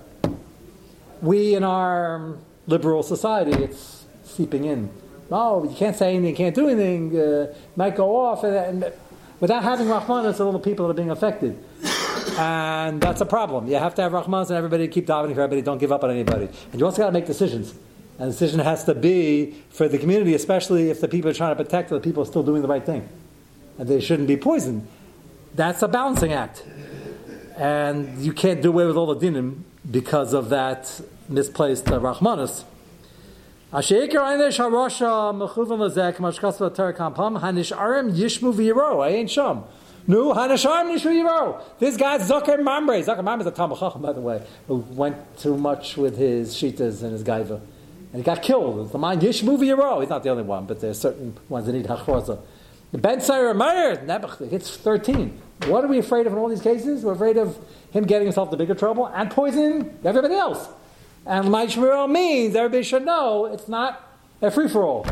We 1.21 1.55
in 1.55 1.63
our 1.63 2.37
liberal 2.67 3.03
society, 3.03 3.51
it's 3.63 4.05
seeping 4.23 4.65
in. 4.65 4.89
No, 5.29 5.63
you 5.63 5.75
can't 5.75 5.95
say 5.95 6.15
anything, 6.15 6.35
can't 6.35 6.55
do 6.55 6.69
anything, 6.69 7.19
uh, 7.19 7.53
might 7.75 7.95
go 7.95 8.15
off, 8.15 8.43
and, 8.43 8.83
and 8.83 8.93
without 9.39 9.63
having 9.63 9.89
Rahman, 9.89 10.25
it's 10.25 10.39
all 10.39 10.51
the 10.51 10.59
people 10.59 10.87
that 10.87 10.91
are 10.91 10.95
being 10.95 11.09
affected. 11.09 11.61
And 12.37 13.01
that's 13.01 13.21
a 13.21 13.25
problem. 13.25 13.67
You 13.67 13.75
have 13.75 13.95
to 13.95 14.03
have 14.03 14.11
Rahmans 14.11 14.47
and 14.47 14.57
everybody 14.57 14.87
keep 14.87 15.07
davening 15.07 15.33
for 15.33 15.41
everybody, 15.41 15.61
don't 15.63 15.79
give 15.79 15.91
up 15.91 16.03
on 16.03 16.11
anybody. 16.11 16.47
And 16.71 16.79
you 16.79 16.85
also 16.85 17.01
got 17.01 17.07
to 17.07 17.11
make 17.11 17.25
decisions. 17.25 17.71
And 18.19 18.29
the 18.29 18.31
decision 18.31 18.59
has 18.59 18.83
to 18.85 18.93
be 18.93 19.55
for 19.69 19.87
the 19.87 19.97
community, 19.97 20.35
especially 20.35 20.89
if 20.89 21.01
the 21.01 21.07
people 21.07 21.31
are 21.31 21.33
trying 21.33 21.55
to 21.55 21.63
protect 21.63 21.89
the 21.89 21.99
people 21.99 22.23
are 22.23 22.27
still 22.27 22.43
doing 22.43 22.61
the 22.61 22.67
right 22.67 22.85
thing. 22.85 23.07
And 23.79 23.87
they 23.87 23.99
shouldn't 23.99 24.27
be 24.27 24.37
poisoned. 24.37 24.87
That's 25.55 25.81
a 25.81 25.87
balancing 25.87 26.33
act. 26.33 26.63
And 27.55 28.19
you 28.19 28.33
can't 28.33 28.61
do 28.61 28.69
away 28.69 28.85
with 28.85 28.97
all 28.97 29.13
the 29.13 29.25
dinim 29.25 29.63
because 29.89 30.33
of 30.33 30.49
that 30.49 31.01
misplaced 31.29 31.87
uh, 31.89 31.99
Rahmanas. 31.99 32.63
Ashayikar 33.71 34.15
Einish 34.15 34.57
Yishmu. 38.13 39.63
No, 40.09 40.33
Hanisharim 40.33 40.93
Yishmu 40.93 41.11
Viro. 41.11 41.61
This 41.79 41.97
guy's 41.97 42.29
Zaken 42.29 42.63
Mamre. 42.63 43.01
Zaken 43.01 43.23
Mamre 43.23 43.41
is 43.41 43.47
a 43.47 43.51
Talmud 43.51 43.77
Chacham, 43.77 44.01
by 44.01 44.13
the 44.13 44.21
way, 44.21 44.41
who 44.67 44.77
went 44.77 45.37
too 45.37 45.57
much 45.57 45.97
with 45.97 46.17
his 46.17 46.55
Shitas 46.55 47.03
and 47.03 47.11
his 47.11 47.23
Gaiva. 47.23 47.59
And 48.13 48.21
he 48.21 48.23
got 48.23 48.41
killed. 48.41 48.79
It's 48.81 48.91
the 48.91 48.97
man 48.97 49.19
Yishmu 49.19 49.59
Viro. 49.59 49.99
He's 49.99 50.09
not 50.09 50.23
the 50.23 50.29
only 50.29 50.43
one, 50.43 50.65
but 50.65 50.79
there's 50.79 50.99
certain 50.99 51.37
ones 51.49 51.65
that 51.65 51.73
need 51.73 51.85
Hachroza. 51.85 52.39
The 52.93 52.97
Ben 52.99 53.19
Sayer 53.19 53.53
Meyer, 53.53 53.97
Nebuch, 53.97 54.53
it's 54.53 54.77
13. 54.77 55.41
What 55.65 55.83
are 55.83 55.87
we 55.87 55.99
afraid 55.99 56.27
of 56.27 56.33
in 56.33 56.39
all 56.39 56.49
these 56.49 56.61
cases? 56.61 57.03
We're 57.03 57.13
afraid 57.13 57.37
of 57.37 57.57
him 57.91 58.05
getting 58.05 58.27
himself 58.27 58.47
into 58.47 58.57
bigger 58.57 58.75
trouble 58.75 59.07
and 59.07 59.29
poisoning 59.31 59.97
everybody 60.03 60.35
else. 60.35 60.67
And 61.25 61.47
Maishmiro 61.47 62.09
means 62.09 62.55
everybody 62.55 62.83
should 62.83 63.05
know 63.05 63.45
it's 63.45 63.67
not 63.67 64.01
a 64.41 64.51
free 64.51 64.67
for 64.67 64.83
all. 64.83 65.07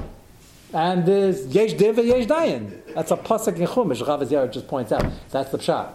And 0.74 1.06
there's 1.06 1.48
Yesh 1.48 1.74
Div 1.74 1.98
Yesh 1.98 2.26
Dayan. 2.26 2.94
That's 2.94 3.12
a 3.12 3.18
pasuk 3.18 3.58
in 3.58 3.68
Chumash. 3.68 4.06
Rav 4.06 4.22
Ziyar 4.22 4.52
just 4.52 4.68
points 4.68 4.92
out. 4.92 5.06
That's 5.32 5.52
the 5.52 5.58
pshat. 5.58 5.92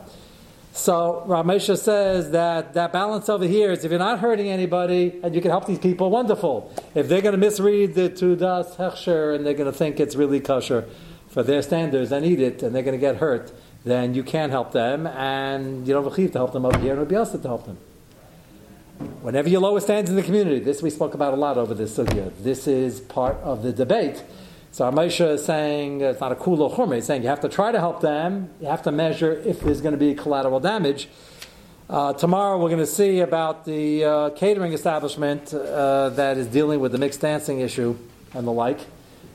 So 0.72 1.24
Ramesha 1.26 1.76
says 1.76 2.30
that 2.30 2.74
that 2.74 2.92
balance 2.92 3.28
over 3.28 3.44
here 3.44 3.72
is 3.72 3.84
if 3.84 3.90
you're 3.90 3.98
not 3.98 4.20
hurting 4.20 4.48
anybody 4.48 5.18
and 5.22 5.34
you 5.34 5.40
can 5.40 5.50
help 5.50 5.66
these 5.66 5.80
people, 5.80 6.10
wonderful. 6.10 6.72
If 6.94 7.08
they're 7.08 7.20
going 7.20 7.32
to 7.32 7.38
misread 7.38 7.94
the 7.94 8.08
Tudas 8.08 8.76
Hechsher 8.76 9.34
and 9.34 9.44
they're 9.44 9.54
going 9.54 9.70
to 9.70 9.76
think 9.76 9.98
it's 9.98 10.14
really 10.14 10.38
kosher 10.40 10.88
for 11.28 11.42
their 11.42 11.62
standards 11.62 12.12
and 12.12 12.24
eat 12.24 12.40
it 12.40 12.62
and 12.62 12.74
they're 12.74 12.84
going 12.84 12.98
to 12.98 13.00
get 13.00 13.16
hurt, 13.16 13.52
then 13.84 14.14
you 14.14 14.22
can't 14.22 14.52
help 14.52 14.72
them, 14.72 15.06
and 15.06 15.86
you 15.86 15.94
don't 15.94 16.04
have 16.04 16.12
a 16.12 16.16
chiv 16.16 16.32
to 16.32 16.38
help 16.38 16.52
them 16.52 16.66
over 16.66 16.78
here, 16.78 16.90
and 16.92 17.00
nobody 17.00 17.16
else 17.16 17.32
to 17.32 17.38
help 17.40 17.66
them. 17.66 17.78
Whenever 19.22 19.48
your 19.48 19.60
lower 19.60 19.80
stands 19.80 20.10
in 20.10 20.16
the 20.16 20.22
community, 20.22 20.60
this 20.60 20.82
we 20.82 20.90
spoke 20.90 21.14
about 21.14 21.32
a 21.32 21.36
lot 21.36 21.56
over 21.56 21.72
this 21.72 21.96
sugya. 21.96 22.30
This 22.42 22.66
is 22.66 23.00
part 23.00 23.36
of 23.36 23.62
the 23.62 23.72
debate. 23.72 24.22
So 24.72 24.90
Amisha 24.90 25.34
is 25.34 25.44
saying 25.44 26.02
uh, 26.02 26.10
it's 26.10 26.20
not 26.20 26.32
a 26.32 26.36
cool 26.36 26.70
chumra. 26.70 26.96
He's 26.96 27.06
saying 27.06 27.22
you 27.22 27.28
have 27.28 27.40
to 27.40 27.48
try 27.48 27.72
to 27.72 27.78
help 27.78 28.02
them. 28.02 28.50
You 28.60 28.68
have 28.68 28.82
to 28.82 28.92
measure 28.92 29.32
if 29.32 29.60
there's 29.60 29.80
going 29.80 29.94
to 29.94 29.98
be 29.98 30.14
collateral 30.14 30.60
damage. 30.60 31.08
Uh, 31.88 32.12
tomorrow 32.12 32.56
we're 32.56 32.68
going 32.68 32.78
to 32.78 32.86
see 32.86 33.18
about 33.18 33.64
the 33.64 34.04
uh, 34.04 34.30
catering 34.30 34.72
establishment 34.74 35.52
uh, 35.52 36.10
that 36.10 36.36
is 36.36 36.46
dealing 36.46 36.78
with 36.78 36.92
the 36.92 36.98
mixed 36.98 37.20
dancing 37.20 37.60
issue 37.60 37.96
and 38.32 38.46
the 38.46 38.52
like. 38.52 38.78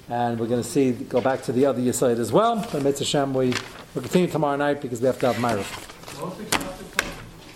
And 0.08 0.40
we're 0.40 0.48
going 0.48 0.62
to 0.62 0.70
see, 0.70 0.92
go 0.92 1.20
back 1.20 1.42
to 1.44 1.52
the 1.52 1.66
other 1.66 1.82
Yisrael 1.82 2.18
as 2.18 2.32
well. 2.32 2.66
But 2.72 2.84
Mitzvah 2.84 3.04
Hashem, 3.04 3.34
we 3.34 3.56
We'll 3.96 4.02
continue 4.02 4.28
tomorrow 4.28 4.58
night 4.58 4.82
because 4.82 5.00
we 5.00 5.08
have 5.08 5.20
to 5.20 5.32
have 5.32 5.40
Myra. 5.40 6.75